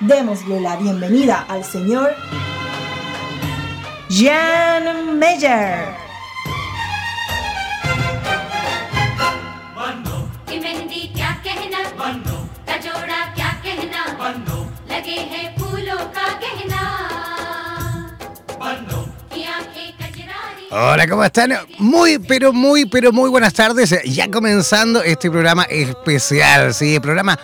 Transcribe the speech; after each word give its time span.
Démosle 0.00 0.60
la 0.60 0.76
bienvenida 0.76 1.46
al 1.48 1.64
señor 1.64 2.14
Jan 4.10 5.18
Meyer. 5.18 6.06
Hola, 20.78 21.08
¿cómo 21.08 21.24
están? 21.24 21.52
Muy, 21.78 22.18
pero 22.18 22.52
muy, 22.52 22.84
pero 22.84 23.10
muy 23.12 23.30
buenas 23.30 23.54
tardes. 23.54 23.94
Ya 24.04 24.30
comenzando 24.30 25.02
este 25.02 25.30
programa 25.30 25.62
especial, 25.64 26.74
sí, 26.74 27.00
programa 27.00 27.38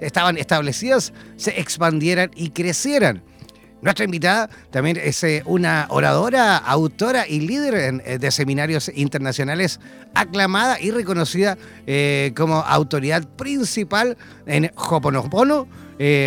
estaban 0.00 0.36
establecidas 0.36 1.12
se 1.36 1.60
expandieran 1.60 2.30
y 2.34 2.50
crecieran. 2.50 3.22
Nuestra 3.82 4.06
invitada 4.06 4.48
también 4.70 4.96
es 4.96 5.22
eh, 5.24 5.42
una 5.44 5.86
oradora, 5.90 6.56
autora 6.56 7.28
y 7.28 7.40
líder 7.40 8.18
de 8.18 8.30
seminarios 8.30 8.90
internacionales, 8.94 9.78
aclamada 10.14 10.80
y 10.80 10.90
reconocida 10.90 11.58
como 12.34 12.60
autoridad 12.60 13.28
principal 13.36 14.16
en 14.46 14.70
Hoponopono, 14.74 15.68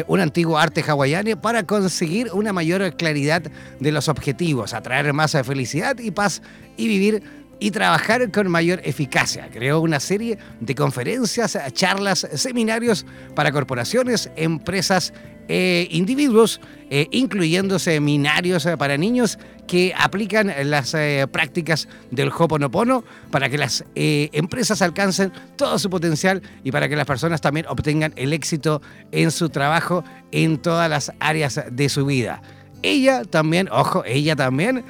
un 0.08 0.20
antiguo 0.20 0.58
arte 0.58 0.84
hawaiano, 0.88 1.40
para 1.42 1.64
conseguir 1.64 2.30
una 2.34 2.54
mayor 2.54 2.96
claridad 2.96 3.44
de 3.80 3.92
los 3.92 4.08
objetivos, 4.08 4.74
atraer 4.74 5.14
más 5.14 5.32
felicidad 5.44 5.98
y 6.00 6.12
paz 6.12 6.42
y 6.78 6.88
vivir 6.88 7.24
y 7.60 7.72
trabajar 7.72 8.32
con 8.32 8.50
mayor 8.50 8.82
eficacia. 8.84 9.50
Creó 9.52 9.80
una 9.82 10.00
serie 10.00 10.38
de 10.60 10.76
conferencias, 10.76 11.58
charlas, 11.74 12.28
seminarios 12.36 13.06
para 13.36 13.52
corporaciones, 13.52 14.30
empresas 14.36 15.14
e 15.48 15.88
individuos, 15.92 16.62
eh, 16.90 17.08
incluyendo 17.12 17.80
seminarios 17.80 18.66
eh, 18.66 18.78
para 18.78 18.98
niños 18.98 19.40
que 19.68 19.94
aplican 19.98 20.54
las 20.64 20.96
prácticas 21.30 21.90
del 22.10 22.30
Hoponopono 22.30 23.04
para 23.32 23.50
que 23.50 23.58
las 23.58 23.84
empresas 23.96 24.82
alcancen 24.82 25.34
todo 25.58 25.78
su 25.78 25.90
potencial 25.90 26.42
y 26.64 26.72
para 26.72 26.88
que 26.88 26.96
las 26.96 27.06
personas 27.06 27.42
también 27.42 27.66
obtengan 27.68 28.14
el 28.16 28.32
éxito 28.32 28.82
en 29.12 29.30
su 29.30 29.50
trabajo 29.50 30.06
en 30.32 30.58
todas 30.58 30.90
las 30.90 31.12
áreas 31.20 31.60
de 31.70 31.90
su 31.90 32.06
vida. 32.06 32.42
Ella 32.82 33.26
también, 33.26 33.68
ojo, 33.72 34.04
ella 34.06 34.38
también 34.38 34.86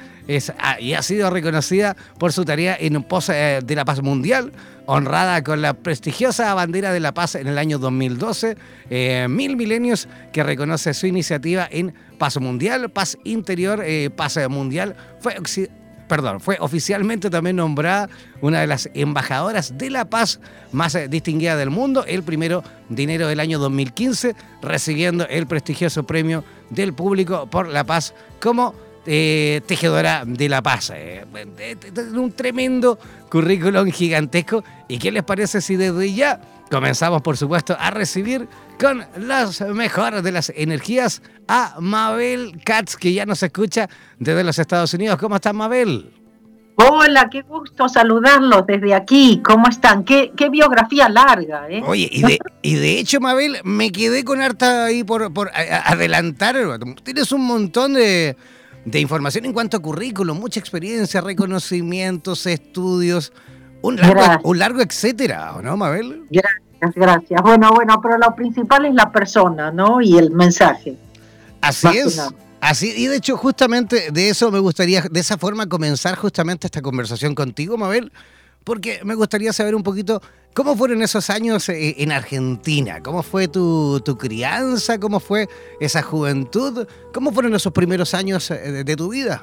ah, 0.58 0.80
y 0.80 0.94
ha 0.94 1.02
sido 1.02 1.30
reconocida 1.30 1.96
por 2.18 2.32
su 2.32 2.44
tarea 2.44 2.76
en 2.78 3.02
pos 3.02 3.28
eh, 3.30 3.60
de 3.64 3.74
la 3.74 3.84
paz 3.84 4.02
mundial, 4.02 4.52
honrada 4.86 5.42
con 5.42 5.62
la 5.62 5.74
prestigiosa 5.74 6.52
bandera 6.54 6.92
de 6.92 7.00
la 7.00 7.14
paz 7.14 7.34
en 7.34 7.46
el 7.46 7.58
año 7.58 7.78
2012, 7.78 8.56
eh, 8.90 9.26
Mil 9.28 9.56
Milenios, 9.56 10.08
que 10.32 10.42
reconoce 10.42 10.92
su 10.94 11.06
iniciativa 11.06 11.66
en 11.70 11.94
paz 12.18 12.38
mundial, 12.38 12.90
paz 12.90 13.16
interior, 13.24 13.82
eh, 13.84 14.10
paz 14.14 14.38
mundial, 14.48 14.96
fue 15.20 15.36
perdón, 16.08 16.40
fue 16.40 16.56
oficialmente 16.60 17.28
también 17.28 17.56
nombrada 17.56 18.08
una 18.40 18.60
de 18.60 18.66
las 18.66 18.88
embajadoras 18.94 19.76
de 19.76 19.90
la 19.90 20.06
paz 20.06 20.40
más 20.72 20.96
distinguida 21.10 21.54
del 21.56 21.70
mundo, 21.70 22.04
el 22.06 22.22
primero 22.22 22.64
de 22.88 23.02
enero 23.02 23.28
del 23.28 23.40
año 23.40 23.58
2015, 23.58 24.34
recibiendo 24.62 25.28
el 25.28 25.46
prestigioso 25.46 26.04
premio 26.04 26.44
del 26.70 26.94
público 26.94 27.48
por 27.50 27.68
la 27.68 27.84
paz 27.84 28.14
como 28.40 28.74
eh, 29.06 29.60
tejedora 29.66 30.24
de 30.26 30.48
la 30.48 30.62
paz. 30.62 30.92
Eh, 30.94 31.24
un 32.14 32.32
tremendo 32.32 32.98
currículum 33.30 33.90
gigantesco. 33.90 34.64
¿Y 34.88 34.98
qué 34.98 35.10
les 35.10 35.22
parece 35.22 35.60
si 35.60 35.76
desde 35.76 36.12
ya 36.12 36.40
comenzamos, 36.70 37.22
por 37.22 37.36
supuesto, 37.36 37.76
a 37.78 37.90
recibir 37.90 38.48
con 38.78 39.04
las 39.16 39.60
mejores 39.60 40.22
de 40.22 40.32
las 40.32 40.52
energías 40.54 41.22
a 41.46 41.76
Mabel 41.80 42.60
Katz, 42.64 42.96
que 42.96 43.12
ya 43.12 43.26
nos 43.26 43.42
escucha 43.42 43.88
desde 44.18 44.44
los 44.44 44.58
Estados 44.58 44.92
Unidos? 44.94 45.18
¿Cómo 45.18 45.36
estás, 45.36 45.54
Mabel? 45.54 46.12
Hola, 46.80 47.28
qué 47.28 47.42
gusto 47.42 47.88
saludarlos 47.88 48.64
desde 48.64 48.94
aquí. 48.94 49.42
¿Cómo 49.44 49.66
están? 49.68 50.04
Qué, 50.04 50.30
qué 50.36 50.48
biografía 50.48 51.08
larga, 51.08 51.66
¿eh? 51.68 51.82
Oye, 51.84 52.08
y 52.12 52.22
de, 52.22 52.38
y 52.62 52.74
de 52.76 53.00
hecho, 53.00 53.18
Mabel, 53.18 53.58
me 53.64 53.90
quedé 53.90 54.22
con 54.22 54.40
harta 54.40 54.84
ahí 54.84 55.02
por, 55.02 55.32
por 55.32 55.50
adelantar. 55.52 56.56
Tienes 57.02 57.32
un 57.32 57.44
montón 57.44 57.94
de, 57.94 58.36
de 58.84 59.00
información 59.00 59.44
en 59.44 59.52
cuanto 59.52 59.76
a 59.76 59.80
currículum, 59.80 60.38
mucha 60.38 60.60
experiencia, 60.60 61.20
reconocimientos, 61.20 62.46
estudios, 62.46 63.32
un 63.82 63.96
largo, 63.96 64.48
un 64.48 64.58
largo 64.58 64.80
etcétera, 64.80 65.54
¿no, 65.62 65.76
Mabel? 65.76 66.24
Gracias, 66.30 66.94
gracias. 66.94 67.42
Bueno, 67.42 67.72
bueno, 67.72 68.00
pero 68.02 68.18
lo 68.18 68.34
principal 68.34 68.86
es 68.86 68.94
la 68.94 69.10
persona, 69.12 69.70
¿no? 69.70 70.00
Y 70.00 70.16
el 70.16 70.30
mensaje. 70.30 70.96
Así 71.60 71.88
es. 71.88 72.20
Así, 72.60 72.92
y 72.96 73.06
de 73.06 73.16
hecho, 73.16 73.36
justamente 73.36 74.10
de 74.10 74.30
eso 74.30 74.50
me 74.50 74.58
gustaría, 74.58 75.02
de 75.02 75.20
esa 75.20 75.38
forma, 75.38 75.68
comenzar 75.68 76.16
justamente 76.16 76.66
esta 76.66 76.82
conversación 76.82 77.36
contigo, 77.36 77.78
Mabel, 77.78 78.10
porque 78.64 79.00
me 79.04 79.14
gustaría 79.14 79.52
saber 79.52 79.74
un 79.74 79.82
poquito 79.82 80.20
cómo 80.54 80.76
fueron 80.76 81.02
esos 81.02 81.30
años 81.30 81.68
eh, 81.68 81.94
en 81.98 82.12
Argentina, 82.12 83.00
cómo 83.02 83.22
fue 83.22 83.48
tu, 83.48 84.02
crianza, 84.18 84.98
cómo 84.98 85.20
fue 85.20 85.48
esa 85.80 86.02
juventud, 86.02 86.86
cómo 87.14 87.32
fueron 87.32 87.54
esos 87.54 87.72
primeros 87.72 88.12
años 88.14 88.50
eh, 88.50 88.84
de, 88.84 88.96
tu 88.96 89.10
vida. 89.10 89.42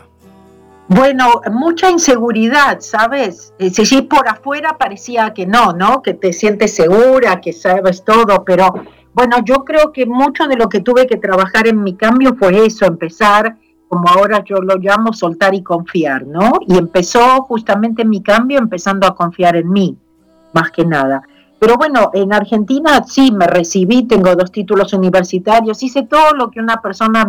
Bueno, 0.88 1.42
mucha 1.52 1.90
inseguridad, 1.90 2.82
¿sabes? 2.82 3.54
Eh, 3.60 3.70
si 3.72 4.02
por 4.04 4.28
afuera 4.28 4.78
parecía 4.78 5.34
que 5.34 5.46
no, 5.48 5.74
¿no? 5.74 6.02
Que 6.02 6.14
te 6.14 6.34
sientes 6.34 6.76
segura, 6.76 7.42
que 7.42 7.54
sabes 7.54 8.04
todo, 8.04 8.44
pero 8.46 8.74
bueno, 9.14 9.38
yo 9.46 9.64
creo 9.64 9.94
que 9.94 10.06
mucho 10.06 10.48
de 10.48 10.58
lo 10.58 10.68
que 10.68 10.82
tuve 10.82 11.08
que 11.08 11.16
trabajar 11.16 11.68
en 11.68 11.82
mi 11.82 11.96
cambio 11.96 12.36
fue 12.38 12.66
eso, 12.66 12.86
empezar 12.86 13.56
como 13.88 14.10
ahora 14.10 14.44
yo 14.44 14.58
lo 14.58 14.78
llamo, 14.78 15.14
soltar 15.14 15.54
y 15.54 15.64
confiar, 15.64 16.26
¿no? 16.26 16.54
Y 16.68 16.78
empezó 16.78 17.42
justamente 17.44 18.06
mi 18.06 18.22
cambio 18.22 18.58
empezando 18.58 19.08
a 19.08 19.16
confiar 19.16 19.56
en 19.56 19.72
mí, 19.72 19.98
más 20.54 20.72
que 20.72 20.86
nada. 20.86 21.22
Pero 21.60 21.78
bueno, 21.78 22.12
en 22.14 22.34
Argentina 22.34 23.04
sí 23.08 23.32
me 23.32 23.48
recibí, 23.48 24.04
tengo 24.04 24.36
dos 24.36 24.52
títulos 24.52 24.94
universitarios, 24.94 25.82
hice 25.84 26.04
todo 26.04 26.34
lo 26.34 26.52
que 26.52 26.60
una 26.60 26.82
persona 26.82 27.26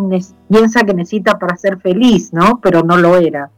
piensa 0.49 0.83
que 0.83 0.95
necesita 0.95 1.39
para 1.39 1.57
ser 1.57 1.79
feliz, 1.79 2.33
¿no? 2.33 2.59
Pero 2.61 2.83
no 2.83 2.97
lo 2.97 3.17
era. 3.17 3.51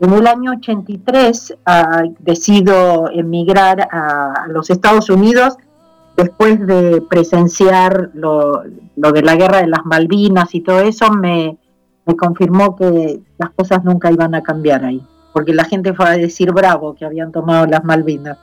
En 0.00 0.12
el 0.12 0.26
año 0.26 0.52
83 0.52 1.58
ah, 1.66 2.02
decido 2.20 3.10
emigrar 3.10 3.88
a, 3.90 4.46
los 4.48 4.70
Estados 4.70 5.10
Unidos 5.10 5.56
después 6.16 6.64
de 6.66 7.02
presenciar 7.02 8.10
lo, 8.14 8.62
lo 8.96 9.12
de 9.12 9.22
la 9.22 9.36
guerra 9.36 9.58
de 9.58 9.66
las 9.66 9.84
Malvinas 9.84 10.54
y 10.54 10.62
todo 10.62 10.80
eso, 10.80 11.10
me, 11.10 11.58
me 12.08 12.16
confirmó 12.16 12.74
que 12.74 13.20
las 13.36 13.50
cosas 13.50 13.84
nunca 13.84 14.10
iban 14.10 14.34
a 14.34 14.42
cambiar 14.42 14.82
ahí, 14.82 15.02
porque 15.34 15.52
la 15.52 15.64
gente 15.64 15.92
fue 15.92 16.08
a 16.08 16.12
decir 16.12 16.52
bravo 16.52 16.94
que 16.94 17.04
habían 17.04 17.30
tomado 17.30 17.66
las 17.66 17.84
Malvinas. 17.84 18.38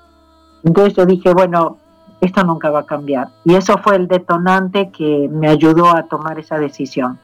Entonces 0.63 0.93
yo 0.93 1.05
dije, 1.07 1.33
bueno, 1.33 1.79
esto 2.21 2.43
nunca 2.43 2.69
va 2.69 2.81
a 2.81 2.85
cambiar. 2.85 3.29
Y 3.43 3.55
eso 3.55 3.79
fue 3.83 3.95
el 3.95 4.07
detonante 4.07 4.91
que 4.95 5.27
me 5.31 5.49
ayudó 5.49 5.89
a 5.95 6.03
tomar 6.03 6.37
esa 6.37 6.59
decisión. 6.59 7.19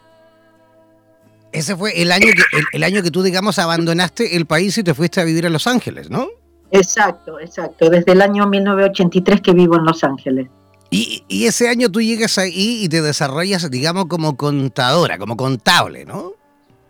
Ese 1.51 1.75
fue 1.75 2.01
el 2.01 2.12
año 2.12 2.27
que, 2.27 2.43
el, 2.74 2.83
año 2.83 3.03
que 3.03 3.12
tú, 3.12 3.21
digamos, 3.21 3.60
abandonaste 3.60 4.36
el 4.36 4.48
país 4.48 4.75
y 4.79 4.83
te 4.83 4.95
fuiste 4.95 5.21
a 5.21 5.24
vivir 5.24 5.45
a 5.45 5.50
Los 5.50 5.67
Ángeles, 5.67 6.10
¿no? 6.10 6.27
Exacto, 6.71 7.39
exacto. 7.39 7.89
Desde 7.89 8.13
el 8.13 8.21
año 8.21 8.48
1983 8.48 9.41
que 9.41 9.53
vivo 9.53 9.75
en 9.75 9.86
Los 9.86 10.03
Ángeles. 10.03 10.48
Y, 10.93 11.45
ese 11.48 11.69
año 11.69 11.89
tú 11.89 12.01
llegas 12.01 12.38
ahí 12.38 12.83
y 12.83 12.89
te 12.89 13.01
desarrollas, 13.01 13.71
digamos, 13.71 14.07
como 14.07 14.36
contadora, 14.36 15.17
como 15.17 15.38
contable, 15.38 16.03
¿no? 16.03 16.33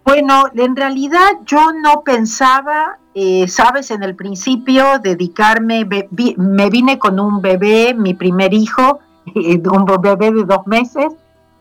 Bueno, 0.04 0.46
en 0.56 0.76
realidad 0.76 1.30
yo 1.46 1.72
no 1.72 2.02
pensaba, 2.02 2.98
eh, 3.14 3.48
sabes, 3.48 3.92
en 3.92 4.02
el 4.02 4.16
principio 4.16 4.98
dedicarme, 4.98 5.88
me 6.36 6.70
vine 6.72 6.98
con 6.98 7.20
un 7.20 7.42
bebé, 7.42 7.94
mi 7.94 8.16
primer 8.16 8.56
hijo, 8.56 9.00
un 9.36 9.86
bebé 10.02 10.32
de 10.32 10.46
dos 10.46 10.66
meses, 10.66 11.14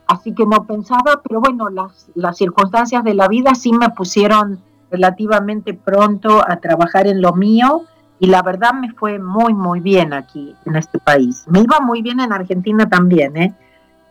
así 0.06 0.34
que 0.34 0.46
no 0.46 0.66
pensaba, 0.66 1.20
pero 1.22 1.40
bueno, 1.40 1.68
las 2.14 2.38
circunstancias 2.38 3.04
de 3.04 3.12
la 3.12 3.28
vida 3.28 3.54
sí 3.54 3.70
me 3.72 3.90
pusieron 3.90 4.62
relativamente 4.90 5.74
pronto 5.74 6.42
a 6.42 6.56
trabajar 6.56 7.06
en 7.06 7.20
lo 7.20 7.34
mío 7.34 7.84
y 8.20 8.26
la 8.26 8.42
verdad 8.42 8.74
me 8.74 8.92
fue 8.92 9.18
muy, 9.18 9.54
muy 9.54 9.80
bien 9.80 10.12
aquí 10.12 10.54
en 10.66 10.76
este 10.76 10.98
país. 10.98 11.44
Me 11.48 11.60
iba 11.60 11.80
muy 11.80 12.02
bien 12.02 12.20
en 12.20 12.32
Argentina 12.32 12.86
también, 12.86 13.34
¿eh? 13.36 13.54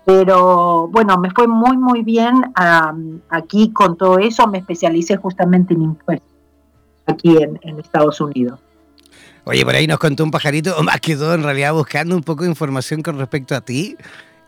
Pero 0.03 0.87
bueno, 0.87 1.19
me 1.19 1.29
fue 1.29 1.47
muy, 1.47 1.77
muy 1.77 2.01
bien 2.01 2.51
aquí 3.29 3.71
con 3.71 3.95
todo 3.95 4.17
eso. 4.17 4.47
Me 4.47 4.57
especialicé 4.57 5.17
justamente 5.17 5.75
en 5.75 5.83
impuestos 5.83 6.27
aquí 7.05 7.37
en, 7.37 7.79
Estados 7.79 8.19
Unidos. 8.19 8.59
Oye, 9.43 9.63
por 9.63 9.75
ahí 9.75 9.85
nos 9.85 9.99
contó 9.99 10.23
un 10.23 10.31
pajarito, 10.31 10.75
o 10.75 10.81
más 10.81 10.99
que 10.99 11.15
todo 11.15 11.35
en 11.35 11.43
realidad 11.43 11.73
buscando 11.73 12.15
un 12.15 12.23
poco 12.23 12.43
de 12.43 12.49
información 12.49 13.03
con 13.03 13.19
respecto 13.19 13.55
a 13.55 13.61
ti. 13.61 13.95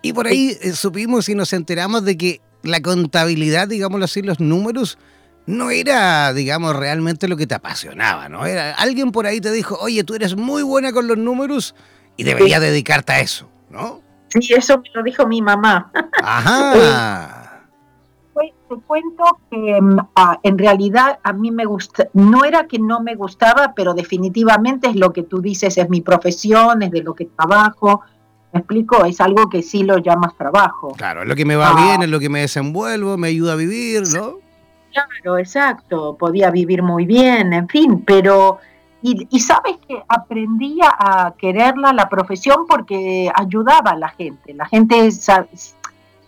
Y 0.01 0.13
por 0.13 0.25
ahí 0.25 0.57
eh, 0.61 0.71
supimos 0.71 1.29
y 1.29 1.35
nos 1.35 1.53
enteramos 1.53 2.03
de 2.03 2.17
que 2.17 2.41
la 2.63 2.81
contabilidad, 2.81 3.67
digámoslo 3.67 4.05
así, 4.05 4.23
los 4.23 4.39
números, 4.39 4.97
no 5.45 5.69
era, 5.71 6.33
digamos, 6.33 6.75
realmente 6.75 7.27
lo 7.27 7.37
que 7.37 7.47
te 7.47 7.55
apasionaba, 7.55 8.29
¿no? 8.29 8.45
Era, 8.45 8.73
alguien 8.75 9.11
por 9.11 9.25
ahí 9.25 9.41
te 9.41 9.51
dijo, 9.51 9.77
oye, 9.79 10.03
tú 10.03 10.15
eres 10.15 10.35
muy 10.35 10.63
buena 10.63 10.91
con 10.91 11.07
los 11.07 11.17
números 11.17 11.75
y 12.17 12.23
deberías 12.23 12.61
dedicarte 12.61 13.13
a 13.13 13.19
eso, 13.19 13.49
¿no? 13.69 14.01
Sí, 14.29 14.53
eso 14.53 14.77
me 14.77 14.89
lo 14.93 15.03
dijo 15.03 15.27
mi 15.27 15.41
mamá. 15.41 15.91
Ajá. 16.23 17.47
te 18.71 18.81
cuento 18.87 19.23
que 19.49 19.81
mm, 19.81 19.97
ah, 20.15 20.39
en 20.43 20.57
realidad 20.57 21.19
a 21.23 21.33
mí 21.33 21.51
me 21.51 21.65
gusta, 21.65 22.07
no 22.13 22.45
era 22.45 22.67
que 22.67 22.79
no 22.79 23.01
me 23.01 23.15
gustaba, 23.15 23.73
pero 23.75 23.93
definitivamente 23.93 24.87
es 24.87 24.95
lo 24.95 25.11
que 25.11 25.23
tú 25.23 25.41
dices, 25.41 25.77
es 25.77 25.89
mi 25.89 26.01
profesión, 26.01 26.81
es 26.81 26.91
de 26.91 27.03
lo 27.03 27.13
que 27.13 27.25
trabajo. 27.25 28.01
¿Me 28.53 28.59
explico? 28.59 29.05
Es 29.05 29.21
algo 29.21 29.49
que 29.49 29.61
sí 29.61 29.83
lo 29.83 29.97
llamas 29.97 30.35
trabajo. 30.37 30.93
Claro, 30.97 31.21
es 31.23 31.27
lo 31.27 31.35
que 31.35 31.45
me 31.45 31.55
va 31.55 31.69
Ah. 31.69 31.85
bien, 31.85 32.03
es 32.03 32.09
lo 32.09 32.19
que 32.19 32.29
me 32.29 32.41
desenvuelvo, 32.41 33.17
me 33.17 33.29
ayuda 33.29 33.53
a 33.53 33.55
vivir, 33.55 34.03
¿no? 34.13 34.39
Claro, 34.91 35.37
exacto, 35.37 36.17
podía 36.17 36.51
vivir 36.51 36.83
muy 36.83 37.05
bien, 37.05 37.53
en 37.53 37.67
fin, 37.69 38.03
pero, 38.05 38.59
y, 39.01 39.39
sabes 39.39 39.77
que 39.87 40.03
aprendí 40.07 40.79
a 40.83 41.33
quererla 41.37 41.93
la 41.93 42.09
profesión 42.09 42.65
porque 42.67 43.31
ayudaba 43.33 43.91
a 43.91 43.97
la 43.97 44.09
gente. 44.09 44.53
La 44.53 44.65
gente, 44.65 45.09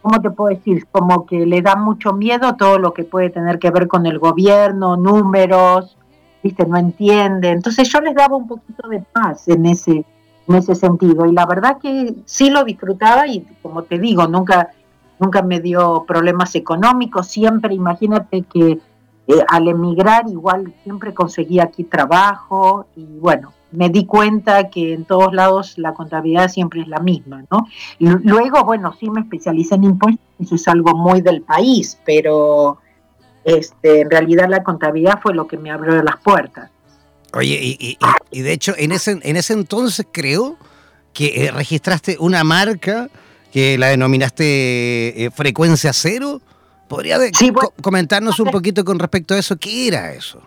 ¿cómo 0.01 0.22
te 0.22 0.29
puedo 0.32 0.55
decir? 0.55 0.88
Como 0.91 1.25
que 1.25 1.46
le 1.46 1.62
da 1.62 1.75
mucho 1.75 2.13
miedo 2.13 2.55
todo 2.55 2.79
lo 2.79 2.93
que 2.93 3.03
puede 3.03 3.29
tener 3.29 3.60
que 3.60 3.72
ver 3.72 3.88
con 3.88 4.05
el 4.05 4.17
gobierno, 4.17 4.96
números, 4.96 5.98
viste, 6.41 6.65
no 6.65 6.77
entiende. 6.77 7.50
Entonces 7.50 7.89
yo 7.89 8.01
les 8.01 8.15
daba 8.15 8.38
un 8.38 8.48
poquito 8.48 8.88
de 8.88 9.01
paz 9.01 9.48
en 9.48 9.65
ese, 9.65 10.05
en 10.48 10.55
ese 10.55 10.75
sentido. 10.75 11.25
Y 11.25 11.32
la 11.32 11.46
verdad 11.46 11.77
que 11.79 12.15
sí 12.25 12.50
lo 12.50 12.63
disfrutaba 12.63 13.27
y 13.27 13.46
como 13.62 13.84
te 13.84 14.00
digo, 14.00 14.27
nunca 14.27 14.72
nunca 15.20 15.41
me 15.41 15.60
dio 15.60 16.05
problemas 16.08 16.55
económicos, 16.55 17.27
siempre, 17.27 17.74
imagínate 17.74 18.43
que 18.43 18.79
eh, 19.27 19.34
al 19.48 19.67
emigrar 19.67 20.27
igual 20.27 20.74
siempre 20.84 21.13
conseguí 21.13 21.60
aquí 21.60 21.84
trabajo 21.86 22.88
y 22.96 23.05
bueno, 23.20 23.53
me 23.72 23.89
di 23.89 24.05
cuenta 24.05 24.70
que 24.70 24.93
en 24.93 25.05
todos 25.05 25.34
lados 25.34 25.77
la 25.77 25.93
contabilidad 25.93 26.50
siempre 26.50 26.82
es 26.82 26.88
la 26.88 27.00
misma, 27.00 27.43
¿no? 27.50 27.65
Y 28.00 28.08
luego, 28.08 28.63
bueno, 28.65 28.93
sí 29.00 29.10
me 29.10 29.22
especialicé 29.22 29.75
en 29.75 29.86
impuestos, 29.86 30.25
eso 30.39 30.55
es 30.55 30.67
algo 30.67 30.96
muy 30.96 31.22
del 31.22 31.41
país, 31.41 31.98
pero 32.05 32.77
este, 33.43 34.01
en 34.01 34.12
realidad 34.12 34.48
la 34.50 34.62
contabilidad 34.63 35.20
fue 35.22 35.34
lo 35.34 35.48
que 35.48 35.58
me 35.58 35.72
abrió 35.72 36.01
las 36.03 36.17
puertas. 36.17 36.70
Oye, 37.34 37.58
y, 37.62 37.98
y- 38.32 38.41
de 38.41 38.51
hecho, 38.53 38.74
en 38.77 38.91
ese, 38.91 39.20
en 39.24 39.38
ese 39.38 39.53
entonces 39.53 40.05
creo 40.12 40.55
que 41.13 41.46
eh, 41.46 41.51
registraste 41.51 42.17
una 42.20 42.43
marca 42.43 43.10
que 43.53 43.77
la 43.77 43.88
denominaste 43.88 45.25
eh, 45.25 45.29
Frecuencia 45.31 45.93
Cero. 45.93 46.41
¿Podría 46.88 47.17
Sí, 47.33 47.51
bueno. 47.51 47.69
co- 47.69 47.81
comentarnos 47.83 48.39
un 48.39 48.50
poquito 48.50 48.83
con 48.83 48.98
respecto 49.00 49.33
a 49.36 49.38
eso? 49.38 49.55
¿Qué 49.57 49.88
era 49.88 50.12
eso? 50.13 50.41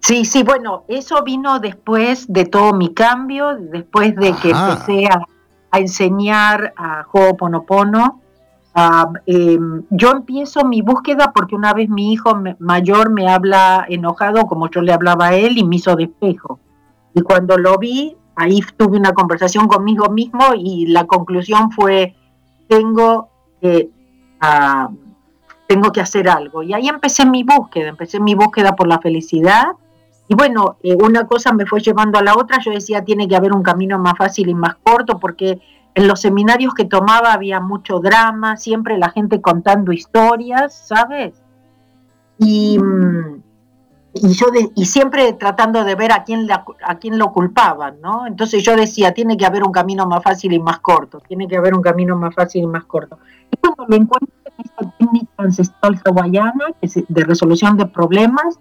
Sí, 0.00 0.24
sí, 0.26 0.42
bueno, 0.42 0.84
eso 0.88 1.22
vino 1.24 1.58
después 1.58 2.26
de 2.30 2.44
todo 2.44 2.74
mi 2.74 2.92
cambio, 2.92 3.56
después 3.58 4.14
de 4.16 4.34
que 4.36 4.50
empecé 4.50 5.06
a, 5.06 5.22
a 5.70 5.78
enseñar 5.78 6.74
a 6.76 7.06
Ho'oponopono. 7.10 8.20
Em, 9.26 9.84
yo 9.90 10.10
empiezo 10.10 10.64
mi 10.64 10.82
búsqueda 10.82 11.32
porque 11.34 11.54
una 11.54 11.72
vez 11.72 11.88
mi 11.88 12.12
hijo 12.12 12.38
mayor 12.58 13.10
me 13.10 13.28
habla 13.30 13.86
enojado 13.88 14.42
como 14.46 14.68
yo 14.68 14.82
le 14.82 14.92
hablaba 14.92 15.28
a 15.28 15.34
él 15.36 15.56
y 15.58 15.64
me 15.64 15.76
hizo 15.76 15.96
despejo. 15.96 16.58
Y 17.14 17.20
cuando 17.22 17.56
lo 17.56 17.78
vi, 17.78 18.16
ahí 18.36 18.60
tuve 18.76 18.98
una 18.98 19.12
conversación 19.12 19.68
conmigo 19.68 20.10
mismo 20.10 20.44
y 20.56 20.86
la 20.86 21.06
conclusión 21.06 21.70
fue, 21.70 22.14
tengo 22.68 23.28
que, 23.60 23.90
ah, 24.40 24.90
tengo 25.66 25.92
que 25.92 26.00
hacer 26.00 26.28
algo. 26.28 26.62
Y 26.62 26.74
ahí 26.74 26.88
empecé 26.88 27.26
mi 27.26 27.42
búsqueda, 27.42 27.88
empecé 27.88 28.20
mi 28.20 28.34
búsqueda 28.34 28.76
por 28.76 28.86
la 28.86 28.98
felicidad. 28.98 29.66
Y 30.28 30.34
bueno, 30.34 30.76
eh, 30.82 30.96
una 30.96 31.26
cosa 31.26 31.52
me 31.52 31.66
fue 31.66 31.80
llevando 31.80 32.18
a 32.18 32.22
la 32.22 32.34
otra, 32.34 32.58
yo 32.60 32.70
decía, 32.70 33.04
tiene 33.04 33.28
que 33.28 33.36
haber 33.36 33.52
un 33.52 33.62
camino 33.62 33.98
más 33.98 34.16
fácil 34.16 34.48
y 34.48 34.54
más 34.54 34.76
corto, 34.76 35.18
porque 35.18 35.60
en 35.94 36.08
los 36.08 36.20
seminarios 36.20 36.74
que 36.74 36.84
tomaba 36.84 37.32
había 37.32 37.60
mucho 37.60 38.00
drama, 38.00 38.56
siempre 38.56 38.98
la 38.98 39.10
gente 39.10 39.40
contando 39.40 39.92
historias, 39.92 40.74
¿sabes? 40.74 41.40
Y, 42.38 42.78
mm, 42.78 43.42
y 44.14 44.32
yo 44.32 44.46
de- 44.50 44.70
y 44.74 44.86
siempre 44.86 45.32
tratando 45.32 45.84
de 45.84 45.94
ver 45.96 46.12
a 46.12 46.22
quién, 46.24 46.46
la- 46.46 46.64
a 46.86 46.98
quién 46.98 47.18
lo 47.18 47.32
culpaban, 47.32 48.00
¿no? 48.00 48.26
Entonces 48.26 48.62
yo 48.62 48.76
decía, 48.76 49.12
tiene 49.12 49.36
que 49.36 49.44
haber 49.44 49.64
un 49.64 49.72
camino 49.72 50.06
más 50.06 50.22
fácil 50.22 50.52
y 50.52 50.58
más 50.60 50.78
corto, 50.78 51.20
tiene 51.20 51.48
que 51.48 51.56
haber 51.56 51.74
un 51.74 51.82
camino 51.82 52.16
más 52.16 52.34
fácil 52.34 52.62
y 52.62 52.66
más 52.66 52.84
corto. 52.84 53.18
Y 53.50 53.56
cuando 53.56 53.86
me 53.88 53.96
encuentro 53.96 54.32
en 54.44 54.64
esta 54.64 54.96
técnica 54.98 55.32
ancestral 55.38 56.00
hawaiana, 56.04 56.66
que 56.80 56.86
es 56.86 56.94
de 57.08 57.24
resolución 57.24 57.76
de 57.76 57.86
problemas, 57.86 58.60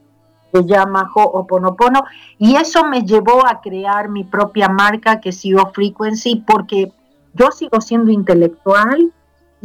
se 0.51 0.65
llama 0.65 1.09
Ho'oponopono, 1.13 2.03
y 2.37 2.55
eso 2.55 2.85
me 2.85 3.01
llevó 3.03 3.45
a 3.45 3.61
crear 3.61 4.09
mi 4.09 4.23
propia 4.23 4.69
marca 4.69 5.19
que 5.19 5.29
es 5.29 5.39
Zero 5.41 5.71
Frequency, 5.73 6.43
porque 6.45 6.91
yo 7.33 7.51
sigo 7.51 7.81
siendo 7.81 8.11
intelectual 8.11 9.11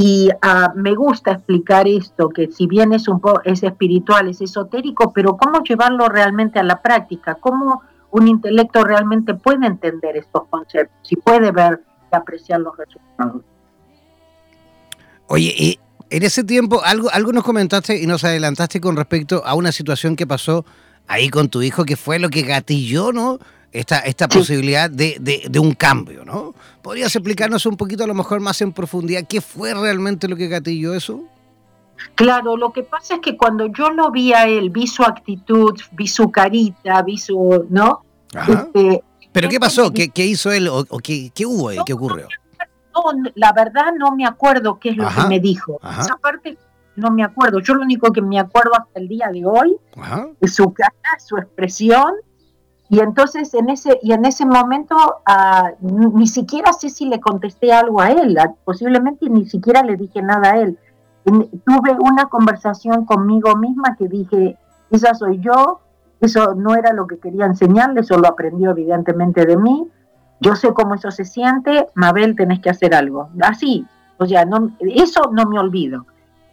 y 0.00 0.30
ah, 0.42 0.72
me 0.76 0.94
gusta 0.94 1.32
explicar 1.32 1.88
esto, 1.88 2.28
que 2.28 2.52
si 2.52 2.68
bien 2.68 2.92
es 2.92 3.08
un 3.08 3.18
poco 3.18 3.42
es 3.44 3.64
espiritual, 3.64 4.28
es 4.28 4.40
esotérico, 4.40 5.12
pero 5.12 5.36
cómo 5.36 5.64
llevarlo 5.64 6.08
realmente 6.08 6.60
a 6.60 6.62
la 6.62 6.80
práctica, 6.80 7.34
cómo 7.34 7.82
un 8.12 8.28
intelecto 8.28 8.84
realmente 8.84 9.34
puede 9.34 9.66
entender 9.66 10.16
estos 10.16 10.44
conceptos 10.48 11.10
y 11.10 11.16
puede 11.16 11.50
ver 11.50 11.82
y 12.12 12.14
apreciar 12.14 12.60
los 12.60 12.76
resultados. 12.76 13.42
Oye, 15.26 15.52
y 15.58 15.80
en 16.10 16.22
ese 16.22 16.44
tiempo 16.44 16.80
algo, 16.84 17.10
algo 17.12 17.32
nos 17.32 17.42
comentaste 17.42 18.00
y 18.00 18.06
nos 18.06 18.22
adelantaste 18.22 18.80
con 18.80 18.94
respecto 18.94 19.42
a 19.44 19.54
una 19.54 19.72
situación 19.72 20.14
que 20.14 20.28
pasó 20.28 20.64
ahí 21.08 21.28
con 21.28 21.48
tu 21.48 21.60
hijo, 21.60 21.84
que 21.84 21.96
fue 21.96 22.20
lo 22.20 22.28
que 22.28 22.42
gatilló, 22.42 23.10
¿no? 23.10 23.40
Esta, 23.72 23.98
esta 24.00 24.28
posibilidad 24.28 24.88
de, 24.90 25.16
de- 25.20 25.44
de 25.48 25.58
un 25.58 25.72
cambio, 25.72 26.24
¿no? 26.24 26.54
¿Podrías 26.82 27.14
explicarnos 27.14 27.66
un 27.66 27.76
poquito, 27.76 28.04
a 28.04 28.06
lo 28.06 28.14
mejor 28.14 28.40
más 28.40 28.60
en 28.62 28.72
profundidad, 28.72 29.24
qué 29.28 29.40
fue 29.40 29.74
realmente 29.74 30.26
lo 30.28 30.36
que 30.36 30.48
gatilló 30.48 30.94
eso? 30.94 31.20
Claro, 32.14 32.56
lo 32.56 32.72
que 32.72 32.82
pasa 32.84 33.14
es 33.14 33.20
que 33.20 33.36
cuando 33.36 33.66
yo 33.66 33.90
lo 33.90 34.10
vi 34.10 34.32
a 34.32 34.46
él, 34.46 34.70
vi 34.70 34.86
su 34.86 35.02
actitud, 35.02 35.74
vi 35.92 36.06
su 36.06 36.30
carita, 36.30 37.02
vi 37.02 37.18
su, 37.18 37.66
¿no? 37.70 38.02
Ajá. 38.34 38.68
Este, 38.74 39.02
¿Pero 39.32 39.48
qué 39.48 39.58
pasó? 39.60 39.92
¿Qué, 39.92 40.08
qué 40.08 40.24
hizo 40.24 40.50
él 40.52 40.68
o, 40.68 40.84
o 40.88 40.98
qué, 40.98 41.30
qué 41.34 41.44
hubo 41.44 41.68
ahí? 41.68 41.78
¿Qué 41.84 41.92
ocurrió? 41.92 42.28
no, 42.94 43.30
la 43.36 43.52
verdad 43.52 43.92
no 43.96 44.14
me 44.16 44.26
acuerdo 44.26 44.78
qué 44.80 44.90
es 44.90 44.96
lo 44.96 45.06
Ajá, 45.06 45.22
que 45.22 45.28
me 45.28 45.40
dijo. 45.40 45.78
ajá. 45.82 46.02
Esa 46.02 46.16
parte 46.16 46.56
no 46.96 47.10
me 47.12 47.22
acuerdo. 47.22 47.60
Yo 47.60 47.74
lo 47.74 47.82
único 47.82 48.12
que 48.12 48.20
me 48.22 48.40
acuerdo 48.40 48.72
hasta 48.76 48.98
el 48.98 49.06
día 49.08 49.28
de 49.32 49.44
hoy 49.46 49.76
Ajá. 49.96 50.26
es 50.40 50.54
su 50.54 50.72
cara, 50.72 50.92
su 51.24 51.36
expresión. 51.36 52.12
Y 52.90 53.00
entonces 53.00 53.52
en 53.54 53.68
ese, 53.68 53.98
y 54.02 54.12
en 54.12 54.24
ese 54.24 54.46
momento 54.46 54.96
ah, 55.26 55.72
ni, 55.80 56.26
siquiera 56.26 56.72
sé 56.72 56.88
si 56.88 57.06
le 57.06 57.20
contesté 57.20 57.72
algo 57.72 58.00
a 58.00 58.10
él, 58.10 58.38
ah, 58.38 58.54
posiblemente 58.64 59.28
ni 59.28 59.46
siquiera 59.46 59.82
le 59.82 59.96
dije 59.96 60.22
nada 60.22 60.52
a 60.52 60.58
él. 60.58 60.78
Tuve 61.24 61.96
una 62.00 62.26
conversación 62.26 63.04
conmigo 63.04 63.54
misma 63.56 63.96
que 63.96 64.08
dije, 64.08 64.56
esa 64.90 65.14
soy 65.14 65.40
yo, 65.40 65.80
eso 66.20 66.54
no 66.54 66.74
era 66.74 66.94
lo 66.94 67.06
que 67.06 67.18
quería 67.18 67.44
enseñarle, 67.44 68.00
eso 68.00 68.16
lo 68.16 68.28
aprendió 68.28 68.70
evidentemente 68.70 69.44
de 69.44 69.58
mí, 69.58 69.86
yo 70.40 70.54
sé 70.54 70.72
cómo 70.72 70.94
eso 70.94 71.10
se 71.10 71.24
siente, 71.24 71.88
Mabel, 71.94 72.36
tenés 72.36 72.60
que 72.60 72.70
hacer 72.70 72.94
algo. 72.94 73.28
Así, 73.42 73.86
o 74.18 74.26
sea, 74.26 74.44
no, 74.44 74.70
eso 74.80 75.30
no 75.32 75.46
me 75.46 75.58
olvido. 75.58 76.06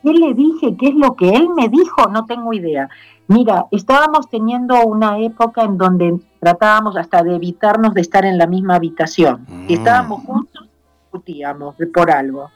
¿Qué 0.06 0.14
le 0.14 0.36
dije? 0.36 0.78
¿Qué 0.78 0.90
es 0.90 0.96
lo 0.96 1.16
que 1.16 1.30
él 1.30 1.50
me 1.56 1.68
dijo? 1.68 2.08
No 2.12 2.26
tengo 2.28 2.54
idea. 2.54 2.88
Mira, 3.28 3.66
estábamos 3.72 4.30
teniendo 4.30 4.80
una 4.86 5.18
época 5.18 5.64
en 5.64 5.80
donde 5.80 6.20
tratábamos 6.40 6.96
hasta 6.96 7.24
de 7.24 7.36
evitarnos 7.36 7.96
de 7.96 8.02
estar 8.02 8.24
en 8.24 8.38
la 8.38 8.46
misma 8.46 8.76
habitación. 8.76 9.48
Mm. 9.50 9.68
Si 9.68 9.74
estábamos 9.74 10.24
juntos, 10.24 10.68
discutíamos 11.06 11.76
por 11.92 12.12
algo. 12.12 12.52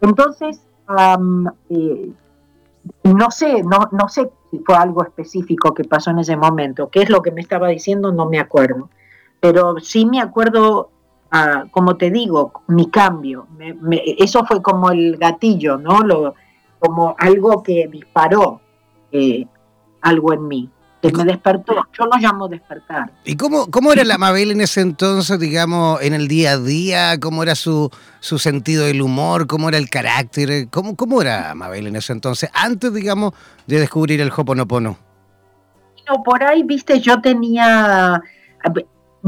Entonces, 0.00 0.62
eh, 1.68 2.12
no 3.04 3.30
sé, 3.32 3.62
no, 3.64 3.88
no 3.90 4.08
sé 4.08 4.30
si 4.52 4.58
fue 4.60 4.76
algo 4.76 5.02
específico 5.02 5.74
que 5.74 5.82
pasó 5.82 6.10
en 6.12 6.20
ese 6.20 6.36
momento. 6.36 6.88
¿Qué 6.90 7.02
es 7.02 7.10
lo 7.10 7.20
que 7.20 7.32
me 7.32 7.40
estaba 7.40 7.66
diciendo? 7.68 8.12
No 8.12 8.26
me 8.26 8.38
acuerdo. 8.38 8.88
Pero 9.40 9.80
sí 9.80 10.06
me 10.06 10.20
acuerdo, 10.20 10.90
ah, 11.32 11.64
como 11.72 11.96
te 11.96 12.12
digo, 12.12 12.52
mi 12.68 12.88
cambio. 12.88 13.48
Me- 13.58 13.74
me- 13.74 14.02
eso 14.18 14.44
fue 14.44 14.62
como 14.62 14.90
el 14.92 15.16
gatillo, 15.16 15.76
¿no? 15.76 16.00
Lo, 16.02 16.34
como 16.78 17.14
algo 17.18 17.62
que 17.62 17.88
disparó 17.90 18.60
eh, 19.12 19.46
algo 20.00 20.32
en 20.32 20.48
mí, 20.48 20.70
que 21.00 21.12
me 21.12 21.24
despertó. 21.24 21.74
Yo 21.98 22.06
lo 22.06 22.16
llamo 22.18 22.48
despertar. 22.48 23.12
¿Y 23.24 23.36
cómo, 23.36 23.70
cómo 23.70 23.92
era 23.92 24.04
la 24.04 24.18
Mabel 24.18 24.50
en 24.50 24.60
ese 24.60 24.80
entonces, 24.80 25.38
digamos, 25.38 26.02
en 26.02 26.14
el 26.14 26.28
día 26.28 26.52
a 26.52 26.58
día? 26.58 27.20
¿Cómo 27.20 27.42
era 27.42 27.54
su, 27.54 27.90
su 28.20 28.38
sentido 28.38 28.84
del 28.84 29.02
humor? 29.02 29.46
¿Cómo 29.46 29.68
era 29.68 29.78
el 29.78 29.90
carácter? 29.90 30.68
¿Cómo, 30.70 30.96
¿Cómo 30.96 31.22
era 31.22 31.54
Mabel 31.54 31.86
en 31.86 31.96
ese 31.96 32.12
entonces, 32.12 32.50
antes, 32.52 32.92
digamos, 32.92 33.32
de 33.66 33.78
descubrir 33.80 34.20
el 34.20 34.32
Hoponopono? 34.36 34.96
Pero 36.04 36.22
por 36.22 36.42
ahí, 36.42 36.62
viste, 36.62 37.00
yo 37.00 37.20
tenía, 37.20 38.22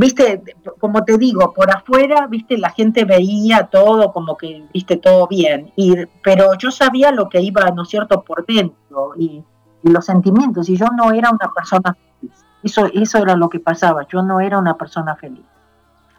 viste, 0.01 0.43
como 0.79 1.05
te 1.05 1.19
digo, 1.19 1.53
por 1.53 1.71
afuera, 1.71 2.27
viste, 2.27 2.59
la 2.59 2.71
gente 2.71 3.05
veía 3.05 3.67
todo 3.67 4.13
como 4.13 4.37
que, 4.37 4.67
viste, 4.73 4.97
todo 4.97 5.27
bien, 5.29 5.73
y, 5.77 5.95
pero 6.23 6.55
yo 6.59 6.71
sabía 6.71 7.13
lo 7.13 7.29
que 7.29 7.41
iba, 7.41 7.71
¿no 7.71 7.83
es 7.83 7.89
cierto?, 7.89 8.23
por 8.23 8.47
dentro 8.47 9.13
y, 9.17 9.45
los 9.83 10.05
sentimientos, 10.05 10.69
y 10.69 10.77
yo 10.77 10.89
no 10.95 11.11
era 11.11 11.31
una 11.31 11.51
persona 11.55 11.95
feliz. 11.95 12.45
Eso, 12.63 12.85
eso 12.93 13.17
era 13.17 13.35
lo 13.35 13.49
que 13.49 13.61
pasaba, 13.61 14.07
yo 14.07 14.23
no 14.23 14.39
era 14.39 14.59
una 14.59 14.75
persona 14.75 15.17
feliz. 15.17 15.47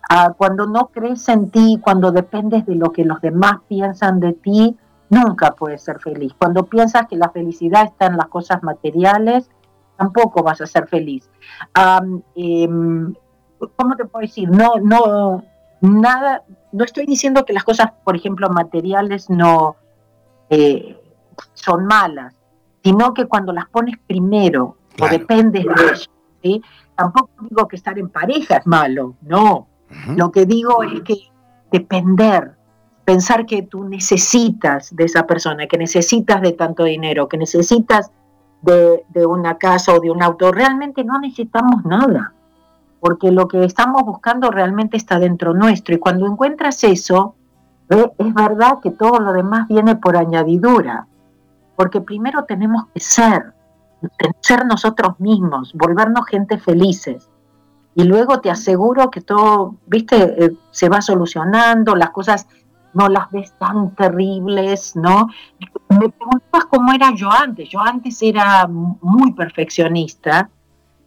Ah, 0.09 0.33
cuando 0.35 0.65
no 0.65 0.87
crees 0.87 1.29
en 1.29 1.51
ti, 1.51 1.79
cuando 1.79 2.11
dependes 2.11 2.65
de 2.65 2.73
lo 2.73 2.91
que 2.91 3.05
los 3.05 3.21
demás 3.21 3.57
piensan 3.67 4.19
de 4.19 4.33
ti, 4.33 4.75
Nunca 5.11 5.51
puedes 5.51 5.81
ser 5.83 5.99
feliz. 5.99 6.33
Cuando 6.37 6.67
piensas 6.67 7.05
que 7.07 7.17
la 7.17 7.29
felicidad 7.31 7.83
está 7.83 8.05
en 8.05 8.15
las 8.15 8.29
cosas 8.29 8.63
materiales, 8.63 9.51
tampoco 9.97 10.41
vas 10.41 10.61
a 10.61 10.65
ser 10.65 10.87
feliz. 10.87 11.29
Em, 12.33 13.13
¿Cómo 13.75 13.95
te 13.95 14.05
puedo 14.05 14.21
decir? 14.21 14.49
No, 14.49 14.75
no, 14.81 15.43
nada, 15.81 16.43
no 16.71 16.83
estoy 16.83 17.05
diciendo 17.05 17.45
que 17.45 17.53
las 17.53 17.63
cosas, 17.63 17.91
por 18.03 18.15
ejemplo, 18.15 18.49
materiales 18.49 19.29
no 19.29 19.75
eh, 20.49 20.97
son 21.53 21.85
malas, 21.85 22.35
sino 22.83 23.13
que 23.13 23.25
cuando 23.25 23.53
las 23.53 23.67
pones 23.69 23.95
primero 24.07 24.77
o 24.99 25.07
dependes 25.07 25.65
de 25.65 25.71
ellas, 25.71 26.09
¿sí? 26.43 26.61
tampoco 26.95 27.29
digo 27.49 27.67
que 27.67 27.75
estar 27.75 27.97
en 27.97 28.09
pareja 28.09 28.57
es 28.57 28.67
malo, 28.67 29.15
no. 29.21 29.67
Lo 30.15 30.31
que 30.31 30.45
digo 30.45 30.83
es 30.83 31.01
que 31.01 31.15
depender, 31.69 32.55
pensar 33.03 33.45
que 33.45 33.63
tú 33.63 33.83
necesitas 33.83 34.95
de 34.95 35.03
esa 35.03 35.27
persona, 35.27 35.67
que 35.67 35.77
necesitas 35.77 36.41
de 36.41 36.53
tanto 36.53 36.85
dinero, 36.85 37.27
que 37.27 37.37
necesitas 37.37 38.11
de, 38.61 39.03
de 39.09 39.25
una 39.25 39.57
casa 39.57 39.93
o 39.93 39.99
de 39.99 40.09
un 40.09 40.23
auto, 40.23 40.51
realmente 40.51 41.03
no 41.03 41.19
necesitamos 41.19 41.83
nada 41.83 42.33
porque 43.01 43.31
lo 43.31 43.47
que 43.47 43.65
estamos 43.65 44.03
buscando 44.03 44.51
realmente 44.51 44.95
está 44.95 45.19
dentro 45.19 45.55
nuestro. 45.55 45.95
Y 45.95 45.99
cuando 45.99 46.27
encuentras 46.27 46.83
eso, 46.83 47.35
es 47.89 48.33
verdad 48.33 48.77
que 48.81 48.91
todo 48.91 49.19
lo 49.19 49.33
demás 49.33 49.67
viene 49.67 49.95
por 49.95 50.15
añadidura, 50.15 51.07
porque 51.75 51.99
primero 51.99 52.45
tenemos 52.45 52.85
que 52.93 52.99
ser, 52.99 53.53
ser 54.39 54.65
nosotros 54.67 55.19
mismos, 55.19 55.73
volvernos 55.73 56.27
gente 56.27 56.59
felices. 56.59 57.27
Y 57.95 58.03
luego 58.03 58.39
te 58.39 58.51
aseguro 58.51 59.09
que 59.09 59.21
todo, 59.21 59.75
viste, 59.87 60.45
eh, 60.45 60.51
se 60.69 60.87
va 60.87 61.01
solucionando, 61.01 61.95
las 61.95 62.11
cosas 62.11 62.47
no 62.93 63.09
las 63.09 63.31
ves 63.31 63.51
tan 63.57 63.95
terribles, 63.95 64.95
¿no? 64.95 65.27
Me 65.89 66.07
preguntas 66.07 66.65
cómo 66.69 66.93
era 66.93 67.13
yo 67.15 67.31
antes. 67.31 67.67
Yo 67.69 67.79
antes 67.79 68.21
era 68.21 68.67
muy 68.67 69.33
perfeccionista 69.33 70.49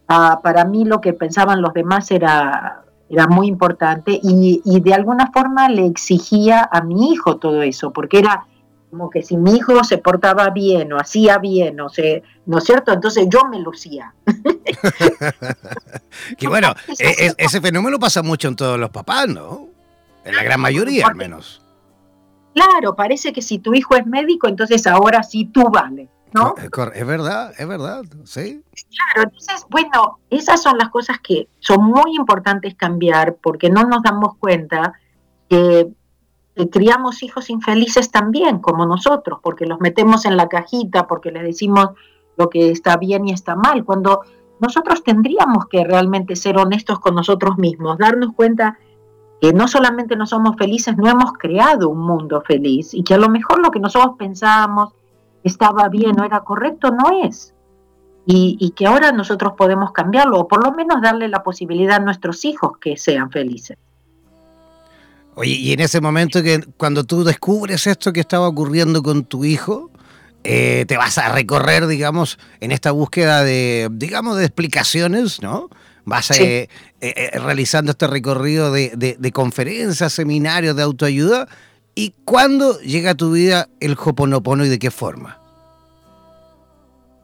Ah, 0.07 0.39
para 0.43 0.65
mí 0.65 0.85
lo 0.85 1.01
que 1.01 1.13
pensaban 1.13 1.61
los 1.61 1.73
demás 1.73 2.11
era, 2.11 2.83
era 3.09 3.27
muy 3.27 3.47
importante 3.47 4.19
y, 4.21 4.79
de 4.79 4.93
alguna 4.93 5.31
forma 5.31 5.69
le 5.69 5.85
exigía 5.85 6.67
a 6.71 6.81
mi 6.81 7.11
hijo 7.11 7.37
todo 7.37 7.63
eso, 7.63 7.91
porque 7.91 8.19
era 8.19 8.45
como 8.91 9.09
que 9.09 9.23
si 9.23 9.35
mi 9.35 9.55
hijo 9.55 9.83
se 9.83 9.97
portaba 9.97 10.49
bien 10.51 10.93
o 10.93 10.97
hacía 10.97 11.37
bien, 11.37 11.79
o 11.81 11.89
se, 11.89 12.23
¿no 12.45 12.59
es 12.59 12.63
cierto? 12.63 12.93
Entonces 12.93 13.27
yo 13.29 13.45
me 13.45 13.59
lucía. 13.59 14.13
que 16.37 16.47
bueno, 16.47 16.73
e, 16.99 17.27
e, 17.27 17.33
ese 17.37 17.59
fenómeno 17.59 17.99
pasa 17.99 18.21
mucho 18.21 18.47
en 18.47 18.55
todos 18.55 18.79
los 18.79 18.91
papás, 18.91 19.27
¿no? 19.27 19.67
En 20.23 20.35
la 20.35 20.43
gran 20.43 20.61
mayoría 20.61 21.07
al 21.07 21.15
menos. 21.15 21.61
Claro, 22.53 22.95
parece 22.95 23.33
que 23.33 23.41
si 23.41 23.59
tu 23.59 23.73
hijo 23.73 23.97
es 23.97 24.05
médico, 24.05 24.47
entonces 24.47 24.87
ahora 24.87 25.23
sí 25.23 25.45
tú 25.45 25.69
vales. 26.35 26.69
Es 26.95 27.07
verdad, 27.07 27.53
es 27.57 27.67
verdad, 27.67 28.03
sí. 28.25 28.63
Claro, 28.89 29.29
entonces, 29.29 29.65
bueno, 29.69 30.19
esas 30.29 30.61
son 30.61 30.77
las 30.77 30.89
cosas 30.89 31.19
que 31.19 31.47
son 31.59 31.83
muy 31.83 32.15
importantes 32.15 32.75
cambiar 32.75 33.35
porque 33.41 33.69
no 33.69 33.83
nos 33.83 34.03
damos 34.03 34.35
cuenta 34.37 34.93
que, 35.49 35.91
criamos 36.71 37.21
hijos 37.21 37.49
infelices 37.49 38.11
también, 38.11 38.59
como 38.59 38.85
nosotros, 38.85 39.39
porque 39.43 39.65
los 39.65 39.81
metemos 39.81 40.23
en 40.25 40.37
la 40.37 40.47
cajita, 40.47 41.05
porque 41.05 41.29
les 41.29 41.43
decimos 41.43 41.89
lo 42.37 42.49
que 42.49 42.71
está 42.71 42.95
bien 42.95 43.27
y 43.27 43.33
está 43.33 43.55
mal, 43.55 43.83
cuando 43.83 44.21
nosotros 44.61 45.03
tendríamos 45.03 45.67
que 45.67 45.83
realmente 45.83 46.37
ser 46.37 46.57
honestos 46.57 46.99
con 46.99 47.13
nosotros 47.13 47.57
mismos, 47.57 47.97
darnos 47.97 48.33
cuenta 48.33 48.77
que 49.41 49.51
no 49.51 49.67
solamente 49.67 50.15
no 50.15 50.25
somos 50.25 50.55
felices, 50.55 50.95
no 50.97 51.09
hemos 51.09 51.33
creado 51.33 51.89
un 51.89 51.99
mundo 51.99 52.41
feliz 52.41 52.93
y 52.93 53.03
que 53.03 53.15
a 53.15 53.17
lo 53.17 53.27
mejor 53.27 53.59
lo 53.59 53.69
que 53.69 53.79
nosotros 53.79 54.15
pensábamos 54.17 54.93
estaba 55.45 55.87
bien 55.89 56.19
o 56.19 56.25
era 56.25 56.41
correcto, 56.41 56.91
no 56.91 57.23
es. 57.23 57.53
Y, 58.27 58.73
que 58.75 58.87
ahora 58.87 59.11
nosotros 59.11 59.53
podemos 59.55 59.91
cambiarlo, 59.91 60.39
o 60.39 60.47
por 60.47 60.65
lo 60.65 60.71
menos 60.71 60.99
darle 60.99 61.27
la 61.27 61.43
posibilidad 61.43 61.97
a 61.97 61.99
nuestros 61.99 62.43
hijos 62.43 62.79
que 62.81 62.97
sean 62.97 63.29
felices. 63.29 63.77
Oye, 65.35 65.51
y 65.51 65.73
en 65.73 65.79
ese 65.79 66.01
momento 66.01 66.41
que 66.41 66.61
cuando 66.75 67.03
tú 67.03 67.23
descubres 67.23 67.85
esto 67.85 68.11
que 68.11 68.21
estaba 68.21 68.47
ocurriendo 68.47 69.03
con 69.03 69.25
tu 69.25 69.45
hijo, 69.45 69.91
eh, 70.43 70.85
te 70.87 70.97
vas 70.97 71.19
a 71.19 71.29
recorrer, 71.29 71.85
digamos, 71.85 72.39
en 72.61 72.71
esta 72.71 72.91
búsqueda 72.91 73.43
de, 73.43 73.89
digamos, 73.91 74.37
de 74.37 74.45
explicaciones, 74.45 75.43
¿no? 75.43 75.69
Vas 76.03 76.31
eh, 76.31 76.67
eh, 77.01 77.31
realizando 77.39 77.91
este 77.91 78.07
recorrido 78.07 78.71
de, 78.71 78.89
de, 78.95 79.31
conferencias, 79.31 80.13
seminarios 80.13 80.75
de 80.75 80.83
autoayuda 80.83 81.47
¿Y 81.95 82.13
cuándo 82.25 82.77
llega 82.79 83.11
a 83.11 83.15
tu 83.15 83.31
vida 83.31 83.69
el 83.79 83.97
Hoponopono 83.97 84.65
y 84.65 84.69
de 84.69 84.79
qué 84.79 84.91
forma? 84.91 85.39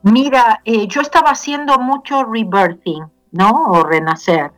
Mira, 0.02 0.62
eh, 0.64 0.88
yo 0.88 1.02
estaba 1.02 1.32
haciendo 1.32 1.78
mucho 1.78 2.24
rebirthing, 2.24 3.04
¿no? 3.32 3.52
O 3.68 3.84
renacer. 3.84 4.52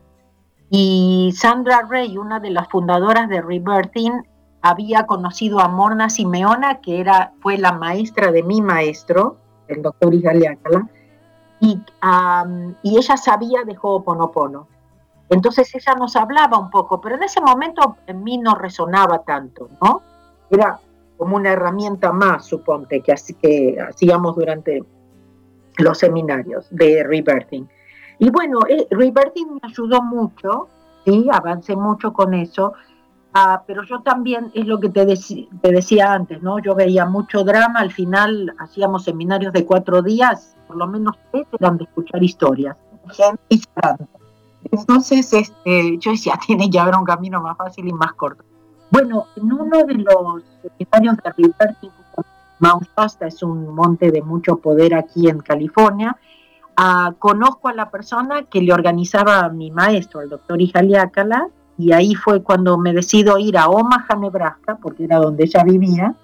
Y 0.70 1.34
Sandra 1.36 1.82
Rey, 1.88 2.16
una 2.16 2.40
de 2.40 2.50
las 2.50 2.68
fundadoras 2.68 3.28
de 3.28 3.42
Rebirthing, 3.42 4.22
había 4.62 5.06
conocido 5.06 5.60
a 5.60 5.68
Morna 5.68 6.08
Simeona, 6.08 6.80
que 6.80 7.00
era, 7.00 7.32
fue 7.42 7.58
la 7.58 7.72
maestra 7.72 8.32
de 8.32 8.42
mi 8.42 8.62
maestro, 8.62 9.36
el 9.68 9.82
doctor 9.82 10.14
Igaliácala, 10.14 10.88
y, 11.60 11.80
y 12.82 12.96
ella 12.98 13.16
sabía 13.16 13.64
de 13.64 13.76
Ho'oponopono. 13.80 14.68
Entonces 15.30 15.74
ella 15.74 15.94
nos 15.94 16.16
hablaba 16.16 16.58
un 16.58 16.70
poco, 16.70 17.00
pero 17.00 17.16
en 17.16 17.22
ese 17.22 17.40
momento 17.40 17.96
en 18.06 18.22
mí 18.22 18.38
no 18.38 18.54
resonaba 18.54 19.22
tanto, 19.22 19.68
¿no? 19.80 20.02
Era 20.50 20.78
como 21.16 21.36
una 21.36 21.52
herramienta 21.52 22.12
más, 22.12 22.44
suponte, 22.46 23.00
que, 23.00 23.12
así, 23.12 23.34
que 23.34 23.78
hacíamos 23.80 24.36
durante 24.36 24.82
los 25.78 25.98
seminarios 25.98 26.66
de 26.70 27.02
Rebirthing. 27.02 27.68
Y 28.18 28.30
bueno, 28.30 28.60
eh, 28.68 28.86
Rebirthing 28.90 29.54
me 29.54 29.60
ayudó 29.62 30.02
mucho, 30.02 30.68
sí, 31.04 31.26
avancé 31.32 31.74
mucho 31.76 32.12
con 32.12 32.34
eso, 32.34 32.74
ah, 33.32 33.62
pero 33.66 33.82
yo 33.84 34.02
también, 34.02 34.50
es 34.54 34.66
lo 34.66 34.78
que 34.78 34.88
te, 34.88 35.06
decía 35.06 36.12
antes, 36.12 36.42
¿no? 36.42 36.58
Yo 36.58 36.74
veía 36.74 37.06
mucho 37.06 37.44
drama, 37.44 37.80
al 37.80 37.92
final 37.92 38.54
hacíamos 38.58 39.04
seminarios 39.04 39.52
de 39.52 39.64
cuatro 39.64 40.02
días, 40.02 40.56
por 40.66 40.76
lo 40.76 40.86
menos 40.86 41.16
tres 41.32 41.46
eran 41.58 41.78
de 41.78 41.84
escuchar 41.84 42.22
historias, 42.22 42.76
entonces, 44.74 45.32
este, 45.32 45.98
yo 45.98 46.10
decía, 46.10 46.38
tiene 46.46 46.70
que 46.70 46.78
haber 46.78 46.96
un 46.96 47.04
camino 47.04 47.40
más 47.40 47.56
fácil 47.56 47.88
y 47.88 47.92
más 47.92 48.12
corto. 48.14 48.44
Bueno, 48.90 49.26
en 49.36 49.52
uno 49.52 49.84
de 49.84 49.94
los 49.94 50.42
seminarios 50.62 51.16
de 51.16 51.32
Liberty, 51.36 51.90
Mount 52.60 52.88
Shasta 52.96 53.26
es 53.26 53.42
un 53.42 53.74
monte 53.74 54.10
de 54.10 54.22
mucho 54.22 54.56
poder 54.56 54.94
aquí 54.94 55.28
en 55.28 55.40
California, 55.40 56.16
ah, 56.76 57.12
conozco 57.18 57.68
a 57.68 57.74
la 57.74 57.90
persona 57.90 58.44
que 58.44 58.60
le 58.60 58.72
organizaba 58.72 59.40
a 59.40 59.48
mi 59.48 59.70
maestro, 59.70 60.20
el 60.20 60.28
doctor 60.28 60.60
Ijaliácala, 60.60 61.48
y 61.76 61.92
ahí 61.92 62.14
fue 62.14 62.42
cuando 62.42 62.78
me 62.78 62.92
decido 62.92 63.36
ir 63.38 63.58
a 63.58 63.68
Omaha, 63.68 64.14
Nebraska, 64.16 64.78
porque 64.80 65.04
era 65.04 65.18
donde 65.18 65.44
ella 65.44 65.64
vivía, 65.64 66.14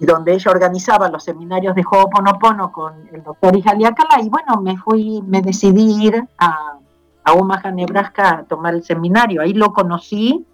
y 0.00 0.06
donde 0.06 0.34
ella 0.34 0.50
organizaba 0.50 1.08
los 1.08 1.22
seminarios 1.22 1.74
de 1.74 1.84
Ho'oponopono 1.88 2.72
con 2.72 2.94
el 3.12 3.22
doctor 3.22 3.54
Ijaliácala, 3.56 4.22
y 4.22 4.28
bueno, 4.28 4.60
me 4.62 4.76
fui, 4.78 5.22
me 5.26 5.42
decidí 5.42 6.06
ir 6.06 6.26
a 6.38 6.73
a 7.24 7.32
Omaha, 7.32 7.70
Nebraska, 7.70 8.30
a 8.30 8.44
tomar 8.44 8.74
el 8.74 8.84
seminario. 8.84 9.40
Ahí 9.40 9.54
lo 9.54 9.72
conocí 9.72 10.44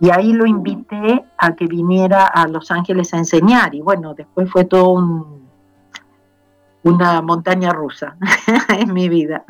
y 0.00 0.10
ahí 0.10 0.32
lo 0.32 0.46
invité 0.46 1.24
a 1.38 1.54
que 1.54 1.66
viniera 1.66 2.26
a 2.26 2.48
Los 2.48 2.70
Ángeles 2.70 3.12
a 3.14 3.18
enseñar. 3.18 3.74
Y 3.74 3.82
bueno, 3.82 4.14
después 4.14 4.50
fue 4.50 4.64
todo 4.64 5.38
una 6.82 7.22
montaña 7.22 7.72
rusa 7.72 8.16
en 8.68 8.92
mi 8.92 9.08
vida. 9.08 9.44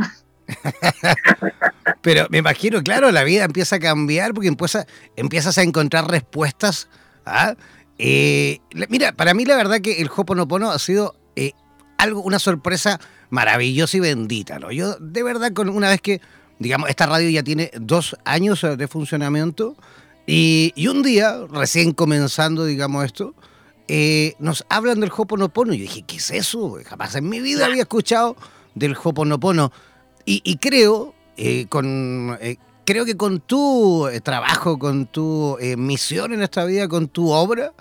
Pero 2.03 2.27
me 2.31 2.39
imagino, 2.39 2.83
claro, 2.83 3.11
la 3.11 3.25
vida 3.25 3.45
empieza 3.45 3.77
a 3.77 3.79
cambiar 3.79 4.35
porque 4.35 4.49
empieza, 4.49 4.87
empiezas 5.17 5.57
a 5.59 5.63
encontrar 5.63 6.11
respuestas. 6.11 6.89
¿ah? 7.25 7.55
Eh, 7.99 8.59
mira, 8.89 9.13
para 9.13 9.35
mí 9.35 9.45
la 9.45 9.57
verdad 9.57 9.81
que 9.81 10.03
el 10.03 10.11
Hoponopono 10.15 10.71
ha 10.71 10.79
sido 10.79 11.15
eh, 11.37 11.53
algo, 11.99 12.21
una 12.21 12.39
sorpresa 12.39 13.01
maravillosa 13.33 13.97
y 13.97 14.01
bendita, 14.01 14.59
¿no? 14.59 14.71
Yo 14.71 14.95
de 15.01 15.23
verdad 15.23 15.55
con 15.55 15.71
una 15.71 15.88
vez 15.88 16.03
que, 16.03 16.21
digamos, 16.59 16.90
esta 16.90 17.07
radio 17.07 17.31
ya 17.31 17.42
tiene 17.42 17.71
dos 17.81 18.14
años 18.27 18.61
de 18.77 18.88
funcionamiento 18.88 19.75
y, 20.27 20.87
un 20.87 21.03
día, 21.03 21.38
recién 21.51 21.92
comenzando, 21.92 22.66
digamos 22.66 23.07
esto, 23.07 23.35
eh, 23.88 24.35
nos 24.38 24.66
hablan 24.68 25.01
del 25.01 25.11
Hoponopono. 25.16 25.73
Yo 25.73 25.81
dije, 25.81 26.03
¿qué 26.03 26.16
es 26.16 26.31
eso? 26.31 26.79
Jamás 26.85 27.14
en 27.14 27.27
mi 27.31 27.40
vida 27.40 27.64
había 27.64 27.83
escuchado 27.83 28.37
del 28.75 28.95
Hoponopono. 29.03 29.73
Y, 30.27 30.42
y 30.45 30.59
creo, 30.59 31.14
eh, 31.38 31.66
con, 31.71 32.37
eh, 32.38 32.57
creo 32.85 33.07
que 33.07 33.16
con 33.16 33.40
tu 33.40 34.09
trabajo, 34.23 34.79
con 34.79 35.07
tu 35.07 35.57
misión 35.79 36.35
en 36.35 36.42
esta 36.42 36.66
vida, 36.66 36.87
con 36.87 37.09
tu 37.09 37.31
obra, 37.31 37.73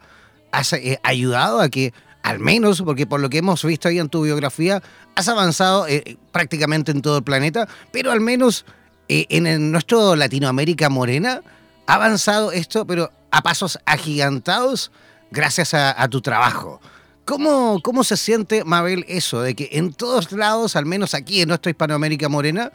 has 0.53 0.73
ayudado 1.03 1.59
a 1.59 1.67
que 1.67 1.93
al 2.23 2.39
menos, 2.39 2.81
porque 2.81 3.07
por 3.07 3.19
lo 3.19 3.29
que 3.29 3.39
hemos 3.39 3.63
visto 3.63 3.87
ahí 3.87 3.99
en 3.99 4.09
tu 4.09 4.23
biografía, 4.23 4.81
has 5.15 5.27
avanzado 5.27 5.87
eh, 5.87 6.17
prácticamente 6.31 6.91
en 6.91 7.01
todo 7.01 7.17
el 7.17 7.23
planeta, 7.23 7.67
pero 7.91 8.11
al 8.11 8.21
menos 8.21 8.65
eh, 9.09 9.25
en 9.29 9.71
nuestro 9.71 10.15
Latinoamérica 10.15 10.89
morena 10.89 11.41
ha 11.87 11.95
avanzado 11.95 12.51
esto, 12.51 12.85
pero 12.85 13.11
a 13.31 13.41
pasos 13.41 13.79
agigantados 13.85 14.91
gracias 15.31 15.73
a, 15.73 16.07
tu 16.09 16.21
trabajo. 16.21 16.81
¿Cómo, 17.25 17.79
¿Cómo 17.81 18.03
se 18.03 18.17
siente, 18.17 18.63
Mabel, 18.65 19.05
eso 19.07 19.41
de 19.41 19.55
que 19.55 19.69
en 19.73 19.93
todos 19.93 20.31
lados, 20.31 20.75
al 20.75 20.85
menos 20.85 21.13
aquí 21.13 21.41
en 21.41 21.47
nuestra 21.47 21.69
Hispanoamérica 21.69 22.29
Morena, 22.29 22.71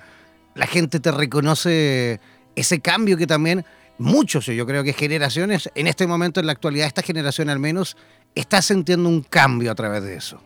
la 0.55 0.67
gente 0.67 0.99
te 1.01 1.11
reconoce 1.11 2.21
ese 2.55 2.81
cambio 2.81 3.17
que 3.19 3.27
también 3.27 3.65
muchos, 3.99 4.47
yo 4.47 4.67
creo 4.67 4.85
que 4.85 4.93
generaciones, 4.93 5.71
en 5.75 5.87
este 5.87 6.07
momento, 6.07 6.41
en 6.41 6.47
la 6.47 6.53
actualidad, 6.53 6.87
esta 6.87 7.03
generación 7.03 7.51
al 7.51 7.59
menos, 7.59 7.97
está 8.37 8.63
sintiendo 8.63 9.09
un 9.09 9.23
cambio 9.23 9.73
a 9.73 9.75
través 9.75 10.05
de 10.05 10.15
eso? 10.15 10.39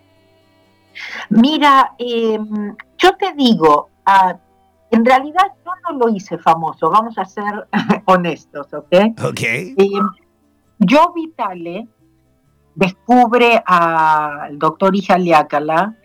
Mira, 1.28 1.94
em, 1.98 2.74
yo 2.96 3.16
te 3.16 3.34
digo, 3.34 3.90
ah, 4.06 4.36
en 4.90 5.04
realidad 5.04 5.52
yo 5.64 5.72
no 5.90 5.98
lo 5.98 6.08
hice 6.14 6.38
famoso, 6.38 6.90
vamos 6.90 7.18
a 7.18 7.24
ser 7.24 7.68
honestos, 8.06 8.72
¿ok? 8.72 8.94
Ok. 9.28 9.42
Em, 9.42 10.08
yo, 10.78 11.12
Vitale, 11.14 11.88
descubre 12.74 13.62
al 13.66 14.58
doctor 14.58 14.94
Ijaliácala 14.96 15.96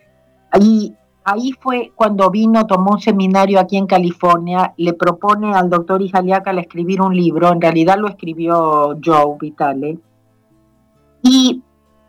y 0.59 0.93
ahí 1.23 1.51
fue 1.59 1.91
cuando 1.95 2.29
vino, 2.29 2.65
tomó 2.67 2.91
un 2.91 2.99
seminario 2.99 3.59
aquí 3.59 3.77
en 3.77 3.87
California, 3.87 4.73
le 4.77 4.93
propone 4.93 5.53
al 5.53 5.69
doctor 5.69 6.01
Ijaliácala 6.01 6.61
escribir 6.61 7.01
un 7.01 7.15
libro, 7.15 7.51
en 7.51 7.61
realidad 7.61 7.97
lo 7.97 8.07
escribió 8.07 8.97
Joe 9.03 9.37
Vitale, 9.39 9.99
y 11.21 11.63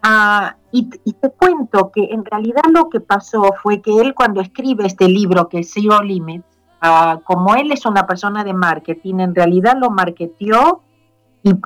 Ah, 0.08 0.54
y, 0.70 0.84
te 0.84 1.30
cuento 1.32 1.90
que 1.90 2.04
en 2.12 2.24
realidad 2.24 2.62
lo 2.72 2.88
que 2.88 3.00
pasó 3.00 3.42
fue 3.60 3.82
que 3.82 4.00
él 4.00 4.14
cuando 4.14 4.40
escribe 4.40 4.86
este 4.86 5.08
libro 5.08 5.48
que 5.48 5.60
es 5.60 5.72
Zero 5.72 6.00
Limits, 6.00 6.46
ah, 6.80 7.18
como 7.24 7.56
él 7.56 7.72
es 7.72 7.84
una 7.86 8.06
persona 8.06 8.44
de 8.44 8.52
marketing, 8.52 9.18
en 9.18 9.34
realidad 9.34 9.76
lo 9.76 9.90
marketió 9.90 10.82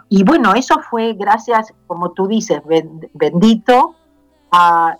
y, 0.08 0.24
bueno, 0.24 0.54
eso 0.54 0.76
fue 0.90 1.14
gracias, 1.14 1.74
como 1.86 2.12
tú 2.12 2.26
dices, 2.26 2.62
bendito, 3.14 3.94
a, 4.50 4.96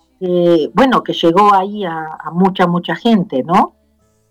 bueno, 0.74 1.02
que 1.02 1.12
llegó 1.14 1.54
ahí 1.54 1.84
a, 1.84 2.18
mucha, 2.32 2.66
mucha 2.66 2.94
gente, 2.94 3.42
¿no? 3.42 3.74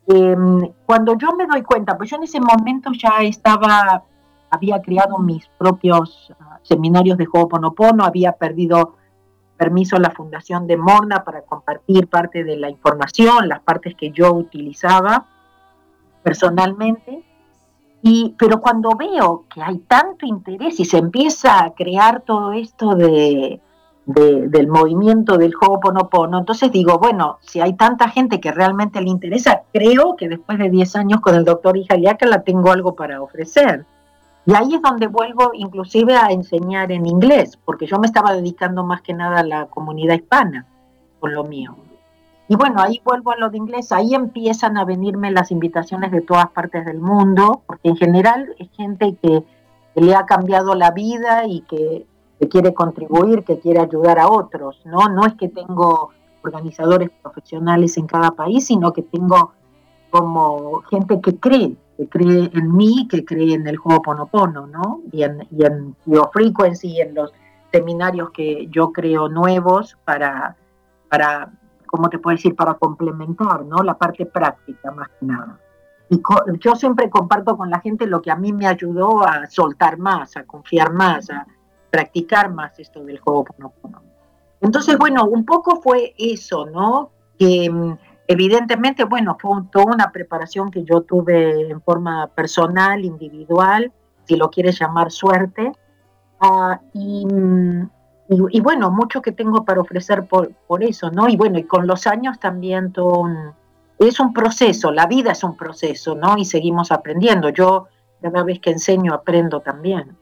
Em, 0.07 0.71
cuando 0.85 1.15
yo 1.17 1.35
me 1.35 1.45
doy 1.47 1.61
cuenta, 1.63 1.97
pues 1.97 2.11
yo 2.11 2.17
en 2.17 2.23
ese 2.23 2.39
momento 2.39 2.91
ya 2.93 3.21
estaba, 3.21 4.03
había 4.49 4.81
creado 4.81 5.17
mis 5.19 5.47
propios 5.57 6.33
ah, 6.39 6.59
seminarios 6.63 7.17
de 7.17 7.27
Ho'oponopono, 7.31 8.03
había 8.03 8.31
perdido 8.31 8.98
permiso 9.59 9.97
a 9.97 9.99
la 9.99 10.11
Fundación 10.11 10.67
de 10.67 10.77
Morna 10.77 11.25
para 11.25 11.41
compartir 11.41 12.07
parte 12.07 12.45
de 12.45 12.55
la 12.55 12.69
información, 12.69 13.49
las 13.49 13.59
partes 13.59 13.93
que 13.93 14.09
yo 14.09 14.33
utilizaba 14.33 15.25
personalmente. 16.23 17.23
Y, 18.01 18.35
pero 18.39 18.61
cuando 18.61 18.95
veo 18.95 19.43
que 19.53 19.61
hay 19.61 19.79
tanto 19.79 20.25
interés 20.25 20.79
y 20.79 20.85
se 20.85 20.97
empieza 20.97 21.61
a 21.61 21.73
crear 21.73 22.21
todo 22.21 22.53
esto 22.53 22.95
de, 22.95 23.59
del 24.05 24.67
movimiento 24.69 25.37
del 25.37 25.53
Ho'oponopono, 25.59 26.39
entonces 26.39 26.71
digo, 26.71 26.97
bueno, 26.97 27.39
si 27.41 27.59
hay 27.59 27.73
tanta 27.73 28.07
gente 28.07 28.39
que 28.39 28.53
realmente 28.53 29.01
le 29.01 29.09
interesa, 29.09 29.63
creo 29.73 30.15
que 30.15 30.29
después 30.29 30.57
de 30.57 30.69
10 30.69 30.95
años 30.95 31.19
con 31.19 31.35
el 31.35 31.43
doctor 31.43 31.75
Ijaliaca 31.75 32.25
la 32.25 32.43
tengo 32.43 32.71
algo 32.71 32.95
para 32.95 33.21
ofrecer. 33.21 33.85
Y 34.49 34.55
ahí 34.55 34.73
es 34.73 34.81
donde 34.81 35.05
vuelvo 35.05 35.51
inclusive 35.53 36.15
a 36.15 36.31
enseñar 36.31 36.91
en 36.91 37.05
inglés, 37.05 37.55
porque 37.65 37.85
yo 37.85 37.99
me 37.99 38.07
estaba 38.07 38.33
dedicando 38.33 38.83
más 38.83 39.03
que 39.03 39.13
nada 39.13 39.41
a 39.41 39.43
la 39.43 39.67
comunidad 39.67 40.15
hispana 40.15 40.65
con 41.19 41.35
lo 41.35 41.43
mío. 41.43 41.75
Y 42.47 42.55
bueno, 42.55 42.81
ahí 42.81 42.99
vuelvo 43.05 43.29
a 43.29 43.37
lo 43.37 43.51
de 43.51 43.57
inglés, 43.57 43.91
ahí 43.91 44.15
empiezan 44.15 44.75
a 44.77 44.85
venirme 44.85 45.29
las 45.29 45.51
invitaciones 45.51 46.11
de 46.11 46.21
todas 46.21 46.49
partes 46.49 46.83
del 46.83 46.99
mundo, 46.99 47.61
porque 47.67 47.89
en 47.89 47.97
general 47.97 48.55
es 48.57 48.71
gente 48.71 49.15
que, 49.21 49.43
le 49.93 50.15
ha 50.15 50.25
cambiado 50.25 50.73
la 50.73 50.89
vida 50.91 51.45
y 51.45 51.61
que, 51.61 52.07
que, 52.39 52.49
quiere 52.49 52.73
contribuir, 52.73 53.43
que 53.43 53.59
quiere 53.59 53.81
ayudar 53.81 54.17
a 54.17 54.29
otros, 54.29 54.81
¿no? 54.83 55.09
No 55.09 55.27
es 55.27 55.35
que 55.35 55.49
tengo 55.49 56.09
organizadores 56.43 57.11
profesionales 57.21 57.97
en 57.97 58.07
cada 58.07 58.31
país, 58.31 58.65
sino 58.65 58.93
que 58.93 59.03
tengo 59.03 59.51
como 60.09 60.81
gente 60.89 61.21
que 61.21 61.37
cree 61.37 61.75
que 61.99 62.07
cree 62.07 62.49
en 62.53 62.77
mí, 62.77 63.09
que 63.09 63.25
cree 63.25 63.53
en 63.53 63.67
el 63.67 63.75
juego 63.75 64.01
Ponopono, 64.01 64.67
¿no? 64.67 65.01
Y 65.11 65.23
en, 65.23 65.45
y 65.51 65.65
en 65.65 65.93
Frequency, 66.31 67.01
en 67.01 67.13
los 67.13 67.33
seminarios 67.73 68.31
que 68.31 68.67
yo 68.71 68.93
creo 68.93 69.27
nuevos 69.27 69.97
para, 70.05 70.55
para, 71.09 71.51
¿cómo 71.85 72.09
te 72.09 72.17
puedo 72.17 72.37
decir? 72.37 72.55
Para 72.55 72.75
complementar, 72.75 73.65
¿no? 73.65 73.83
La 73.83 73.97
parte 73.97 74.25
práctica 74.25 74.91
más 74.91 75.09
que 75.09 75.25
nada. 75.25 75.59
Y 76.09 76.21
yo 76.61 76.75
siempre 76.75 77.09
comparto 77.09 77.57
con 77.57 77.69
la 77.69 77.81
gente 77.81 78.07
lo 78.07 78.21
que 78.21 78.31
a 78.31 78.37
mí 78.37 78.53
me 78.53 78.65
ayudó 78.65 79.27
a 79.27 79.45
soltar 79.47 79.97
más, 79.97 80.37
a 80.37 80.45
confiar 80.45 80.93
más, 80.93 81.29
a 81.29 81.45
practicar 81.91 82.49
más 82.49 82.79
esto 82.79 83.03
del 83.03 83.19
juego 83.19 83.43
Ponopono. 83.43 84.01
Entonces, 84.61 84.97
bueno, 84.97 85.25
un 85.25 85.43
poco 85.43 85.81
fue 85.81 86.13
eso, 86.17 86.65
¿no? 86.65 87.11
Que 87.37 87.69
mm, 87.69 87.97
Evidentemente, 88.31 89.05
bueno, 89.05 89.37
fue 89.39 89.49
toda 89.71 89.85
una 89.85 90.11
preparación 90.11 90.69
que 90.69 90.83
yo 90.83 91.01
tuve 91.01 91.67
en 91.67 91.81
forma 91.81 92.27
personal, 92.27 93.03
individual, 93.03 93.91
si 94.25 94.35
lo 94.35 94.51
quieres 94.51 94.79
llamar 94.79 95.11
suerte. 95.11 95.71
Ah, 96.39 96.79
y, 96.93 97.25
bueno, 98.61 98.91
mucho 98.91 99.23
que 99.23 99.31
tengo 99.31 99.65
para 99.65 99.81
ofrecer 99.81 100.27
por, 100.27 100.53
por, 100.67 100.83
eso, 100.83 101.09
¿no? 101.09 101.27
Y 101.27 101.37
bueno, 101.37 101.57
y 101.57 101.63
con 101.63 101.87
los 101.87 102.05
años 102.05 102.39
también 102.39 102.91
todo 102.93 103.25
es 103.97 104.19
un 104.19 104.31
proceso, 104.31 104.91
la 104.91 105.07
vida 105.07 105.31
es 105.31 105.43
un 105.43 105.57
proceso, 105.57 106.13
¿no? 106.13 106.37
Y 106.37 106.45
seguimos 106.45 106.91
aprendiendo. 106.91 107.49
Yo 107.49 107.87
cada 108.21 108.43
vez 108.43 108.59
que 108.59 108.69
enseño 108.69 109.11
aprendo 109.11 109.61
también. 109.61 110.15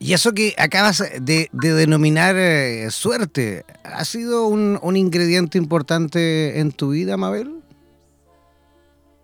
Y 0.00 0.12
eso 0.12 0.32
que 0.32 0.54
acabas 0.58 1.02
de, 1.20 1.48
denominar 1.52 2.36
eh, 2.36 2.88
suerte, 2.90 3.64
¿ha 3.82 4.04
sido 4.04 4.46
un, 4.46 4.96
ingrediente 4.96 5.58
importante 5.58 6.60
en 6.60 6.70
tu 6.70 6.90
vida, 6.90 7.16
Mabel? 7.16 7.60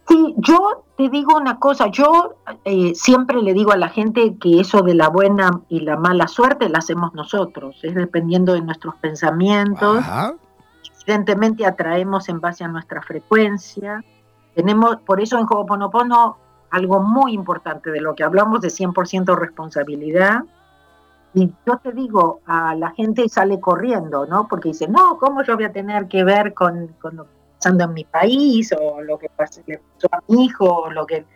Sí, 0.08 0.34
yo 0.38 0.84
te 0.96 1.08
digo 1.08 1.36
una 1.36 1.58
cosa, 1.60 1.86
yo 1.90 2.36
eh, 2.64 2.92
siempre 2.94 3.40
le 3.40 3.54
digo 3.54 3.70
a 3.70 3.76
la 3.76 3.88
gente 3.88 4.36
que 4.40 4.60
eso 4.60 4.82
de 4.82 4.94
la 4.94 5.08
buena 5.08 5.62
y 5.68 5.80
la 5.80 5.96
mala 5.96 6.26
suerte 6.26 6.68
la 6.68 6.78
hacemos 6.78 7.14
nosotros, 7.14 7.78
es 7.82 7.94
dependiendo 7.94 8.52
de 8.52 8.60
nuestros 8.60 8.96
pensamientos. 8.96 10.04
Evidentemente 11.06 11.66
atraemos 11.66 12.28
en 12.28 12.40
base 12.40 12.64
a 12.64 12.68
nuestra 12.68 13.00
frecuencia. 13.00 14.02
Tenemos, 14.54 14.96
por 15.06 15.20
eso 15.20 15.38
en 15.38 15.46
Ho'oponopono, 15.48 16.36
algo 16.70 17.00
muy 17.00 17.32
importante 17.32 17.90
de 17.90 18.00
lo 18.00 18.14
que 18.14 18.24
hablamos 18.24 18.60
de 18.60 18.68
100% 18.68 19.36
responsabilidad 19.36 20.42
y 21.34 21.52
yo 21.66 21.78
te 21.78 21.92
digo, 21.92 22.40
a 22.46 22.76
la 22.76 22.92
gente 22.92 23.28
sale 23.28 23.58
corriendo, 23.58 24.24
¿no? 24.24 24.46
Porque 24.46 24.68
dice, 24.68 24.86
no, 24.86 25.18
¿cómo 25.18 25.42
yo 25.42 25.56
voy 25.56 25.64
a 25.64 25.72
tener 25.72 26.06
que 26.06 26.22
ver 26.22 26.54
con, 26.54 26.94
lo 27.02 27.24
que 27.24 27.30
está 27.32 27.56
pasando 27.58 27.84
en 27.84 27.92
mi 27.92 28.04
país 28.04 28.72
o 28.72 29.02
lo 29.02 29.18
que 29.18 29.28
pasó 29.30 29.60
a 30.12 30.20
mi 30.28 30.44
hijo 30.44 30.64
o 30.64 30.90
lo 30.92 31.04
que 31.06 31.26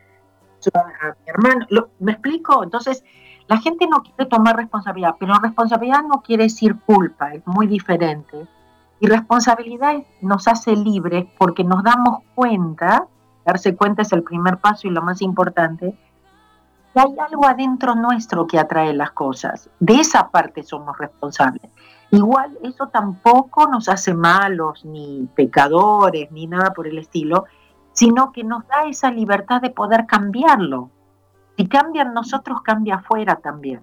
pasó 0.57 0.71
a 0.79 1.17
mi 1.25 1.27
hermano? 1.27 1.67
¿Me 1.99 2.13
explico? 2.13 2.63
Entonces, 2.63 3.03
la 3.49 3.59
gente 3.59 3.89
no 3.89 4.03
quiere 4.05 4.27
tomar 4.27 4.57
responsabilidad, 4.57 5.17
pero 5.19 5.35
responsabilidad 5.43 6.05
no 6.05 6.23
quiere 6.23 6.45
decir 6.45 6.77
culpa, 6.87 7.35
es 7.35 7.45
muy 7.47 7.67
diferente. 7.67 8.47
Y 9.01 9.07
responsabilidad 9.09 9.95
nos 10.21 10.47
hace 10.47 10.77
libres 10.77 11.27
porque 11.39 11.65
nos 11.65 11.83
damos 11.83 12.21
cuenta, 12.37 13.09
darse 13.45 13.75
cuenta 13.75 14.03
es 14.03 14.13
el 14.13 14.23
primer 14.23 14.59
paso 14.59 14.87
y 14.87 14.91
lo 14.91 15.03
más 15.03 15.23
importante, 15.23 15.99
hay 17.01 17.17
algo 17.19 17.47
adentro 17.47 17.95
nuestro 17.95 18.47
que 18.47 18.59
atrae 18.59 18.93
las 18.95 19.13
cosas. 19.13 19.71
De 19.79 19.95
esa 19.95 20.31
parte 20.31 20.63
somos 20.63 20.97
responsables. 20.99 21.71
Igual 22.11 22.59
eso 22.63 22.89
tampoco 22.89 23.67
nos 23.67 23.89
hace 23.89 24.15
malos, 24.15 24.85
ni 24.85 25.29
pecadores, 25.35 26.31
ni 26.33 26.47
nada 26.47 26.73
por 26.73 26.87
el 26.87 26.99
estilo, 26.99 27.45
sino 27.93 28.33
que 28.33 28.45
nos 28.45 28.67
da 28.67 28.85
esa 28.87 29.11
libertad 29.11 29.61
de 29.61 29.71
poder 29.71 30.07
cambiarlo. 30.07 30.91
Si 31.57 31.67
cambian 31.67 32.15
nosotros, 32.15 32.63
cambia 32.63 32.97
afuera 32.97 33.37
también. 33.37 33.81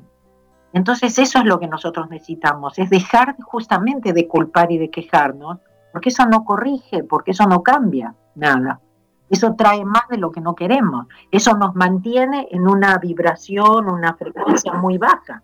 Entonces 0.73 1.17
eso 1.19 1.39
es 1.39 1.45
lo 1.45 1.59
que 1.59 1.67
nosotros 1.67 2.09
necesitamos, 2.09 2.79
es 2.79 2.89
dejar 2.89 3.37
justamente 3.41 4.11
de 4.11 4.27
culpar 4.27 4.71
y 4.71 4.77
de 4.77 4.89
quejarnos, 4.89 5.59
porque 5.93 6.09
eso 6.09 6.25
no 6.25 6.43
corrige, 6.43 7.03
porque 7.03 7.31
eso 7.31 7.45
no 7.45 7.63
cambia 7.63 8.13
nada. 8.35 8.81
Eso 9.29 9.55
trae 9.55 9.83
más 9.83 10.07
de 10.09 10.17
lo 10.17 10.31
que 10.31 10.41
no 10.41 10.55
queremos. 10.55 11.07
Eso 11.31 11.57
nos 11.57 11.75
mantiene 11.75 12.47
en 12.51 12.67
una 12.67 12.97
vibración, 12.97 13.89
una 13.89 14.13
frecuencia 14.15 14.73
muy 14.73 14.97
baja. 14.97 15.41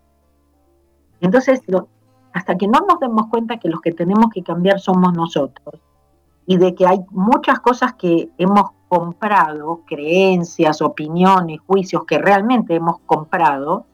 Entonces, 1.20 1.62
hasta 2.32 2.56
que 2.56 2.68
no 2.68 2.80
nos 2.88 3.00
demos 3.00 3.26
cuenta 3.26 3.58
que 3.58 3.68
los 3.68 3.80
que 3.80 3.92
tenemos 3.92 4.26
que 4.32 4.42
cambiar 4.42 4.80
somos 4.80 5.12
nosotros 5.14 5.80
y 6.46 6.56
de 6.56 6.74
que 6.74 6.86
hay 6.86 7.00
muchas 7.10 7.60
cosas 7.60 7.94
que 7.94 8.30
hemos 8.38 8.70
comprado, 8.88 9.82
creencias, 9.86 10.82
opiniones, 10.82 11.60
juicios 11.66 12.04
que 12.04 12.18
realmente 12.18 12.74
hemos 12.74 12.98
comprado, 13.06 13.86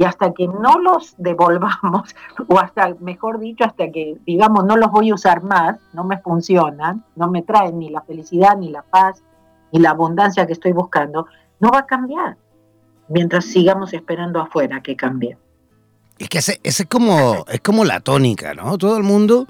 y 0.00 0.04
hasta 0.04 0.32
que 0.32 0.48
no 0.48 0.78
los 0.78 1.14
devolvamos, 1.18 2.16
o 2.48 2.58
hasta, 2.58 2.94
mejor 3.00 3.38
dicho, 3.38 3.64
hasta 3.64 3.92
que 3.92 4.16
digamos 4.24 4.64
no 4.64 4.78
los 4.78 4.90
voy 4.90 5.10
a 5.10 5.14
usar 5.14 5.42
más, 5.42 5.78
no 5.92 6.04
me 6.04 6.16
funcionan, 6.16 7.04
no 7.16 7.30
me 7.30 7.42
traen 7.42 7.78
ni 7.78 7.90
la 7.90 8.00
felicidad, 8.00 8.56
ni 8.56 8.70
la 8.70 8.80
paz, 8.80 9.22
ni 9.70 9.78
la 9.78 9.90
abundancia 9.90 10.46
que 10.46 10.54
estoy 10.54 10.72
buscando, 10.72 11.26
no 11.60 11.68
va 11.70 11.80
a 11.80 11.86
cambiar 11.86 12.38
mientras 13.08 13.44
sigamos 13.44 13.92
esperando 13.92 14.40
afuera 14.40 14.80
que 14.80 14.96
cambie. 14.96 15.36
Es 16.18 16.30
que 16.30 16.38
ese, 16.38 16.60
es 16.62 16.82
como, 16.88 17.44
es 17.46 17.60
como 17.60 17.84
la 17.84 18.00
tónica, 18.00 18.54
¿no? 18.54 18.78
Todo 18.78 18.96
el 18.96 19.02
mundo 19.02 19.46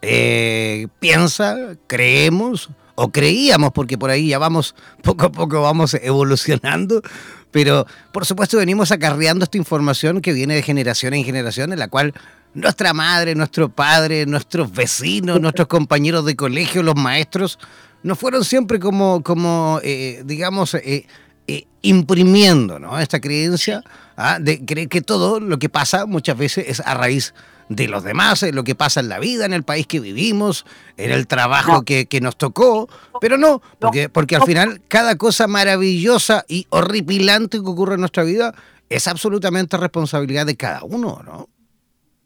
eh, 0.00 0.88
piensa, 0.98 1.76
creemos 1.86 2.70
o 2.94 3.10
creíamos, 3.10 3.72
porque 3.72 3.98
por 3.98 4.10
ahí 4.10 4.28
ya 4.28 4.38
vamos, 4.38 4.74
poco 5.02 5.26
a 5.26 5.32
poco 5.32 5.62
vamos 5.62 5.94
evolucionando, 5.94 7.02
pero 7.50 7.86
por 8.12 8.26
supuesto 8.26 8.56
venimos 8.56 8.92
acarreando 8.92 9.44
esta 9.44 9.58
información 9.58 10.20
que 10.20 10.32
viene 10.32 10.54
de 10.54 10.62
generación 10.62 11.14
en 11.14 11.24
generación, 11.24 11.72
en 11.72 11.78
la 11.78 11.88
cual 11.88 12.14
nuestra 12.54 12.92
madre, 12.92 13.34
nuestro 13.34 13.68
padre, 13.68 14.26
nuestros 14.26 14.72
vecinos, 14.72 15.40
nuestros 15.40 15.68
compañeros 15.68 16.24
de 16.24 16.36
colegio, 16.36 16.82
los 16.82 16.96
maestros, 16.96 17.58
nos 18.02 18.18
fueron 18.18 18.44
siempre 18.44 18.78
como, 18.78 19.22
como 19.22 19.80
eh, 19.82 20.22
digamos, 20.24 20.74
eh, 20.74 21.06
eh, 21.46 21.66
imprimiendo 21.82 22.78
¿no? 22.78 22.98
esta 22.98 23.20
creencia 23.20 23.82
¿ah? 24.16 24.38
de 24.40 24.64
que 24.64 25.00
todo 25.00 25.40
lo 25.40 25.58
que 25.58 25.68
pasa 25.68 26.06
muchas 26.06 26.36
veces 26.36 26.66
es 26.68 26.80
a 26.80 26.94
raíz 26.94 27.34
de 27.68 27.88
los 27.88 28.04
demás, 28.04 28.44
lo 28.52 28.64
que 28.64 28.74
pasa 28.74 29.00
en 29.00 29.08
la 29.08 29.18
vida, 29.18 29.44
en 29.44 29.52
el 29.52 29.62
país 29.62 29.86
que 29.86 30.00
vivimos, 30.00 30.66
en 30.96 31.10
el 31.10 31.26
trabajo 31.26 31.82
que, 31.82 32.06
nos 32.20 32.36
tocó, 32.36 32.88
pero 33.20 33.38
no, 33.38 33.62
porque, 33.78 34.08
porque 34.08 34.36
al 34.36 34.42
final 34.42 34.80
cada 34.88 35.16
cosa 35.16 35.46
maravillosa 35.46 36.44
y 36.48 36.66
horripilante 36.70 37.58
que 37.58 37.68
ocurre 37.68 37.94
en 37.94 38.00
nuestra 38.00 38.22
vida 38.24 38.54
es 38.88 39.08
absolutamente 39.08 39.76
responsabilidad 39.76 40.46
de 40.46 40.56
cada 40.56 40.84
uno, 40.84 41.20
¿no? 41.24 41.48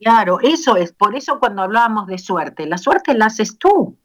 Claro, 0.01 0.38
eso 0.42 0.77
es, 0.77 0.92
por 0.92 1.16
eso 1.16 1.38
cuando 1.38 1.62
hablábamos 1.62 2.07
de 2.07 2.18
suerte, 2.18 2.66
la 2.66 2.77
suerte 2.77 3.14
la 3.14 3.27
haces 3.27 3.57
tú, 3.59 3.96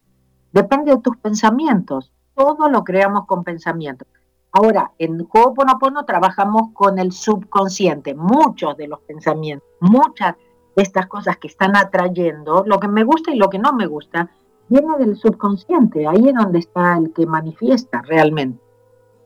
depende 0.54 0.92
de 0.92 1.02
tus 1.02 1.18
pensamientos, 1.18 2.12
todo 2.34 2.70
lo 2.70 2.84
creamos 2.84 3.26
con 3.26 3.44
pensamientos. 3.44 4.08
Ahora, 4.54 4.92
en 5.00 5.26
Ho'oponopono 5.32 6.06
trabajamos 6.06 6.74
con 6.74 7.00
el 7.00 7.12
subconsciente, 7.12 8.16
muchos 8.16 8.76
de 8.78 8.88
los 8.88 9.00
pensamientos, 9.02 9.68
muchas 9.80 10.36
estas 10.76 11.08
cosas 11.08 11.38
que 11.38 11.48
están 11.48 11.76
atrayendo, 11.76 12.64
lo 12.66 12.80
que 12.80 12.88
me 12.88 13.04
gusta 13.04 13.32
y 13.32 13.38
lo 13.38 13.50
que 13.50 13.60
no 13.60 13.74
me 13.74 13.88
gusta, 13.88 14.30
viene 14.70 14.98
del 14.98 15.18
subconsciente, 15.18 16.08
ahí 16.08 16.30
es 16.30 16.36
donde 16.36 16.60
está 16.60 16.98
el 16.98 17.12
que 17.14 17.26
manifiesta 17.26 18.02
realmente. 18.02 18.64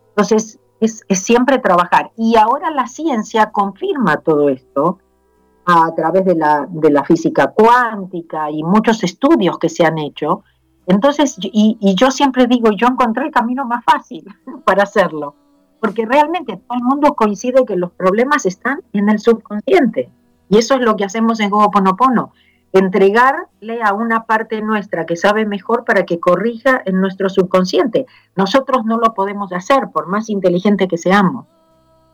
Entonces, 0.09 0.59
es, 0.79 1.05
siempre 1.09 1.59
trabajar. 1.59 2.11
Y 2.17 2.35
ahora 2.35 2.71
la 2.71 2.87
ciencia 2.87 3.51
confirma 3.51 4.17
todo 4.17 4.49
esto 4.49 4.99
a 5.65 5.93
través 5.95 6.25
de 6.25 6.35
la, 6.35 6.67
de 6.69 6.91
la 6.91 7.03
física 7.03 7.53
cuántica 7.55 8.49
y 8.51 8.63
muchos 8.63 9.03
estudios 9.03 9.57
que 9.57 9.69
se 9.69 9.85
han 9.85 9.97
hecho, 9.97 10.43
entonces, 10.87 11.35
y, 11.41 11.95
yo 11.95 12.11
siempre 12.11 12.47
digo, 12.47 12.69
yo 12.71 12.87
encontré 12.87 13.25
el 13.25 13.31
camino 13.31 13.65
más 13.65 13.83
fácil 13.83 14.25
para 14.65 14.83
hacerlo, 14.83 15.35
porque 15.79 16.05
realmente 16.05 16.57
todo 16.57 16.77
el 16.77 16.83
mundo 16.83 17.15
coincide 17.15 17.65
que 17.65 17.75
los 17.75 17.91
problemas 17.91 18.45
están 18.45 18.81
en 18.93 19.09
el 19.09 19.19
subconsciente. 19.19 20.11
Y 20.49 20.57
eso 20.57 20.75
es 20.75 20.81
lo 20.81 20.95
que 20.95 21.05
hacemos 21.05 21.39
en 21.39 21.51
Ho'oponopono, 21.51 22.31
entregarle 22.73 23.81
a 23.83 23.93
una 23.93 24.25
parte 24.25 24.61
nuestra 24.61 25.05
que 25.05 25.15
sabe 25.15 25.45
mejor 25.45 25.85
para 25.85 26.05
que 26.05 26.19
corrija 26.19 26.81
en 26.85 26.99
nuestro 26.99 27.29
subconsciente. 27.29 28.05
Nosotros 28.35 28.85
no 28.85 28.97
lo 28.97 29.13
podemos 29.13 29.51
hacer, 29.53 29.89
por 29.91 30.07
más 30.07 30.29
inteligente 30.29 30.87
que 30.87 30.97
seamos. 30.97 31.45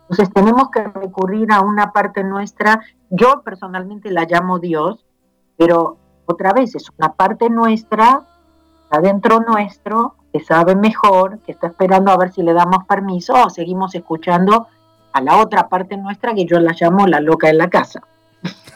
Entonces 0.03 0.33
tenemos 0.33 0.69
que 0.69 0.83
recurrir 0.83 1.51
a 1.51 1.61
una 1.61 1.91
parte 1.91 2.23
nuestra, 2.23 2.81
yo 3.09 3.41
personalmente 3.43 4.11
la 4.11 4.25
llamo 4.25 4.59
Dios, 4.59 5.05
pero 5.57 5.97
otra 6.25 6.53
vez 6.53 6.75
es 6.75 6.89
una 6.97 7.13
parte 7.13 7.49
nuestra 7.49 8.25
adentro 8.91 9.39
nuestro, 9.39 10.15
que 10.31 10.41
sabe 10.41 10.75
mejor, 10.75 11.39
que 11.39 11.53
está 11.53 11.67
esperando 11.67 12.11
a 12.11 12.17
ver 12.17 12.31
si 12.31 12.43
le 12.43 12.53
damos 12.53 12.85
permiso 12.85 13.33
o 13.33 13.49
seguimos 13.49 13.95
escuchando 13.95 14.67
a 15.13 15.21
la 15.21 15.37
otra 15.37 15.67
parte 15.67 15.97
nuestra 15.97 16.33
que 16.33 16.45
yo 16.45 16.59
la 16.59 16.75
llamo 16.79 17.07
la 17.07 17.19
loca 17.19 17.49
en 17.49 17.57
la 17.57 17.69
casa. 17.69 18.01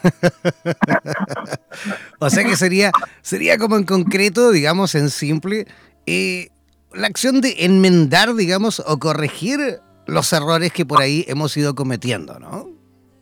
o 2.18 2.30
sea 2.30 2.44
que 2.44 2.56
sería, 2.56 2.90
sería 3.22 3.58
como 3.58 3.76
en 3.76 3.84
concreto, 3.84 4.50
digamos, 4.50 4.94
en 4.94 5.10
simple, 5.10 5.66
eh, 6.06 6.50
la 6.92 7.06
acción 7.06 7.40
de 7.40 7.64
enmendar, 7.64 8.34
digamos, 8.34 8.80
o 8.80 8.98
corregir 8.98 9.80
los 10.06 10.32
errores 10.32 10.72
que 10.72 10.86
por 10.86 11.02
ahí 11.02 11.24
hemos 11.28 11.56
ido 11.56 11.74
cometiendo, 11.74 12.38
¿no? 12.38 12.68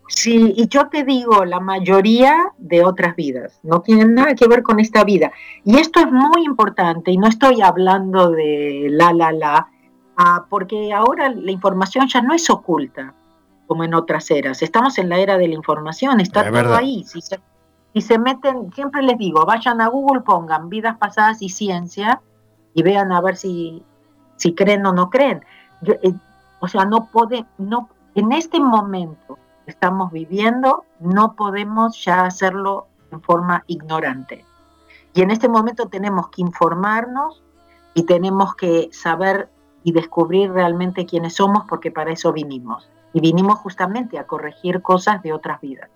Sí, 0.08 0.52
y 0.56 0.68
yo 0.68 0.88
te 0.88 1.02
digo, 1.02 1.44
la 1.44 1.60
mayoría 1.60 2.52
de 2.58 2.84
otras 2.84 3.16
vidas 3.16 3.58
no 3.62 3.80
tienen 3.80 4.14
nada 4.14 4.34
que 4.34 4.46
ver 4.46 4.62
con 4.62 4.78
esta 4.78 5.02
vida. 5.02 5.32
Y 5.64 5.78
esto 5.78 6.00
es 6.00 6.12
muy 6.12 6.44
importante, 6.44 7.10
y 7.10 7.16
no 7.16 7.26
estoy 7.26 7.62
hablando 7.62 8.30
de 8.30 8.88
la, 8.90 9.12
la, 9.12 9.32
la, 9.32 9.68
ah, 10.16 10.44
porque 10.50 10.92
ahora 10.92 11.30
la 11.30 11.50
información 11.50 12.06
ya 12.06 12.20
no 12.20 12.34
es 12.34 12.50
oculta, 12.50 13.14
como 13.66 13.84
en 13.84 13.94
otras 13.94 14.30
eras. 14.30 14.62
Estamos 14.62 14.98
en 14.98 15.08
la 15.08 15.18
era 15.18 15.38
de 15.38 15.48
la 15.48 15.54
información, 15.54 16.20
está 16.20 16.50
todo 16.50 16.74
ahí. 16.74 17.04
Si 17.04 17.20
se, 17.20 17.40
si 17.92 18.00
se 18.00 18.18
meten, 18.18 18.72
siempre 18.72 19.02
les 19.02 19.18
digo, 19.18 19.44
vayan 19.44 19.80
a 19.80 19.88
Google, 19.88 20.22
pongan 20.22 20.68
vidas 20.68 20.96
pasadas 20.98 21.40
y 21.40 21.48
ciencia, 21.48 22.20
y 22.74 22.82
vean 22.82 23.12
a 23.12 23.20
ver 23.20 23.36
si, 23.36 23.84
si 24.36 24.54
creen 24.54 24.84
o 24.86 24.92
no 24.92 25.10
creen. 25.10 25.44
Eh, 25.86 26.12
o 26.60 26.68
sea, 26.68 26.84
no 26.84 27.06
puede, 27.06 27.44
no, 27.58 27.88
en 28.14 28.32
este 28.32 28.60
momento 28.60 29.38
estamos 29.66 30.12
viviendo, 30.12 30.84
no 31.00 31.34
podemos 31.34 32.02
ya 32.04 32.24
hacerlo 32.24 32.88
en 33.10 33.22
forma 33.22 33.64
ignorante. 33.66 34.44
Y 35.14 35.22
en 35.22 35.30
este 35.30 35.48
momento 35.48 35.86
tenemos 35.86 36.28
que 36.28 36.42
informarnos 36.42 37.42
y 37.94 38.04
tenemos 38.04 38.56
que 38.56 38.88
saber 38.92 39.48
y 39.84 39.92
descubrir 39.92 40.50
realmente 40.50 41.06
quiénes 41.06 41.34
somos 41.34 41.64
porque 41.68 41.90
para 41.90 42.12
eso 42.12 42.32
vinimos. 42.32 42.88
Y 43.14 43.20
vinimos 43.20 43.58
justamente 43.60 44.18
a 44.18 44.26
corregir 44.26 44.82
cosas 44.82 45.22
de 45.22 45.32
otras 45.32 45.60
vidas. 45.60 45.88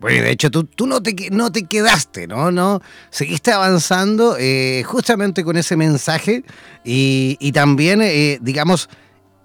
Bueno, 0.00 0.22
de 0.22 0.30
hecho, 0.30 0.50
tú, 0.50 0.64
tú 0.64 0.86
no, 0.86 1.02
te, 1.02 1.14
no 1.30 1.50
te 1.50 1.64
quedaste, 1.64 2.28
¿no? 2.28 2.52
no 2.52 2.80
Seguiste 3.10 3.50
avanzando 3.52 4.36
eh, 4.38 4.84
justamente 4.86 5.42
con 5.42 5.56
ese 5.56 5.76
mensaje 5.76 6.44
y, 6.84 7.52
también, 7.52 8.00
eh, 8.00 8.38
digamos, 8.40 8.88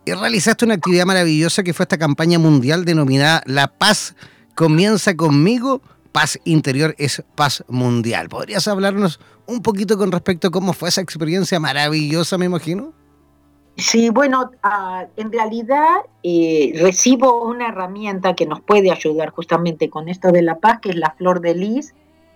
y 0.06 0.12
realizaste 0.12 0.66
una 0.66 0.76
actividad 0.76 1.06
maravillosa 1.06 1.64
que 1.64 1.74
fue 1.74 1.86
esta 1.86 1.98
campaña 1.98 2.38
mundial 2.38 2.86
denominada 2.86 3.42
La 3.46 3.68
paz 3.68 4.16
comienza 4.54 5.16
conmigo, 5.16 5.82
paz 6.12 6.38
interior 6.44 6.94
es 7.00 7.24
paz 7.36 7.64
mundial. 7.68 8.30
¿Podrías 8.30 8.68
hablarnos 8.68 9.20
un 9.48 9.62
poquito 9.64 9.98
con 9.98 10.12
respecto 10.12 10.50
a 10.50 10.52
cómo 10.52 10.74
fue 10.74 10.90
esa 10.90 11.02
experiencia 11.02 11.60
maravillosa, 11.60 12.38
me 12.38 12.46
imagino? 12.46 12.94
Sí, 13.76 14.10
bueno, 14.10 14.52
ah, 14.62 15.08
en 15.18 15.32
realidad 15.32 16.02
eh, 16.22 16.74
recibo 16.80 17.44
una 17.44 17.70
herramienta 17.70 18.36
que 18.36 18.46
nos 18.46 18.62
puede 18.62 18.92
ayudar 18.92 19.32
justamente 19.32 19.90
con 19.90 20.10
esto 20.10 20.32
de 20.32 20.44
la 20.44 20.60
paz, 20.60 20.80
que 20.80 20.90
es 20.90 20.96
la 20.96 21.12
flor 21.12 21.42
de 21.42 21.56
lis. 21.56 21.96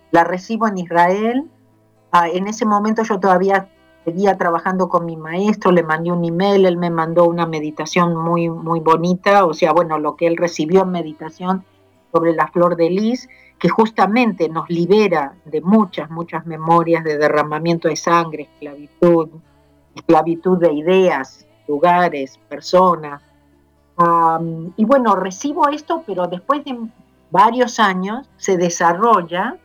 La 0.09 0.23
recibo 0.23 0.67
en 0.67 0.79
Israel. 0.79 1.49
Ah, 2.11 2.27
en 2.27 2.47
ese 2.47 2.65
momento 2.65 3.03
yo 3.03 3.19
todavía 3.19 3.69
seguía 4.03 4.37
trabajando 4.37 4.89
con 4.89 5.05
mi 5.05 5.15
maestro, 5.17 5.71
le 5.71 5.83
mandé 5.83 6.11
un 6.11 6.23
email, 6.23 6.65
él 6.65 6.77
me 6.77 6.89
mandó 6.89 7.25
una 7.25 7.45
meditación 7.45 8.15
muy, 8.15 8.49
muy 8.49 8.79
bonita, 8.79 9.45
o 9.45 9.53
sea, 9.53 9.73
bueno, 9.73 9.99
lo 9.99 10.15
que 10.15 10.27
él 10.27 10.37
recibió 10.37 10.83
en 10.83 10.91
meditación 10.91 11.65
sobre 12.13 12.33
la 12.33 12.47
flor 12.47 12.77
de 12.77 12.89
lis, 12.89 13.27
que 13.59 13.67
justamente 13.67 14.47
nos 14.47 14.69
libera 14.69 15.35
de 15.43 15.59
muchas, 15.61 16.09
muchas 16.09 16.45
memorias 16.45 17.03
de 17.03 17.17
derramamiento 17.17 17.89
de 17.89 17.97
sangre, 17.97 18.43
esclavitud, 18.43 19.29
esclavitud 19.97 20.57
de 20.57 20.73
ideas, 20.73 21.45
lugares, 21.67 22.39
personas. 22.49 23.21
y 24.77 24.85
bueno, 24.85 25.15
recibo 25.15 25.67
esto, 25.69 26.03
pero 26.05 26.27
después 26.27 26.63
de 26.65 26.77
varios 27.31 27.79
años 27.79 28.29
se 28.37 28.57
desarrolla, 28.57 29.57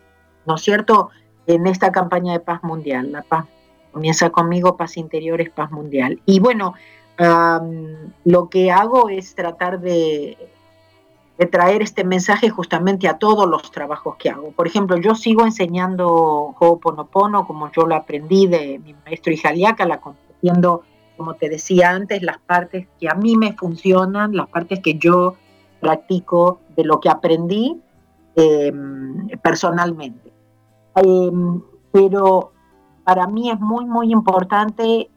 ¿no 0.46 0.56
es 0.56 0.62
cierto?, 0.62 1.10
en 1.46 1.66
esta 1.66 1.90
campaña 1.90 2.32
de 2.32 2.40
paz 2.40 2.62
mundial, 2.62 3.10
la 3.10 3.22
paz 3.22 3.46
Comienza 3.92 4.30
conmigo, 4.30 4.76
paz 4.76 4.96
interior 4.96 5.40
es 5.42 5.50
paz 5.50 5.70
mundial. 5.70 6.18
Y 6.24 6.40
bueno, 6.40 6.74
lo 8.24 8.48
que 8.48 8.72
hago 8.72 9.10
es 9.10 9.34
tratar 9.34 9.80
de, 9.80 10.38
de, 11.38 11.46
traer 11.46 11.82
este 11.82 12.04
mensaje 12.04 12.50
justamente 12.50 13.08
a 13.08 13.18
todos 13.18 13.48
los 13.48 13.70
trabajos 13.70 14.16
que 14.16 14.30
hago. 14.30 14.52
Por 14.52 14.66
ejemplo, 14.66 14.96
yo 14.96 15.14
sigo 15.14 15.44
enseñando 15.44 16.54
Ho'oponopono 16.58 17.46
como 17.46 17.70
yo 17.72 17.86
lo 17.86 17.94
aprendí 17.94 18.46
de 18.46 18.78
mi 18.78 18.94
maestro 19.04 19.32
la 19.86 20.00
compartiendo, 20.00 20.82
como 21.16 21.34
te 21.34 21.48
decía 21.48 21.90
antes, 21.90 22.22
las 22.22 22.38
partes 22.38 22.86
que 22.98 23.08
a 23.08 23.14
mí 23.14 23.36
me 23.36 23.52
funcionan, 23.54 24.34
las 24.34 24.48
partes 24.48 24.80
que 24.80 24.94
yo 24.94 25.36
practico 25.80 26.60
de 26.76 26.84
lo 26.84 27.00
que 27.00 27.08
aprendí 27.08 27.80
em, 28.36 29.28
personalmente. 29.42 30.32
Em, 30.94 31.60
pero 31.90 32.52
para 33.04 33.26
mí 33.26 33.50
es 33.50 33.60
muy, 33.60 33.84
muy 33.84 34.12
importante, 34.12 35.10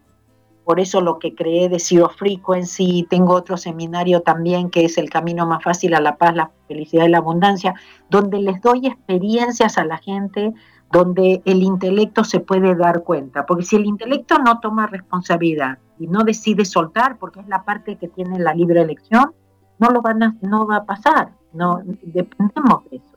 por 0.66 0.80
eso 0.80 1.00
lo 1.00 1.20
que 1.20 1.36
creé 1.36 1.70
de 1.70 1.80
Zero 1.80 2.10
Frequency, 2.10 3.06
tengo 3.08 3.36
otro 3.36 3.56
seminario 3.56 4.22
también 4.22 4.72
que 4.72 4.86
es 4.86 4.98
El 4.98 5.12
Camino 5.12 5.46
Más 5.46 5.64
Fácil 5.64 5.94
a 5.94 6.02
la 6.02 6.18
Paz, 6.18 6.36
la 6.36 6.52
Felicidad 6.68 7.06
y 7.06 7.10
la 7.10 7.20
Abundancia, 7.20 7.76
donde 8.10 8.40
les 8.40 8.60
doy 8.62 8.88
experiencias 8.88 9.78
a 9.78 9.86
la 9.86 9.98
gente, 9.98 10.54
donde 10.92 11.44
el 11.46 11.62
intelecto 11.62 12.24
se 12.24 12.40
puede 12.40 12.74
dar 12.76 13.04
cuenta, 13.04 13.46
porque 13.46 13.64
si 13.64 13.76
el 13.76 13.86
intelecto 13.86 14.40
no 14.40 14.60
toma 14.60 14.88
responsabilidad 14.88 15.78
y 16.00 16.08
no 16.08 16.24
decide 16.24 16.66
soltar, 16.66 17.18
porque 17.20 17.42
es 17.42 17.48
la 17.48 17.64
parte 17.64 17.98
que 17.98 18.08
tiene 18.08 18.40
la 18.40 18.56
libre 18.56 18.82
elección, 18.82 19.34
no 19.78 19.90
lo 19.90 20.02
van 20.02 20.24
a, 20.24 20.36
no 20.42 20.66
va 20.66 20.78
a 20.78 20.86
pasar, 20.86 21.30
no 21.54 21.82
dependemos 22.02 22.90
de 22.90 22.98
eso. 22.98 23.16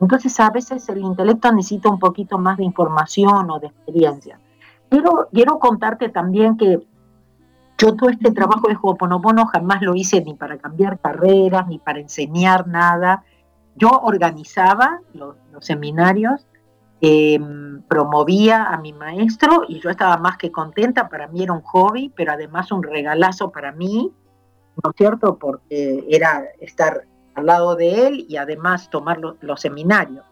Entonces 0.00 0.38
a 0.38 0.50
veces 0.50 0.86
el 0.90 0.98
intelecto 0.98 1.50
necesita 1.50 1.88
un 1.88 1.98
poquito 1.98 2.36
más 2.36 2.58
de 2.58 2.64
información 2.64 3.50
o 3.50 3.58
de 3.58 3.68
experiencia. 3.68 4.38
Quiero, 4.90 5.28
quiero 5.32 5.58
contarte 5.58 6.08
también 6.08 6.56
que 6.56 6.86
yo 7.78 7.94
todo 7.94 8.10
este 8.10 8.32
trabajo 8.32 8.68
de 8.68 8.76
Ho'oponopono 8.80 9.46
jamás 9.46 9.82
lo 9.82 9.94
hice 9.94 10.20
ni 10.20 10.34
para 10.34 10.58
cambiar 10.58 10.98
carreras, 10.98 11.68
ni 11.68 11.78
para 11.78 12.00
enseñar 12.00 12.66
nada. 12.66 13.24
Yo 13.76 13.90
organizaba 13.90 15.00
los, 15.14 15.36
seminarios, 15.60 16.44
em, 17.00 17.80
promovía 17.82 18.64
a 18.64 18.78
mi 18.78 18.92
maestro 18.92 19.62
y 19.68 19.80
yo 19.80 19.90
estaba 19.90 20.16
más 20.16 20.36
que 20.38 20.50
contenta. 20.50 21.08
Para 21.08 21.28
mí 21.28 21.44
era 21.44 21.52
un 21.52 21.62
hobby, 21.62 22.12
pero 22.16 22.32
además 22.32 22.72
un 22.72 22.82
regalazo 22.82 23.52
para 23.52 23.70
mí, 23.70 24.12
¿no 24.82 24.90
es 24.90 24.96
cierto? 24.96 25.38
Porque 25.38 26.04
era 26.10 26.44
estar 26.60 27.04
al 27.36 27.46
lado 27.46 27.76
de 27.76 28.08
él 28.08 28.26
y 28.28 28.36
además 28.36 28.90
tomar 28.90 29.20
los 29.20 29.60
seminarios. 29.60 30.24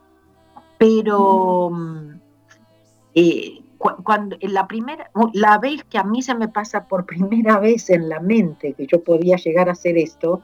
Pero 0.79 1.71
mm, 1.71 2.21
eh, 3.14 3.65
cuando 4.03 4.37
la 4.40 4.66
primera 4.66 5.11
la 5.33 5.59
vez 5.59 5.85
que 5.85 5.99
a 5.99 6.05
mí 6.05 6.22
se 6.22 6.35
me 6.35 6.49
pasa 6.49 6.87
por 6.87 7.07
primera 7.07 7.59
vez 7.59 7.90
en 7.90 8.09
la 8.09 8.20
mente 8.20 8.75
que 8.75 8.87
yo 8.87 9.03
podía 9.03 9.37
llegar 9.37 9.68
a 9.68 9.72
hacer 9.72 9.96
esto 9.99 10.40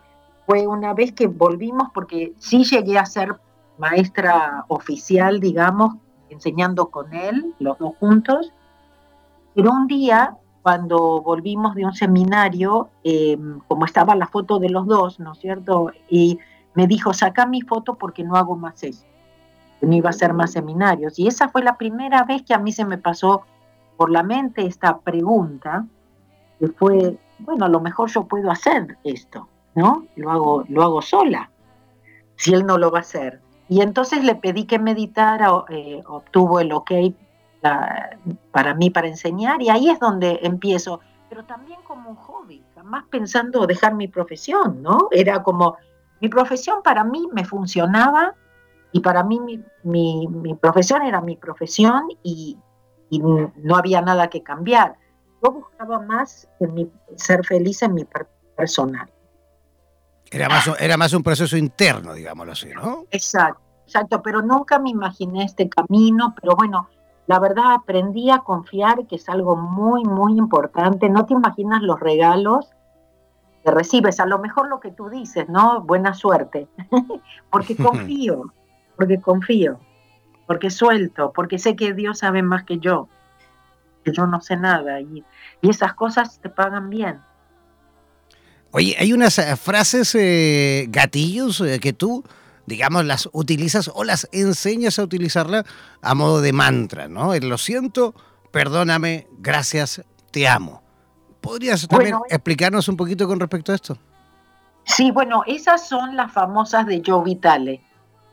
fue 0.46 0.66
una 0.66 0.94
vez 0.94 1.12
que 1.12 1.26
volvimos 1.26 1.88
porque 1.94 2.32
sí 2.38 2.64
llegué 2.64 2.98
a 2.98 3.06
ser 3.06 3.36
maestra 3.78 4.64
oficial 4.68 5.40
digamos 5.40 5.94
enseñando 6.30 6.86
con 6.86 7.12
él 7.12 7.54
los 7.58 7.78
dos 7.78 7.94
juntos 7.98 8.52
pero 9.54 9.70
un 9.70 9.86
día 9.86 10.36
cuando 10.62 11.20
volvimos 11.20 11.74
de 11.74 11.84
un 11.84 11.92
seminario 11.92 12.90
em, 13.02 13.60
como 13.68 13.84
estaba 13.84 14.14
la 14.14 14.26
foto 14.26 14.58
de 14.58 14.70
los 14.70 14.86
dos 14.86 15.20
no 15.20 15.32
es 15.32 15.38
cierto 15.38 15.90
y 16.08 16.38
me 16.74 16.86
dijo, 16.86 17.12
saca 17.12 17.46
mi 17.46 17.60
foto 17.62 17.94
porque 17.96 18.24
no 18.24 18.36
hago 18.36 18.56
más 18.56 18.82
eso. 18.82 19.04
No 19.82 19.94
iba 19.94 20.08
a 20.08 20.10
hacer 20.10 20.32
más 20.32 20.52
seminarios. 20.52 21.18
Y 21.18 21.26
esa 21.26 21.48
fue 21.48 21.62
la 21.62 21.76
primera 21.76 22.24
vez 22.24 22.42
que 22.42 22.54
a 22.54 22.58
mí 22.58 22.72
se 22.72 22.84
me 22.84 22.98
pasó 22.98 23.42
por 23.96 24.10
la 24.10 24.22
mente 24.22 24.64
esta 24.66 24.98
pregunta, 24.98 25.84
que 26.58 26.68
fue, 26.68 27.18
bueno, 27.38 27.66
a 27.66 27.68
lo 27.68 27.80
mejor 27.80 28.08
yo 28.10 28.24
puedo 28.24 28.50
hacer 28.50 28.96
esto, 29.04 29.48
¿no? 29.74 30.06
Lo 30.16 30.30
hago, 30.30 30.64
lo 30.68 30.82
hago 30.82 31.02
sola, 31.02 31.50
si 32.36 32.54
él 32.54 32.64
no 32.64 32.78
lo 32.78 32.90
va 32.90 32.98
a 32.98 33.02
hacer. 33.02 33.40
Y 33.68 33.80
entonces 33.80 34.24
le 34.24 34.34
pedí 34.34 34.64
que 34.64 34.78
meditara, 34.78 35.50
eh, 35.68 36.02
obtuvo 36.06 36.60
el 36.60 36.72
ok 36.72 36.92
para 38.50 38.74
mí 38.74 38.90
para 38.90 39.06
enseñar, 39.06 39.62
y 39.62 39.68
ahí 39.68 39.88
es 39.88 40.00
donde 40.00 40.40
empiezo, 40.42 41.00
pero 41.28 41.44
también 41.44 41.80
como 41.84 42.10
un 42.10 42.16
hobby, 42.16 42.62
jamás 42.74 43.04
pensando 43.08 43.66
dejar 43.66 43.94
mi 43.94 44.08
profesión, 44.08 44.82
¿no? 44.82 45.08
Era 45.12 45.42
como, 45.42 45.76
mi 46.20 46.28
profesión 46.28 46.82
para 46.82 47.04
mí 47.04 47.28
me 47.32 47.44
funcionaba 47.44 48.34
y 48.92 49.00
para 49.00 49.24
mí 49.24 49.40
mi, 49.82 50.54
profesión 50.60 51.02
era 51.02 51.20
mi 51.20 51.36
profesión 51.36 52.08
y, 52.22 52.58
no 53.10 53.76
había 53.76 54.00
nada 54.00 54.28
que 54.28 54.42
cambiar. 54.42 54.96
Yo 55.42 55.52
buscaba 55.52 55.98
más 56.00 56.48
en 56.60 56.90
ser 57.16 57.44
feliz 57.44 57.82
en 57.82 57.94
mi 57.94 58.06
personal. 58.56 59.10
Era 60.30 60.48
más, 60.48 60.70
era 60.80 60.96
más 60.96 61.12
un 61.12 61.22
proceso 61.22 61.58
interno, 61.58 62.14
digámoslo 62.14 62.52
así, 62.52 62.70
¿no? 62.70 63.04
Exacto, 63.10 63.60
exacto, 63.84 64.22
pero 64.22 64.40
nunca 64.40 64.78
me 64.78 64.88
imaginé 64.88 65.44
este 65.44 65.68
camino, 65.68 66.34
pero 66.40 66.56
bueno, 66.56 66.88
la 67.26 67.38
verdad 67.38 67.72
aprendí 67.72 68.30
a 68.30 68.38
confiar 68.38 69.06
que 69.06 69.16
es 69.16 69.28
algo 69.28 69.56
muy, 69.56 70.04
muy 70.04 70.38
importante. 70.38 71.10
No 71.10 71.26
te 71.26 71.34
imaginas 71.34 71.82
los 71.82 72.00
regalos 72.00 72.70
que 73.62 73.70
recibes, 73.70 74.20
a 74.20 74.26
lo 74.26 74.38
mejor 74.38 74.68
lo 74.68 74.80
que 74.80 74.90
tú 74.90 75.08
dices, 75.08 75.48
¿no? 75.48 75.82
Buena 75.82 76.14
suerte, 76.14 76.68
porque 77.50 77.76
confío, 77.76 78.52
porque 79.02 79.20
confío, 79.20 79.80
porque 80.46 80.70
suelto, 80.70 81.32
porque 81.34 81.58
sé 81.58 81.74
que 81.74 81.92
Dios 81.92 82.20
sabe 82.20 82.40
más 82.40 82.62
que 82.62 82.78
yo, 82.78 83.08
que 84.04 84.12
yo 84.12 84.28
no 84.28 84.40
sé 84.40 84.56
nada 84.56 85.00
y, 85.00 85.24
esas 85.60 85.94
cosas 85.94 86.38
te 86.40 86.48
pagan 86.48 86.88
bien. 86.88 87.20
Oye, 88.70 88.94
hay 88.96 89.12
unas 89.12 89.40
eh, 89.40 89.56
frases, 89.56 90.14
eh, 90.14 90.86
gatillos, 90.88 91.60
eh, 91.62 91.80
que 91.80 91.92
tú, 91.92 92.22
digamos, 92.66 93.04
las 93.04 93.28
utilizas 93.32 93.90
o 93.92 94.04
las 94.04 94.28
enseñas 94.30 95.00
a 95.00 95.02
utilizarla 95.02 95.64
a 96.00 96.14
modo 96.14 96.40
de 96.40 96.52
mantra, 96.52 97.08
¿no? 97.08 97.34
lo 97.34 97.58
siento, 97.58 98.14
perdóname, 98.52 99.26
gracias, 99.38 100.04
te 100.30 100.46
amo. 100.46 100.80
¿Podrías 101.40 101.88
también 101.88 102.18
explicarnos 102.30 102.86
un 102.86 102.96
poquito 102.96 103.26
con 103.26 103.40
respecto 103.40 103.72
a 103.72 103.74
esto? 103.74 103.98
Sí, 104.84 105.10
bueno, 105.10 105.42
esas 105.48 105.88
son 105.88 106.14
las 106.14 106.30
famosas 106.32 106.86
de 106.86 107.02
Joe 107.04 107.24
Vitale. 107.24 107.82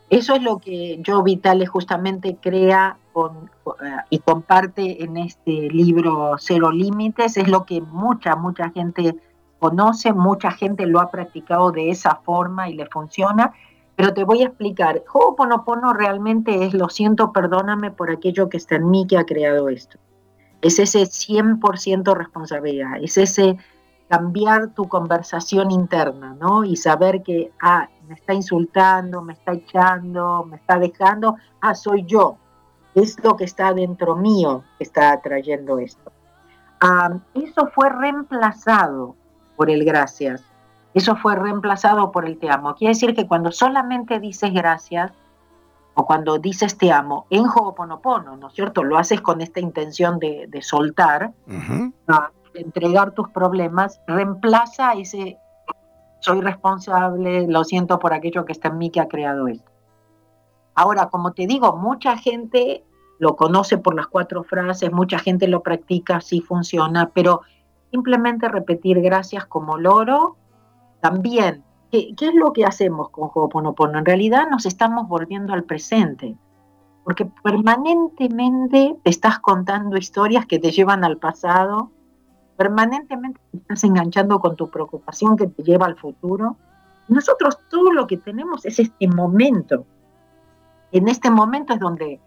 Eso 0.10 0.36
es 0.36 0.42
lo 0.42 0.58
que 0.58 1.02
Joe 1.06 1.24
Vitale 1.24 1.66
justamente 1.66 2.38
crea 2.42 2.98
eh, 3.16 3.98
y 4.10 4.20
comparte 4.20 5.04
en 5.04 5.18
este 5.18 5.70
libro 5.70 6.36
Cero 6.40 6.72
Límites. 6.72 7.38
Es 7.38 7.48
lo 7.48 7.66
que 7.66 7.82
mucha, 7.82 8.36
mucha 8.36 8.70
gente 8.72 9.16
conoce, 9.60 10.14
mucha 10.14 10.52
gente 10.52 10.86
lo 10.88 11.00
ha 11.00 11.12
practicado 11.12 11.72
de 11.72 11.90
esa 11.90 12.16
forma 12.16 12.70
y 12.70 12.74
le 12.74 12.88
funciona. 12.88 13.54
Pero 13.96 14.14
te 14.14 14.24
voy 14.24 14.42
a 14.42 14.48
explicar. 14.48 15.04
Ho'oponopono 15.14 15.94
realmente 15.94 16.66
es 16.66 16.74
lo 16.74 16.90
siento, 16.90 17.34
perdóname 17.34 17.92
por 17.92 18.10
aquello 18.10 18.50
que 18.50 18.58
está 18.58 18.76
en 18.76 18.90
mí 18.90 19.06
que 19.08 19.18
ha 19.18 19.26
creado 19.26 19.70
esto 19.70 20.00
es 20.62 20.80
ese 20.80 21.04
100% 21.04 22.16
responsabilidad, 22.16 23.02
es 23.02 23.18
ese 23.18 23.58
cambiar 24.10 24.70
tu 24.70 24.90
conversación 24.90 25.70
interna, 25.70 26.36
¿no? 26.40 26.64
Y 26.64 26.76
saber 26.76 27.22
que, 27.22 27.52
ah, 27.62 27.88
me 28.08 28.16
está 28.16 28.34
insultando, 28.34 29.22
me 29.22 29.34
está 29.34 29.54
echando, 29.54 30.44
me 30.46 30.58
está 30.58 30.80
dejando, 30.80 31.36
ah, 31.62 31.76
soy 31.76 32.04
yo, 32.06 32.38
es 32.96 33.24
lo 33.24 33.38
que 33.38 33.44
está 33.44 33.72
dentro 33.74 34.16
mío 34.16 34.64
que 34.80 34.84
está 34.84 35.22
trayendo 35.22 35.78
esto. 35.78 36.12
eso 37.36 37.68
fue 37.68 37.90
reemplazado 37.90 39.16
por 39.56 39.70
el 39.70 39.86
gracias, 39.86 40.44
eso 40.96 41.16
fue 41.16 41.36
reemplazado 41.36 42.12
por 42.12 42.26
el 42.26 42.40
te 42.40 42.50
amo. 42.50 42.74
Quiere 42.74 42.96
decir 42.96 43.14
que 43.14 43.28
cuando 43.28 43.52
solamente 43.52 44.20
dices 44.20 44.52
gracias, 44.52 45.12
o 45.94 46.06
cuando 46.06 46.40
dices 46.40 46.78
te 46.78 46.92
amo 46.92 47.28
en 47.30 47.46
Ho'oponopono, 47.46 48.38
¿no 48.38 48.48
es 48.48 48.54
cierto? 48.54 48.84
Lo 48.84 48.98
haces 48.98 49.22
con 49.22 49.42
esta 49.42 49.60
intención 49.60 50.18
de, 50.18 50.48
soltar, 50.62 51.34
de 51.46 51.94
entregar 52.54 53.12
tus 53.12 53.30
problemas, 53.30 54.02
reemplaza 54.08 54.94
ese 54.94 55.38
soy 56.22 56.42
responsable, 56.42 57.48
lo 57.48 57.64
siento 57.64 57.98
por 57.98 58.14
aquello 58.14 58.44
que 58.44 58.52
está 58.52 58.68
en 58.68 58.78
mí 58.78 58.90
que 58.90 59.00
ha 59.00 59.08
creado 59.08 59.48
esto. 59.48 59.72
Ahora, 60.76 61.08
como 61.08 61.32
te 61.32 61.48
digo, 61.48 61.78
mucha 61.78 62.18
gente 62.18 62.84
lo 63.20 63.36
conoce 63.36 63.78
por 63.78 63.96
las 63.96 64.08
cuatro 64.08 64.44
frases, 64.44 64.92
mucha 64.92 65.20
gente 65.20 65.48
lo 65.48 65.64
practica, 65.64 66.20
sí 66.20 66.42
funciona, 66.42 67.10
pero 67.14 67.42
simplemente 67.92 68.50
repetir 68.50 69.02
gracias 69.02 69.46
como 69.46 69.78
loro 69.78 70.36
también 71.00 71.64
¿Qué, 71.92 72.14
es 72.20 72.36
lo 72.36 72.54
que 72.54 72.66
hacemos 72.66 73.10
con 73.10 73.30
Ho'oponopono? 73.34 73.98
En 73.98 74.06
realidad 74.06 74.48
nos 74.50 74.66
estamos 74.68 75.08
volviendo 75.08 75.54
al 75.54 75.64
presente, 75.64 76.38
porque 77.04 77.26
permanentemente 77.44 78.96
te 79.04 79.10
estás 79.10 79.40
contando 79.40 79.98
historias 79.98 80.46
que 80.46 80.60
te 80.60 80.72
llevan 80.72 81.04
al 81.04 81.18
pasado, 81.18 81.92
permanentemente 82.60 83.40
te 83.52 83.58
estás 83.58 83.86
enganchando 83.86 84.38
con 84.42 84.58
tu 84.58 84.70
preocupación 84.70 85.38
que 85.38 85.48
te 85.48 85.64
lleva 85.64 85.86
al 85.86 85.96
futuro. 85.96 86.58
Nosotros 87.08 87.58
todo 87.70 87.94
lo 87.94 88.06
que 88.06 88.18
tenemos 88.18 88.66
es 88.66 88.80
este 88.80 89.08
momento. 89.08 89.86
En 90.92 91.08
este 91.08 91.32
momento 91.32 91.74
es 91.74 91.80
donde 91.80 92.20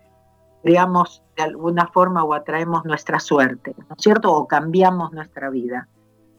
creamos 0.63 1.23
de 1.37 1.43
alguna 1.43 1.87
forma 1.89 2.25
o 2.25 2.33
atraemos 2.33 2.83
nuestra 2.87 3.21
suerte, 3.21 3.75
¿no 3.77 3.95
es 3.95 4.03
cierto? 4.03 4.33
O 4.33 4.49
cambiamos 4.49 5.13
nuestra 5.13 5.51
vida. 5.51 5.87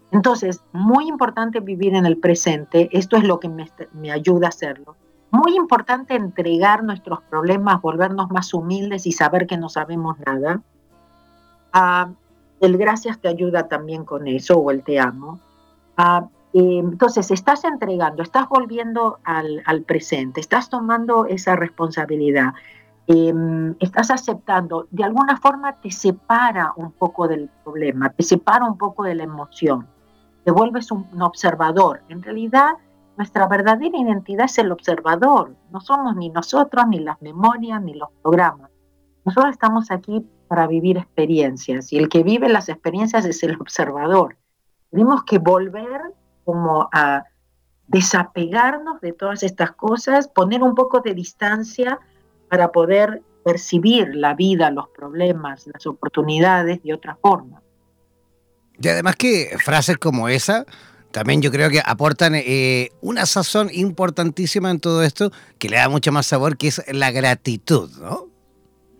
Entonces, 0.09 0.63
muy 0.71 1.07
importante 1.07 1.59
vivir 1.59 1.93
en 1.93 2.07
el 2.07 2.17
presente, 2.17 2.89
esto 2.93 3.15
es 3.15 3.23
lo 3.23 3.39
que 3.39 3.47
me, 3.47 4.11
ayuda 4.11 4.47
a 4.47 4.49
hacerlo. 4.49 4.95
Muy 5.29 5.55
importante 5.55 6.15
entregar 6.15 6.83
nuestros 6.83 7.21
problemas, 7.29 7.79
volvernos 7.79 8.31
más 8.31 8.55
humildes 8.55 9.05
y 9.05 9.11
saber 9.11 9.45
que 9.45 9.57
no 9.57 9.69
sabemos 9.69 10.17
nada. 10.25 10.63
Ah, 11.71 12.09
el 12.63 12.77
gracias 12.77 13.19
te 13.19 13.27
ayuda 13.27 13.67
también 13.67 14.05
con 14.05 14.27
eso, 14.27 14.57
o 14.57 14.71
el 14.71 14.83
te 14.83 14.99
amo. 14.99 15.39
Ah, 15.97 16.27
eh, 16.53 16.79
entonces, 16.79 17.29
estás 17.31 17.63
entregando, 17.63 18.23
estás 18.23 18.47
volviendo 18.49 19.19
al, 19.23 19.83
presente, 19.83 20.39
estás 20.39 20.69
tomando 20.69 21.25
esa 21.25 21.55
responsabilidad, 21.55 22.53
em, 23.07 23.75
estás 23.79 24.11
aceptando, 24.11 24.87
de 24.91 25.03
alguna 25.03 25.37
forma 25.37 25.73
te 25.81 25.91
separa 25.91 26.73
un 26.75 26.91
poco 26.91 27.27
del 27.27 27.49
problema, 27.63 28.09
te 28.09 28.23
separa 28.23 28.65
un 28.65 28.77
poco 28.77 29.03
de 29.03 29.15
la 29.15 29.23
emoción 29.23 29.87
te 30.43 30.51
vuelves 30.51 30.91
un, 30.91 31.21
observador. 31.21 32.01
En 32.09 32.21
realidad, 32.21 32.71
nuestra 33.17 33.47
verdadera 33.47 33.97
identidad 33.97 34.45
es 34.45 34.57
el 34.57 34.71
observador. 34.71 35.55
No 35.71 35.81
somos 35.81 36.15
ni 36.15 36.29
nosotros, 36.29 36.85
ni 36.87 36.99
las 36.99 37.21
memorias, 37.21 37.81
ni 37.81 37.93
los 37.93 38.09
programas. 38.21 38.69
Nosotros 39.25 39.53
estamos 39.53 39.91
aquí 39.91 40.25
para 40.47 40.67
vivir 40.67 40.97
experiencias 40.97 41.91
y 41.93 41.97
el 41.97 42.09
que 42.09 42.23
vive 42.23 42.49
las 42.49 42.69
experiencias 42.69 43.25
es 43.25 43.41
el 43.43 43.55
observador. 43.59 44.37
Tenemos 44.91 45.23
que 45.23 45.39
volver 45.39 46.01
como 46.43 46.89
a 46.91 47.23
desapegarnos 47.87 49.01
de 49.01 49.13
todas 49.13 49.43
estas 49.43 49.71
cosas, 49.71 50.27
poner 50.27 50.61
un 50.61 50.75
poco 50.75 50.99
de 50.99 51.13
distancia 51.13 51.99
para 52.49 52.71
poder 52.71 53.21
percibir 53.43 54.15
la 54.15 54.35
vida, 54.35 54.71
los 54.71 54.89
problemas, 54.89 55.67
las 55.67 55.85
oportunidades 55.85 56.81
de 56.83 56.93
otra 56.93 57.17
forma. 57.21 57.61
Y 58.79 58.87
además 58.87 59.15
que 59.15 59.55
frases 59.63 59.97
como 59.97 60.27
esa 60.27 60.65
también 61.13 61.43
yo 61.43 61.51
creo 61.51 61.69
que 61.69 61.79
aportan 61.85 62.33
eh, 62.35 62.89
una 63.01 63.27
sazón 63.27 63.69
importantísima 63.71 64.71
en 64.71 64.79
todo 64.79 65.03
esto 65.03 65.31
que 65.59 65.69
le 65.69 65.77
da 65.77 65.87
mucho 65.87 66.11
más 66.11 66.25
sabor, 66.25 66.57
que 66.57 66.69
es 66.69 66.83
la 66.91 67.11
gratitud, 67.11 67.91
¿no? 67.99 68.32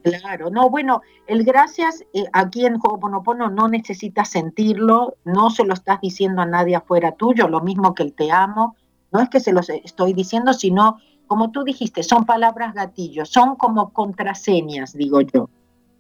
Claro, 0.03 0.49
no, 0.49 0.69
bueno, 0.69 1.01
el 1.27 1.45
gracias 1.45 2.03
eh, 2.13 2.25
aquí 2.33 2.65
en 2.65 2.75
Ho'oponopono 2.75 3.49
no 3.49 3.69
necesitas 3.69 4.29
sentirlo, 4.29 5.15
no 5.23 5.49
se 5.49 5.63
lo 5.63 5.73
estás 5.73 6.01
diciendo 6.01 6.41
a 6.41 6.45
nadie 6.45 6.75
afuera 6.75 7.13
tuyo, 7.13 7.47
lo 7.47 7.61
mismo 7.61 7.95
que 7.95 8.03
el 8.03 8.13
te 8.13 8.29
amo, 8.29 8.75
no 9.11 9.21
es 9.21 9.29
que 9.29 9.39
se 9.39 9.53
los 9.53 9.69
estoy 9.69 10.13
diciendo, 10.13 10.53
sino, 10.53 10.97
como 11.25 11.51
tú 11.51 11.63
dijiste, 11.63 12.03
son 12.03 12.25
palabras 12.25 12.73
gatillos, 12.73 13.29
son 13.29 13.55
como 13.55 13.93
contraseñas, 13.93 14.91
digo 14.93 15.21
yo. 15.21 15.49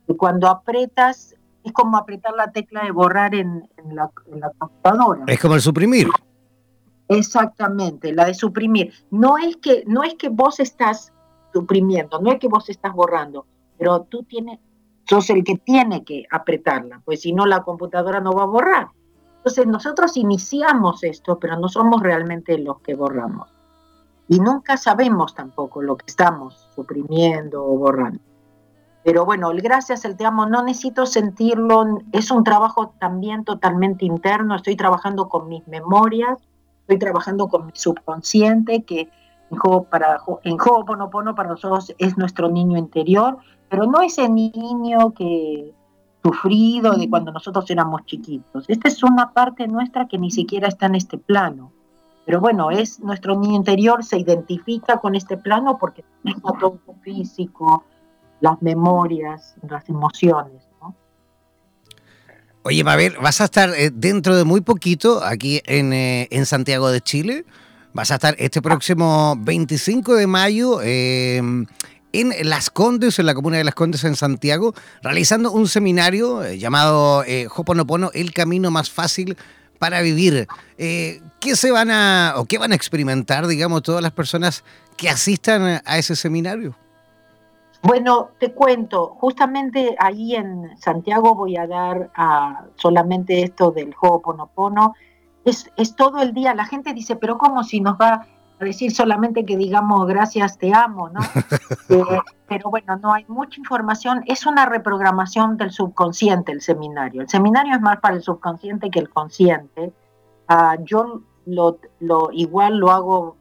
Y 0.07 0.15
cuando 0.15 0.49
apretas, 0.49 1.35
es 1.63 1.71
como 1.71 1.95
apretar 1.95 2.33
la 2.33 2.51
tecla 2.51 2.83
de 2.83 2.91
borrar 2.91 3.33
en, 3.33 3.69
la, 3.89 4.11
en 4.27 4.39
la 4.41 4.49
computadora. 4.57 5.23
Es 5.27 5.39
como 5.39 5.55
el 5.55 5.61
suprimir. 5.61 6.09
Exactamente, 7.07 8.11
la 8.11 8.25
de 8.25 8.33
suprimir. 8.33 8.91
No 9.11 9.37
es 9.37 9.55
que, 9.57 9.85
no 9.87 10.03
es 10.03 10.15
que 10.15 10.27
vos 10.27 10.59
estás 10.59 11.13
suprimiendo, 11.53 12.19
no 12.19 12.31
es 12.31 12.39
que 12.39 12.49
vos 12.49 12.69
estás 12.69 12.91
borrando 12.93 13.45
pero 13.77 14.01
tú 14.03 14.23
tienes, 14.23 14.59
sos 15.05 15.29
el 15.29 15.43
que 15.43 15.57
tiene 15.57 16.03
que 16.03 16.25
apretarla, 16.29 17.01
pues 17.05 17.21
si 17.21 17.33
no 17.33 17.45
la 17.45 17.63
computadora 17.63 18.19
no 18.19 18.33
va 18.33 18.43
a 18.43 18.47
borrar. 18.47 18.87
Entonces 19.37 19.67
nosotros 19.67 20.15
iniciamos 20.15 21.03
esto, 21.03 21.37
pero 21.37 21.57
no 21.57 21.67
somos 21.67 22.01
realmente 22.01 22.57
los 22.57 22.79
que 22.79 22.95
borramos. 22.95 23.49
Y 24.29 24.39
nunca 24.39 24.77
sabemos 24.77 25.35
tampoco 25.35 25.81
lo 25.81 25.97
que 25.97 26.05
estamos 26.07 26.69
suprimiendo 26.73 27.65
o 27.65 27.77
borrando. 27.77 28.21
Pero 29.03 29.25
bueno, 29.25 29.51
el 29.51 29.61
gracias, 29.61 30.05
el 30.05 30.15
te 30.15 30.25
amo, 30.25 30.45
no 30.45 30.63
necesito 30.63 31.05
sentirlo, 31.05 31.99
es 32.13 32.31
un 32.31 32.45
trabajo 32.45 32.93
también 32.99 33.43
totalmente 33.43 34.05
interno, 34.05 34.55
estoy 34.55 34.77
trabajando 34.77 35.27
con 35.27 35.49
mis 35.49 35.67
memorias, 35.67 36.37
estoy 36.81 36.99
trabajando 36.99 37.49
con 37.49 37.65
mi 37.65 37.73
subconsciente, 37.75 38.83
que 38.83 39.09
en 40.43 40.57
Ho'oponopono 40.59 41.35
para 41.35 41.49
nosotros 41.49 41.93
es 41.97 42.17
nuestro 42.17 42.49
niño 42.49 42.77
interior, 42.77 43.37
pero 43.69 43.85
no 43.85 44.01
ese 44.01 44.29
niño 44.29 45.13
que 45.13 45.73
sufrido 46.23 46.93
de 46.93 47.09
cuando 47.09 47.31
nosotros 47.31 47.69
éramos 47.69 48.05
chiquitos. 48.05 48.65
Esta 48.69 48.87
es 48.87 49.03
una 49.03 49.33
parte 49.33 49.67
nuestra 49.67 50.07
que 50.07 50.17
ni 50.17 50.31
siquiera 50.31 50.67
está 50.69 50.85
en 50.85 50.95
este 50.95 51.17
plano. 51.17 51.71
Pero 52.25 52.39
bueno, 52.39 52.71
es 52.71 53.01
nuestro 53.01 53.37
niño 53.37 53.55
interior, 53.55 54.03
se 54.03 54.17
identifica 54.17 54.97
con 54.97 55.15
este 55.15 55.35
plano 55.35 55.77
porque 55.77 56.05
está 56.23 56.53
todo 56.57 56.79
físico, 57.01 57.83
las 58.39 58.61
memorias, 58.61 59.55
las 59.69 59.89
emociones. 59.89 60.63
¿no? 60.81 60.95
Oye, 62.63 62.83
Mabel, 62.85 63.15
vas 63.21 63.41
a 63.41 63.45
estar 63.45 63.71
eh, 63.71 63.91
dentro 63.93 64.37
de 64.37 64.45
muy 64.45 64.61
poquito 64.61 65.21
aquí 65.21 65.61
en, 65.65 65.91
eh, 65.91 66.29
en 66.31 66.45
Santiago 66.45 66.89
de 66.89 67.01
Chile. 67.01 67.45
Vas 67.93 68.09
a 68.11 68.15
estar 68.15 68.35
este 68.39 68.61
próximo 68.61 69.35
25 69.37 70.15
de 70.15 70.25
mayo 70.27 70.79
eh, 70.81 71.41
en 72.13 72.49
Las 72.49 72.69
Condes, 72.69 73.19
en 73.19 73.25
la 73.25 73.33
comuna 73.33 73.57
de 73.57 73.63
Las 73.63 73.75
Condes, 73.75 74.03
en 74.03 74.15
Santiago, 74.15 74.73
realizando 75.01 75.51
un 75.51 75.67
seminario 75.67 76.43
eh, 76.43 76.57
llamado 76.57 77.23
eh, 77.25 77.47
Hoponopono, 77.53 78.11
el 78.13 78.33
camino 78.33 78.71
más 78.71 78.89
fácil 78.89 79.35
para 79.79 80.01
vivir. 80.01 80.47
Eh, 80.77 81.21
¿Qué 81.39 81.55
se 81.55 81.71
van 81.71 81.91
a, 81.91 82.35
o 82.37 82.45
qué 82.45 82.57
van 82.57 82.71
a 82.71 82.75
experimentar, 82.75 83.47
digamos, 83.47 83.81
todas 83.81 84.01
las 84.01 84.11
personas 84.11 84.63
que 84.95 85.09
asistan 85.09 85.81
a 85.83 85.97
ese 85.97 86.15
seminario? 86.15 86.75
Bueno, 87.81 88.29
te 88.39 88.53
cuento, 88.53 89.17
justamente 89.19 89.95
ahí 89.99 90.35
en 90.35 90.77
Santiago 90.79 91.35
voy 91.35 91.57
a 91.57 91.67
dar 91.67 92.11
a 92.15 92.63
solamente 92.75 93.43
esto 93.43 93.71
del 93.71 93.93
Ho'oponopono. 93.99 94.93
Es, 95.45 95.69
es 95.77 95.95
todo 95.95 96.21
el 96.21 96.33
día, 96.33 96.53
la 96.53 96.65
gente 96.65 96.93
dice, 96.93 97.15
pero 97.15 97.37
¿cómo 97.37 97.63
si 97.63 97.81
nos 97.81 97.97
va 97.97 98.27
decir 98.63 98.91
solamente 98.91 99.45
que 99.45 99.57
digamos 99.57 100.07
gracias, 100.07 100.57
te 100.57 100.73
amo, 100.73 101.09
¿no? 101.09 101.19
Eh, 101.89 102.03
pero 102.47 102.69
bueno, 102.69 102.97
no 102.97 103.13
hay 103.13 103.25
mucha 103.27 103.59
información. 103.59 104.23
Es 104.25 104.45
una 104.45 104.65
reprogramación 104.65 105.57
del 105.57 105.71
subconsciente 105.71 106.51
el 106.51 106.61
seminario. 106.61 107.21
El 107.21 107.29
seminario 107.29 107.75
es 107.75 107.81
más 107.81 107.99
para 107.99 108.15
el 108.15 108.23
subconsciente 108.23 108.89
que 108.89 108.99
el 108.99 109.09
consciente. 109.09 109.91
Ah, 110.47 110.77
yo 110.83 111.21
lo, 111.45 111.77
lo, 111.99 112.29
igual 112.31 112.77
lo 112.77 112.89
hago 112.89 113.37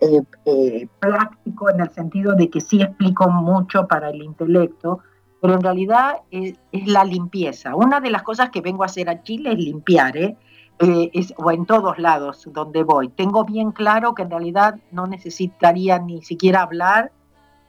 eh, 0.00 0.22
eh, 0.44 0.88
práctico 1.00 1.70
en 1.70 1.80
el 1.80 1.90
sentido 1.90 2.34
de 2.34 2.50
que 2.50 2.60
sí 2.60 2.82
explico 2.82 3.28
mucho 3.28 3.88
para 3.88 4.10
el 4.10 4.22
intelecto, 4.22 5.00
pero 5.40 5.54
en 5.54 5.62
realidad 5.62 6.18
es, 6.30 6.58
es 6.70 6.86
la 6.86 7.04
limpieza. 7.04 7.74
Una 7.74 8.00
de 8.00 8.10
las 8.10 8.22
cosas 8.22 8.50
que 8.50 8.60
vengo 8.60 8.82
a 8.82 8.86
hacer 8.86 9.08
a 9.08 9.22
Chile 9.22 9.52
es 9.52 9.58
limpiar, 9.58 10.16
¿eh? 10.16 10.36
Eh, 10.84 11.12
o 11.36 11.52
en 11.52 11.64
todos 11.64 11.96
lados 12.00 12.42
donde 12.52 12.82
voy. 12.82 13.08
Tengo 13.08 13.44
bien 13.44 13.70
claro 13.70 14.16
que 14.16 14.22
en 14.22 14.30
realidad 14.30 14.80
no 14.90 15.06
necesitaría 15.06 16.00
ni 16.00 16.22
siquiera 16.22 16.62
hablar 16.62 17.12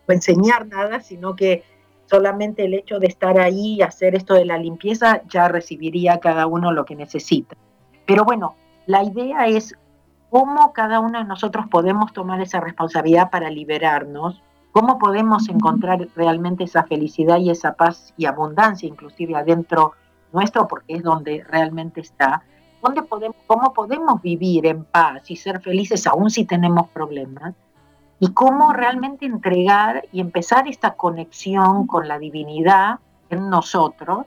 o 0.07 0.11
enseñar 0.11 0.65
nada, 0.65 0.99
sino 0.99 1.35
que 1.35 1.63
solamente 2.07 2.65
el 2.65 2.73
hecho 2.73 2.97
de 2.97 3.05
estar 3.05 3.39
ahí 3.39 3.75
y 3.75 3.81
hacer 3.83 4.15
esto 4.15 4.33
de 4.33 4.45
la 4.45 4.57
limpieza 4.57 5.21
ya 5.29 5.47
recibiría 5.47 6.19
cada 6.19 6.47
uno 6.47 6.71
lo 6.71 6.85
que 6.85 6.95
necesita. 6.95 7.55
Pero 8.07 8.25
bueno, 8.25 8.55
la 8.87 9.03
idea 9.03 9.45
es 9.45 9.75
cómo 10.31 10.73
cada 10.73 10.99
uno 10.99 11.19
de 11.19 11.25
nosotros 11.25 11.67
podemos 11.69 12.13
tomar 12.13 12.41
esa 12.41 12.61
responsabilidad 12.61 13.29
para 13.29 13.51
liberarnos, 13.51 14.41
cómo 14.71 14.97
podemos 14.97 15.49
encontrar 15.49 16.07
realmente 16.15 16.63
esa 16.63 16.81
felicidad 16.85 17.37
y 17.37 17.51
esa 17.51 17.73
paz 17.73 18.11
y 18.17 18.25
abundancia, 18.25 18.89
inclusive 18.89 19.35
adentro 19.35 19.91
nuestro, 20.31 20.67
porque 20.67 20.95
es 20.95 21.03
donde 21.03 21.43
realmente 21.47 22.01
está, 22.01 22.41
podemos, 23.07 23.37
cómo 23.47 23.73
podemos 23.73 24.21
vivir 24.21 24.65
en 24.65 24.83
paz 24.83 25.29
y 25.31 25.35
ser 25.35 25.61
felices 25.61 26.05
aún 26.07 26.29
si 26.29 26.45
tenemos 26.45 26.89
problemas, 26.89 27.53
y 28.19 28.31
cómo 28.31 28.71
realmente 28.71 29.25
entregar 29.25 30.05
y 30.11 30.21
empezar 30.21 30.67
esta 30.67 30.93
conexión 30.93 31.87
con 31.87 32.07
la 32.07 32.19
divinidad 32.19 32.99
en 33.29 33.49
nosotros 33.49 34.25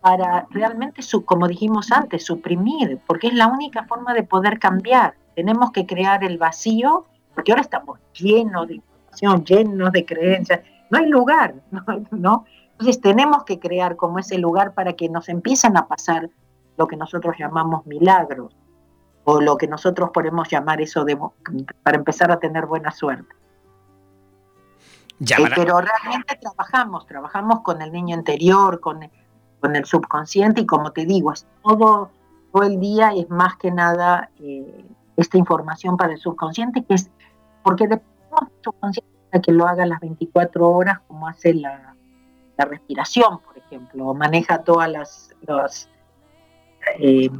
para 0.00 0.46
realmente, 0.50 1.02
como 1.24 1.46
dijimos 1.46 1.92
antes, 1.92 2.26
suprimir, 2.26 2.98
porque 3.06 3.28
es 3.28 3.34
la 3.34 3.46
única 3.46 3.84
forma 3.84 4.12
de 4.14 4.24
poder 4.24 4.58
cambiar. 4.58 5.14
Tenemos 5.36 5.70
que 5.70 5.86
crear 5.86 6.24
el 6.24 6.38
vacío, 6.38 7.06
porque 7.34 7.52
ahora 7.52 7.62
estamos 7.62 8.00
llenos 8.12 8.66
de 8.66 8.74
información, 8.74 9.44
llenos 9.44 9.92
de 9.92 10.04
creencias, 10.04 10.60
no 10.90 10.98
hay 10.98 11.06
lugar, 11.06 11.54
¿no? 12.10 12.44
Entonces 12.72 13.00
tenemos 13.00 13.44
que 13.44 13.60
crear 13.60 13.94
como 13.94 14.18
ese 14.18 14.38
lugar 14.38 14.74
para 14.74 14.94
que 14.94 15.08
nos 15.08 15.28
empiecen 15.28 15.76
a 15.76 15.86
pasar 15.86 16.28
lo 16.76 16.86
que 16.86 16.96
nosotros 16.96 17.36
llamamos 17.38 17.86
milagros, 17.86 18.56
o 19.24 19.40
lo 19.40 19.56
que 19.56 19.68
nosotros 19.68 20.10
podemos 20.12 20.48
llamar 20.48 20.80
eso 20.80 21.04
de, 21.04 21.18
para 21.82 21.96
empezar 21.96 22.32
a 22.32 22.38
tener 22.38 22.66
buena 22.66 22.90
suerte. 22.90 23.34
Eh, 25.20 25.50
pero 25.54 25.80
realmente 25.80 26.36
trabajamos, 26.40 27.06
trabajamos 27.06 27.60
con 27.60 27.80
el 27.80 27.92
niño 27.92 28.16
interior, 28.16 28.80
con, 28.80 29.08
con 29.60 29.76
el 29.76 29.84
subconsciente 29.84 30.62
y 30.62 30.66
como 30.66 30.90
te 30.90 31.06
digo, 31.06 31.32
es 31.32 31.46
todo, 31.62 32.10
todo 32.52 32.62
el 32.64 32.80
día 32.80 33.12
es 33.14 33.30
más 33.30 33.56
que 33.56 33.70
nada 33.70 34.30
eh, 34.40 34.84
esta 35.16 35.38
información 35.38 35.96
para 35.96 36.12
el 36.12 36.18
subconsciente, 36.18 36.82
que 36.84 36.94
es 36.94 37.10
porque 37.62 37.86
depende 37.86 38.12
del 38.40 38.62
subconsciente 38.64 39.12
que 39.42 39.52
lo 39.52 39.66
haga 39.66 39.86
las 39.86 40.00
24 40.00 40.68
horas 40.68 41.00
como 41.06 41.28
hace 41.28 41.54
la, 41.54 41.94
la 42.58 42.64
respiración, 42.64 43.38
por 43.40 43.56
ejemplo, 43.56 44.12
maneja 44.14 44.62
todas 44.64 44.90
las, 44.90 45.30
las 45.42 45.88
eh, 46.98 47.30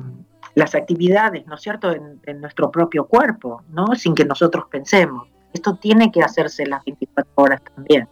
las 0.55 0.75
actividades, 0.75 1.47
¿no 1.47 1.55
es 1.55 1.63
cierto?, 1.63 1.93
en, 1.93 2.41
nuestro 2.41 2.71
propio 2.71 3.07
cuerpo, 3.07 3.63
¿no? 3.71 3.95
Sin 3.95 4.15
que 4.15 4.25
nosotros 4.25 4.65
pensemos. 4.71 5.29
Esto 5.53 5.77
tiene 5.77 6.11
que 6.11 6.23
hacerse 6.23 6.67
las 6.67 6.85
24 6.85 7.33
horas 7.37 7.61
también. 7.75 8.09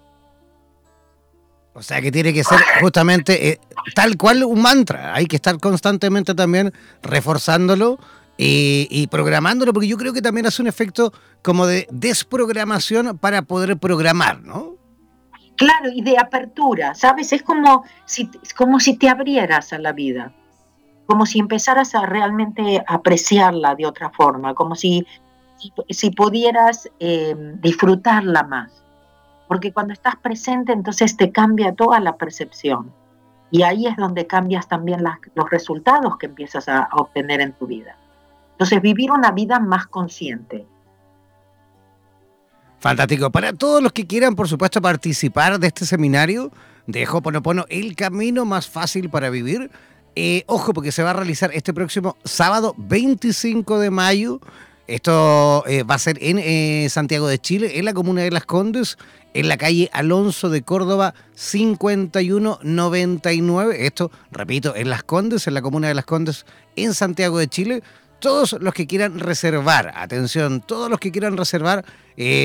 O 1.73 1.83
sea 1.83 2.01
que 2.01 2.11
tiene 2.11 2.33
que 2.33 2.45
ser 2.45 2.59
justamente 2.81 3.51
eh, 3.51 3.61
tal 3.95 4.17
cual 4.17 4.45
un 4.45 4.61
mantra. 4.61 5.15
Hay 5.15 5.27
que 5.27 5.37
estar 5.37 5.59
constantemente 5.59 6.35
también 6.35 6.73
reforzándolo 7.03 7.99
y, 8.37 8.89
y, 8.91 9.07
programándolo, 9.07 9.73
porque 9.73 9.89
yo 9.89 9.97
creo 9.97 10.13
que 10.13 10.23
también 10.23 10.47
hace 10.47 10.63
un 10.63 10.69
efecto 10.69 11.13
como 11.43 11.67
de 11.67 11.87
desprogramación 11.91 13.19
para 13.19 13.43
poder 13.43 13.77
programar, 13.79 14.43
¿no? 14.43 14.77
Claro, 15.57 15.91
y 15.95 16.01
de 16.01 16.19
apertura, 16.19 16.95
¿sabes? 16.95 17.35
Es 17.35 17.43
como 17.43 17.85
si, 18.07 18.31
como 18.57 18.81
si 18.81 18.97
te 18.97 19.11
abrieras 19.11 19.75
a 19.75 19.79
la 19.79 19.93
vida 19.93 20.33
como 21.11 21.27
si 21.27 21.41
empezaras 21.41 21.97
a 21.97 22.07
realmente 22.07 22.85
apreciarla 22.87 23.75
de 23.75 23.85
otra 23.85 24.11
forma, 24.11 24.55
como 24.55 24.77
si, 24.77 25.05
si, 25.89 26.11
pudieras 26.13 26.89
eh, 27.01 27.35
disfrutarla 27.61 28.45
más. 28.45 28.71
Porque 29.49 29.73
cuando 29.73 29.93
estás 29.93 30.15
presente, 30.15 30.73
entonces 30.73 31.17
te 31.17 31.33
cambia 31.33 31.75
toda 31.75 31.99
la 31.99 32.17
percepción. 32.17 32.93
Y 33.51 33.63
ahí 33.63 33.89
es 33.89 33.97
donde 33.97 34.29
cambias 34.29 34.69
también 34.69 35.03
los 35.35 35.51
resultados 35.51 36.17
que 36.17 36.27
empiezas 36.27 36.69
a, 36.69 36.89
obtener 36.93 37.41
en 37.41 37.55
tu 37.55 37.67
vida. 37.67 37.97
Entonces, 38.53 38.81
vivir 38.81 39.11
una 39.11 39.33
vida 39.33 39.59
más 39.59 39.89
consciente. 39.89 40.65
Fantástico. 42.79 43.31
Para 43.31 43.53
todos 43.53 43.83
los 43.83 43.93
que 43.93 44.07
quieran, 44.07 44.37
por 44.37 44.47
supuesto, 44.47 44.81
participar 44.81 45.59
de 45.59 45.67
este 45.67 45.87
seminario 45.87 46.53
de 46.87 47.05
Hoponopono, 47.09 47.65
el 47.69 47.97
camino 47.97 48.45
más 48.45 48.69
fácil 48.69 49.11
para 49.11 49.29
vivir, 49.29 49.73
eh, 50.17 50.43
ojo, 50.47 50.73
porque 50.73 50.93
se 50.93 51.03
va 51.03 51.11
a 51.11 51.15
realizar 51.15 51.51
este 51.55 51.75
próximo 51.75 52.17
sábado 52.25 52.75
25 52.79 53.79
de 53.79 53.91
mayo. 53.91 54.41
Esto 54.87 55.65
eh, 55.67 55.83
va 55.85 55.95
a 55.95 55.99
ser 55.99 56.17
en 56.21 56.39
eh, 56.39 56.89
Santiago 56.91 57.29
de 57.29 57.39
Chile, 57.39 57.79
en 57.79 57.85
la 57.85 57.93
comuna 57.95 58.23
de 58.23 58.33
Las 58.33 58.45
Condes, 58.45 58.99
en 59.35 59.49
la 59.49 59.57
calle 59.57 59.89
Alonso 59.93 60.51
de 60.51 60.63
Córdoba 60.63 61.15
5199. 61.37 63.87
Esto, 63.87 64.11
repito, 64.33 64.75
en 64.75 64.91
Las 64.91 65.05
Condes, 65.05 65.47
en 65.47 65.55
la 65.55 65.63
comuna 65.63 65.87
de 65.89 65.95
Las 65.95 66.07
Condes, 66.07 66.45
en 66.75 66.93
Santiago 66.93 67.39
de 67.39 67.47
Chile. 67.47 67.85
Todos 68.19 68.57
los 68.61 68.75
que 68.75 68.89
quieran 68.89 69.21
reservar, 69.21 69.93
atención, 69.95 70.61
todos 70.61 70.91
los 70.91 70.99
que 70.99 71.13
quieran 71.13 71.37
reservar 71.39 71.85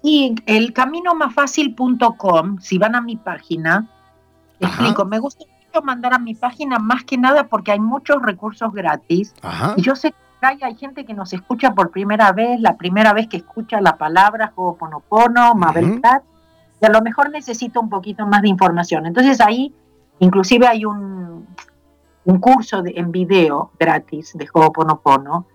Sí, 0.03 0.35
el 0.45 0.73
camino 0.73 1.15
más 1.15 1.33
fácil.com, 1.33 2.59
si 2.59 2.77
van 2.77 2.93
a 2.95 3.01
mi 3.01 3.17
página, 3.17 3.89
explico, 4.59 5.05
me 5.05 5.17
gusta 5.19 5.45
mandar 5.81 6.13
a 6.13 6.19
mi 6.19 6.35
página 6.35 6.79
más 6.79 7.03
que 7.03 7.17
nada 7.17 7.47
porque 7.47 7.71
hay 7.71 7.79
muchos 7.79 8.21
recursos 8.21 8.73
gratis. 8.73 9.33
Y 9.77 9.81
yo 9.81 9.95
sé 9.95 10.11
que 10.11 10.65
hay, 10.65 10.75
gente 10.75 11.05
que 11.05 11.13
nos 11.13 11.33
escucha 11.33 11.73
por 11.73 11.91
primera 11.91 12.31
vez, 12.31 12.59
la 12.59 12.75
primera 12.75 13.13
vez 13.13 13.27
que 13.27 13.37
escucha 13.37 13.79
la 13.79 13.95
palabra 13.95 14.51
Ho'oponopono, 14.55 15.53
Mabel 15.55 16.01
Cat, 16.01 16.23
y 16.81 16.85
a 16.85 16.89
lo 16.89 17.01
mejor 17.01 17.29
necesita 17.29 17.79
un 17.79 17.89
poquito 17.89 18.25
más 18.25 18.41
de 18.41 18.49
información. 18.49 19.05
Entonces 19.05 19.39
ahí 19.39 19.73
inclusive 20.19 20.67
hay 20.67 20.85
un, 20.85 21.47
un 22.25 22.39
curso 22.39 22.81
de, 22.81 22.93
en 22.95 23.11
video 23.11 23.71
gratis 23.79 24.33
de 24.35 24.47
Ho'oponopono. 24.51 25.45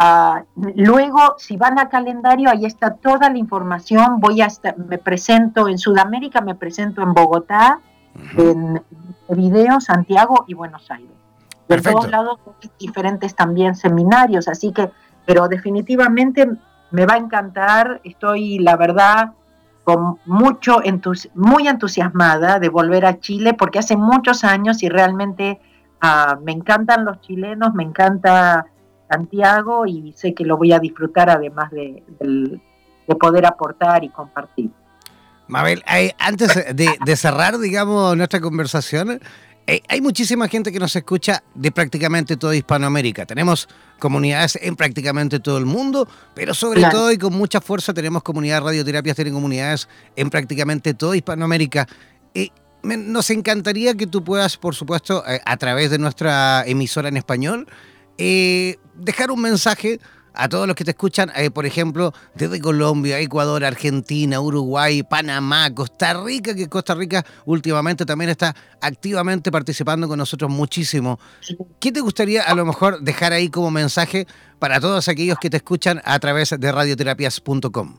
Uh, 0.00 0.42
luego, 0.74 1.36
si 1.38 1.56
van 1.56 1.78
a 1.78 1.88
calendario, 1.88 2.50
ahí 2.50 2.64
está 2.64 2.94
toda 2.94 3.30
la 3.30 3.38
información. 3.38 4.18
Voy 4.18 4.40
a 4.40 4.48
me 4.88 4.98
presento 4.98 5.68
en 5.68 5.78
Sudamérica, 5.78 6.40
me 6.40 6.54
presento 6.54 7.02
en 7.02 7.14
Bogotá, 7.14 7.80
en 8.36 8.82
Video, 9.28 9.80
Santiago 9.80 10.44
y 10.46 10.54
Buenos 10.54 10.90
Aires. 10.90 11.10
De 11.68 11.80
todos 11.80 12.10
lados 12.10 12.38
diferentes 12.78 13.34
también 13.34 13.74
seminarios, 13.74 14.48
así 14.48 14.72
que, 14.72 14.90
pero 15.24 15.48
definitivamente 15.48 16.50
me 16.90 17.06
va 17.06 17.14
a 17.14 17.18
encantar, 17.18 18.00
estoy 18.04 18.58
la 18.58 18.76
verdad 18.76 19.32
con 19.84 20.18
mucho 20.26 20.80
muy 21.34 21.66
entusiasmada 21.66 22.60
de 22.60 22.68
volver 22.68 23.06
a 23.06 23.18
Chile 23.18 23.54
porque 23.54 23.78
hace 23.78 23.96
muchos 23.96 24.44
años 24.44 24.82
y 24.82 24.88
realmente 24.88 25.60
ah, 26.00 26.38
me 26.42 26.52
encantan 26.52 27.04
los 27.04 27.20
chilenos, 27.20 27.74
me 27.74 27.82
encanta 27.82 28.66
Santiago 29.08 29.86
y 29.86 30.12
sé 30.12 30.34
que 30.34 30.44
lo 30.44 30.56
voy 30.56 30.72
a 30.72 30.78
disfrutar 30.78 31.30
además 31.30 31.70
de 31.70 32.02
poder 33.18 33.46
aportar 33.46 34.04
y 34.04 34.08
compartir. 34.10 34.70
Mabel, 35.52 35.84
antes 36.18 36.48
de, 36.74 37.16
cerrar, 37.16 37.58
digamos, 37.58 38.16
nuestra 38.16 38.40
conversación, 38.40 39.20
eh, 39.66 39.82
hay 39.86 40.00
muchísima 40.00 40.48
gente 40.48 40.72
que 40.72 40.78
nos 40.78 40.96
escucha 40.96 41.44
de 41.54 41.70
prácticamente 41.70 42.38
toda 42.38 42.56
Hispanoamérica. 42.56 43.26
Tenemos 43.26 43.68
comunidades 43.98 44.58
en 44.62 44.76
prácticamente 44.76 45.40
todo 45.40 45.58
el 45.58 45.66
mundo, 45.66 46.08
pero 46.34 46.54
sobre 46.54 46.82
todo 46.84 47.12
y 47.12 47.18
con 47.18 47.34
mucha 47.34 47.60
fuerza 47.60 47.92
tenemos 47.92 48.22
comunidades 48.22 48.64
radioterapias, 48.64 49.14
tienen 49.14 49.34
comunidades 49.34 49.90
en 50.16 50.30
prácticamente 50.30 50.94
toda 50.94 51.16
Hispanoamérica. 51.16 51.86
Eh, 52.32 52.48
nos 52.82 53.28
encantaría 53.28 53.94
que 53.94 54.06
tú 54.06 54.24
puedas, 54.24 54.56
por 54.56 54.74
supuesto, 54.74 55.22
eh, 55.28 55.38
a 55.44 55.58
través 55.58 55.90
de 55.90 55.98
nuestra 55.98 56.64
emisora 56.66 57.10
en 57.10 57.18
español, 57.18 57.68
dejar 58.16 59.30
un 59.30 59.42
mensaje 59.42 60.00
a 60.34 60.48
todos 60.48 60.66
los 60.66 60.76
que 60.76 60.84
te 60.84 60.92
escuchan, 60.92 61.30
eh, 61.36 61.50
por 61.50 61.66
ejemplo, 61.66 62.12
desde 62.34 62.60
Colombia, 62.60 63.18
Ecuador, 63.18 63.64
Argentina, 63.64 64.40
Uruguay, 64.40 65.02
Panamá, 65.02 65.74
Costa 65.74 66.14
Rica, 66.14 66.54
que 66.54 66.68
Costa 66.68 66.94
Rica 66.94 67.24
últimamente 67.44 68.06
también 68.06 68.30
está 68.30 68.54
activamente 68.80 69.50
participando 69.50 70.08
con 70.08 70.18
nosotros 70.18 70.50
muchísimo. 70.50 71.18
¿Qué 71.80 71.92
te 71.92 72.00
gustaría 72.00 72.42
a 72.42 72.54
lo 72.54 72.64
mejor 72.64 73.00
dejar 73.00 73.32
ahí 73.32 73.48
como 73.48 73.70
mensaje 73.70 74.26
para 74.58 74.80
todos 74.80 75.08
aquellos 75.08 75.38
que 75.38 75.50
te 75.50 75.58
escuchan 75.58 76.00
a 76.04 76.18
través 76.18 76.54
de 76.58 76.72
radioterapias.com? 76.72 77.96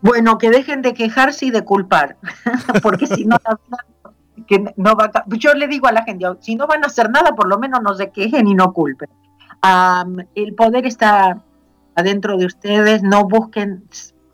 Bueno, 0.00 0.38
que 0.38 0.50
dejen 0.50 0.82
de 0.82 0.94
quejarse 0.94 1.46
y 1.46 1.50
de 1.50 1.64
culpar, 1.64 2.16
porque 2.82 3.06
si 3.06 3.24
no, 3.24 3.36
que 4.48 4.72
no 4.76 4.96
va 4.96 5.10
yo 5.28 5.54
le 5.54 5.68
digo 5.68 5.86
a 5.86 5.92
la 5.92 6.02
gente, 6.02 6.26
si 6.40 6.56
no 6.56 6.66
van 6.66 6.82
a 6.82 6.88
hacer 6.88 7.10
nada, 7.10 7.34
por 7.36 7.48
lo 7.48 7.58
menos 7.58 7.80
no 7.82 7.94
se 7.94 8.10
quejen 8.10 8.48
y 8.48 8.54
no 8.54 8.72
culpen 8.72 9.08
el 9.62 10.54
poder 10.54 10.86
está 10.86 11.42
adentro 11.94 12.36
de 12.36 12.46
ustedes, 12.46 13.02
no 13.02 13.24
busquen, 13.24 13.84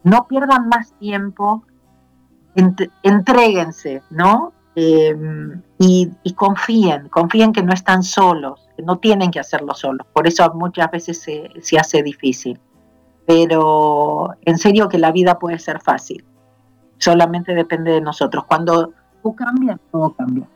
no 0.03 0.26
pierdan 0.26 0.68
más 0.68 0.93
tiempo, 0.95 1.64
entréguense, 3.03 4.03
¿no? 4.11 4.53
Em, 4.74 5.61
y, 5.79 6.12
confíen, 6.35 7.09
confíen 7.09 7.53
que 7.53 7.62
no 7.62 7.72
están 7.72 8.03
solos, 8.03 8.68
que 8.76 8.83
no 8.83 8.99
tienen 8.99 9.31
que 9.31 9.41
hacerlo 9.41 9.74
solos. 9.74 10.07
Por 10.12 10.26
eso 10.29 10.49
muchas 10.55 10.91
veces 10.91 11.20
se, 11.20 11.51
se 11.61 11.79
hace 11.79 12.03
difícil. 12.03 12.61
Pero 13.26 14.31
en 14.43 14.57
serio 14.57 14.89
que 14.89 14.99
la 14.99 15.11
vida 15.11 15.39
puede 15.39 15.59
ser 15.59 15.81
fácil. 15.81 16.24
Solamente 16.99 17.55
depende 17.55 17.93
de 17.93 18.01
nosotros. 18.01 18.45
Cuando 18.45 18.93
tú 19.22 19.35
cambias, 19.35 19.79
todo 19.91 20.14
cambia. 20.14 20.49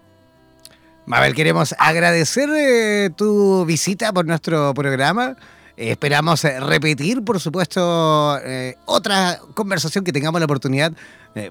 Mabel, 1.04 1.34
queremos 1.34 1.74
agradecer 1.78 2.48
eh, 2.50 3.10
tu 3.10 3.64
visita 3.64 4.12
por 4.12 4.24
nuestro 4.24 4.72
programa. 4.72 5.36
esperamos 5.76 6.44
eh, 6.44 6.60
repetir, 6.60 7.24
por 7.24 7.40
supuesto, 7.40 8.38
eh, 8.44 8.76
otra 8.86 9.40
conversación 9.54 10.04
que 10.04 10.12
tengamos 10.12 10.40
la 10.40 10.44
oportunidad, 10.44 10.92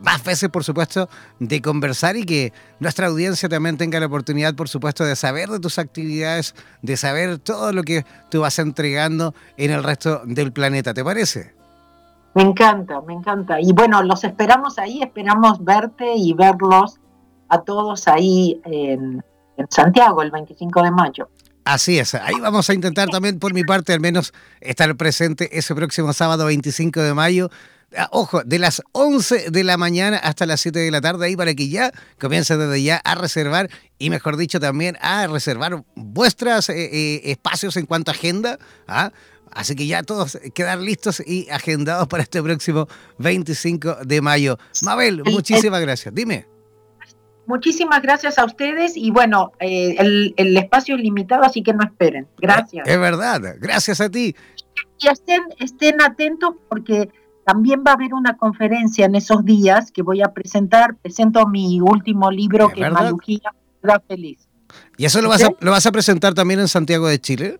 más 0.01 0.23
veces, 0.23 0.47
por 0.49 0.63
supuesto, 0.63 1.09
de 1.39 1.59
conversar 1.59 2.15
y 2.15 2.23
que 2.23 2.53
nuestra 2.79 3.07
audiencia 3.07 3.49
también 3.49 3.77
tenga 3.77 3.99
la 3.99 4.05
oportunidad, 4.05 4.53
por 4.53 4.69
supuesto, 4.69 5.03
de 5.03 5.15
saber 5.15 5.49
de 5.49 5.59
tus 5.59 5.79
actividades, 5.79 6.53
de 6.83 6.95
saber 6.97 7.39
todo 7.39 7.73
lo 7.73 7.81
que 7.81 8.05
tú 8.29 8.41
vas 8.41 8.59
entregando 8.59 9.33
en 9.57 9.71
el 9.71 9.83
resto 9.83 10.21
del 10.23 10.53
planeta. 10.53 10.93
¿Te 10.93 11.03
parece? 11.03 11.55
Me 12.35 12.43
encanta, 12.43 13.01
me 13.01 13.13
encanta. 13.13 13.59
Y 13.59 13.73
bueno, 13.73 14.03
los 14.03 14.23
esperamos 14.23 14.77
ahí, 14.77 15.01
esperamos 15.01 15.65
verte 15.65 16.13
y 16.15 16.33
verlos 16.33 16.99
a 17.49 17.61
todos 17.63 18.07
ahí 18.07 18.61
en 18.65 19.23
en 19.57 19.67
Santiago 19.69 20.21
el 20.21 20.31
25 20.31 20.83
de 20.83 20.91
mayo. 20.91 21.29
Así 21.63 21.99
es, 21.99 22.15
ahí 22.15 22.39
vamos 22.41 22.69
a 22.69 22.73
intentar 22.73 23.09
también 23.09 23.37
por 23.37 23.53
mi 23.53 23.63
parte 23.63 23.93
al 23.93 23.99
menos 23.99 24.33
estar 24.61 24.95
presente 24.95 25.57
ese 25.57 25.75
próximo 25.75 26.11
sábado 26.11 26.45
25 26.45 27.01
de 27.01 27.13
mayo. 27.13 27.49
Ah, 27.95 28.07
ojo, 28.11 28.41
de 28.43 28.57
las 28.57 28.81
11 28.93 29.51
de 29.51 29.63
la 29.65 29.77
mañana 29.77 30.17
hasta 30.17 30.45
las 30.45 30.61
7 30.61 30.79
de 30.79 30.91
la 30.91 31.01
tarde, 31.01 31.25
ahí 31.25 31.35
para 31.35 31.53
que 31.53 31.67
ya 31.67 31.91
comiencen 32.19 32.57
desde 32.57 32.81
ya 32.81 32.97
a 33.03 33.15
reservar 33.15 33.69
y 33.99 34.09
mejor 34.09 34.37
dicho 34.37 34.61
también 34.61 34.97
a 35.01 35.27
reservar 35.27 35.83
vuestros 35.95 36.69
eh, 36.69 36.89
eh, 36.91 37.21
espacios 37.25 37.75
en 37.75 37.85
cuanto 37.85 38.11
a 38.11 38.13
agenda. 38.13 38.57
¿ah? 38.87 39.11
Así 39.51 39.75
que 39.75 39.85
ya 39.85 40.03
todos 40.03 40.39
quedar 40.55 40.79
listos 40.79 41.21
y 41.25 41.49
agendados 41.49 42.07
para 42.07 42.23
este 42.23 42.41
próximo 42.41 42.87
25 43.17 43.97
de 44.05 44.21
mayo. 44.21 44.57
Mabel, 44.83 45.23
muchísimas 45.25 45.81
gracias. 45.81 46.15
Dime. 46.15 46.50
Muchísimas 47.47 48.01
gracias 48.01 48.37
a 48.37 48.45
ustedes 48.45 48.95
y 48.95 49.11
bueno, 49.11 49.51
eh, 49.59 49.95
el, 50.37 50.57
espacio 50.57 50.95
es 50.95 51.01
limitado, 51.01 51.43
así 51.43 51.63
que 51.63 51.73
no 51.73 51.83
esperen. 51.83 52.27
Gracias. 52.37 52.87
Es 52.87 52.99
verdad, 52.99 53.41
gracias 53.59 53.99
a 53.99 54.09
ti. 54.09 54.35
Y 54.99 55.07
estén, 55.07 55.41
estén 55.59 56.01
atentos 56.01 56.55
porque 56.69 57.09
también 57.45 57.83
va 57.85 57.91
a 57.91 57.93
haber 57.95 58.13
una 58.13 58.37
conferencia 58.37 59.05
en 59.05 59.15
esos 59.15 59.43
días 59.43 59.91
que 59.91 60.03
voy 60.03 60.21
a 60.21 60.29
presentar. 60.29 60.95
Presento 60.95 61.47
mi 61.47 61.81
último 61.81 62.31
libro 62.31 62.69
que 62.69 62.81
es 62.81 63.41
La 63.81 63.99
Feliz. 64.07 64.47
¿Y 64.97 65.05
eso 65.05 65.21
lo 65.21 65.29
vas, 65.29 65.43
a, 65.43 65.49
lo 65.59 65.71
vas 65.71 65.85
a 65.85 65.91
presentar 65.91 66.33
también 66.33 66.59
en 66.59 66.67
Santiago 66.67 67.07
de 67.07 67.19
Chile? 67.19 67.59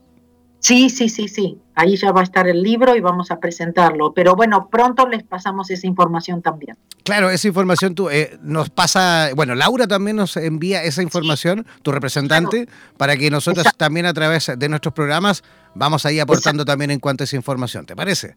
Sí, 0.62 0.92
sí, 0.92 1.10
sí, 1.10 1.28
sí. 1.28 1.60
Ahí 1.74 1.98
ya 1.98 2.12
va 2.12 2.22
a 2.22 2.24
estar 2.24 2.48
el 2.48 2.62
libro 2.62 2.96
y 2.96 3.02
vamos 3.02 3.32
a 3.32 3.40
presentarlo. 3.40 4.14
Pero 4.14 4.36
bueno, 4.36 4.70
pronto 4.70 5.08
les 5.08 5.24
pasamos 5.24 5.72
esa 5.72 5.88
información 5.88 6.44
también. 6.44 6.78
Claro, 7.04 7.32
esa 7.32 7.48
información 7.48 7.96
tú, 7.96 8.12
eh, 8.12 8.38
nos 8.44 8.70
pasa, 8.70 9.32
bueno, 9.36 9.56
Laura 9.56 9.88
también 9.88 10.18
nos 10.18 10.38
envía 10.38 10.84
esa 10.84 11.02
información, 11.02 11.66
tu 11.82 11.92
representante, 11.92 12.70
para 12.98 13.18
que 13.18 13.32
nosotros 13.32 13.66
también 13.76 14.06
a 14.06 14.14
través 14.14 14.52
de 14.56 14.70
nuestros 14.70 14.94
programas 14.94 15.44
vamos 15.74 16.06
ahí 16.06 16.20
aportando 16.20 16.64
también 16.64 16.92
en 16.92 17.00
cuanto 17.00 17.24
a 17.24 17.26
esa 17.26 17.36
información. 17.36 17.88
¿Te 17.88 17.96
parece? 17.96 18.36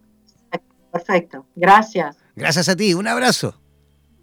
Perfecto, 0.90 1.44
gracias. 1.54 2.16
Gracias 2.36 2.70
a 2.70 2.76
ti, 2.76 2.94
un 2.94 3.06
abrazo. 3.06 3.54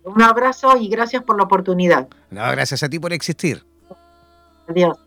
Un 0.03 0.23
abrazo 0.23 0.75
y 0.77 0.89
gracias 0.89 1.21
por 1.23 1.37
la 1.37 1.43
oportunidad. 1.43 2.07
No, 2.31 2.41
gracias 2.49 2.81
a 2.81 2.89
ti 2.89 2.97
por 2.97 3.13
existir. 3.13 3.63
Adiós. 4.67 4.97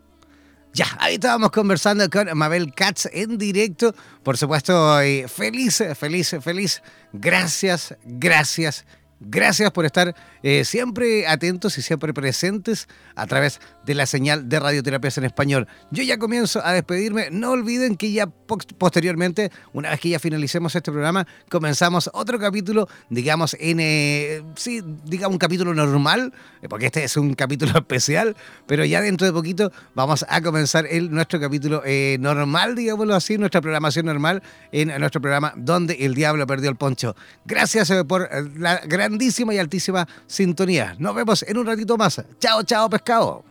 Ya, 0.75 0.85
ahí 0.99 1.13
estábamos 1.13 1.51
conversando 1.51 2.09
con 2.09 2.27
Mabel 2.37 2.73
Katz 2.73 3.07
en 3.13 3.37
directo. 3.37 3.95
Por 4.23 4.35
supuesto, 4.35 4.99
feliz, 5.29 5.81
feliz, 5.97 6.35
feliz. 6.41 6.83
Gracias, 7.13 7.95
gracias 8.03 8.85
Gracias 9.19 9.71
por 9.71 9.85
estar 9.85 10.13
eh, 10.47 10.63
siempre 10.63 11.25
atentos 11.25 11.75
y 11.79 11.81
siempre 11.81 12.13
presentes 12.13 12.87
a 13.15 13.25
través 13.25 13.59
de 13.83 13.95
la 13.95 14.05
señal 14.05 14.47
de 14.47 14.59
Radioterapias 14.59 15.17
en 15.17 15.23
Español. 15.23 15.67
Yo 15.89 16.03
ya 16.03 16.19
comienzo 16.19 16.63
a 16.63 16.73
despedirme. 16.73 17.29
No 17.31 17.49
olviden 17.49 17.95
que 17.95 18.11
ya 18.11 18.27
posteriormente, 18.27 19.51
una 19.73 19.89
vez 19.89 19.99
que 19.99 20.09
ya 20.09 20.19
finalicemos 20.19 20.75
este 20.75 20.91
programa, 20.91 21.25
comenzamos 21.49 22.11
otro 22.13 22.37
capítulo, 22.37 22.87
digamos, 23.09 23.57
en, 23.59 23.79
eh, 23.79 24.43
sí, 24.55 24.83
digamos 25.05 25.33
un 25.33 25.39
capítulo 25.39 25.73
normal, 25.73 26.31
eh, 26.61 26.69
porque 26.69 26.85
este 26.85 27.03
es 27.03 27.17
un 27.17 27.33
capítulo 27.35 27.71
especial, 27.79 28.35
pero 28.67 28.85
ya 28.85 29.01
dentro 29.01 29.25
de 29.25 29.33
poquito 29.33 29.71
vamos 29.95 30.27
a 30.29 30.41
comenzar 30.41 30.85
nuestro 31.09 31.39
capítulo 31.39 31.81
normal, 32.19 32.75
digámoslo 32.75 33.15
así, 33.15 33.39
nuestra 33.39 33.61
programación 33.61 34.05
normal 34.05 34.43
en 34.71 34.89
nuestro 34.99 35.21
programa 35.21 35.53
Donde 35.55 36.05
el 36.05 36.13
Diablo 36.13 36.45
Perdió 36.45 36.69
el 36.69 36.75
Poncho. 36.75 37.15
Gracias 37.45 37.91
por 38.07 38.29
la 38.59 38.81
gran 38.85 39.05
grandísima 39.15 39.53
y 39.53 39.59
altísima 39.59 40.07
sintonía. 40.35 40.95
Nos 40.99 41.15
vemos 41.15 41.43
en 41.43 41.57
un 41.57 41.65
ratito 41.65 41.97
más. 41.97 42.21
Chao, 42.39 42.63
chao, 42.63 42.89
pescado. 42.89 43.43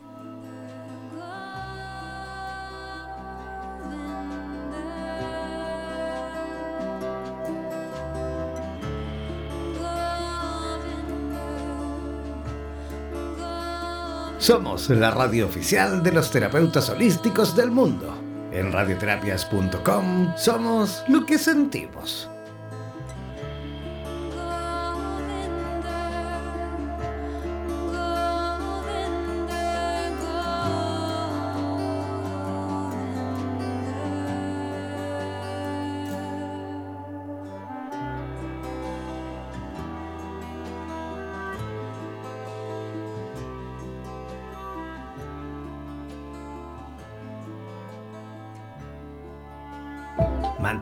Somos 14.45 14.91
la 14.91 15.11
radio 15.11 15.47
oficial 15.47 16.03
de 16.03 16.13
los 16.13 16.31
terapeutas 16.31 16.91
holísticos 16.91 17.57
del 17.57 17.71
mundo. 17.71 18.15
En 18.53 18.73
radioterapias.com 18.73 20.35
somos 20.37 21.03
lo 21.09 21.25
que 21.25 21.39
sentimos. 21.39 22.29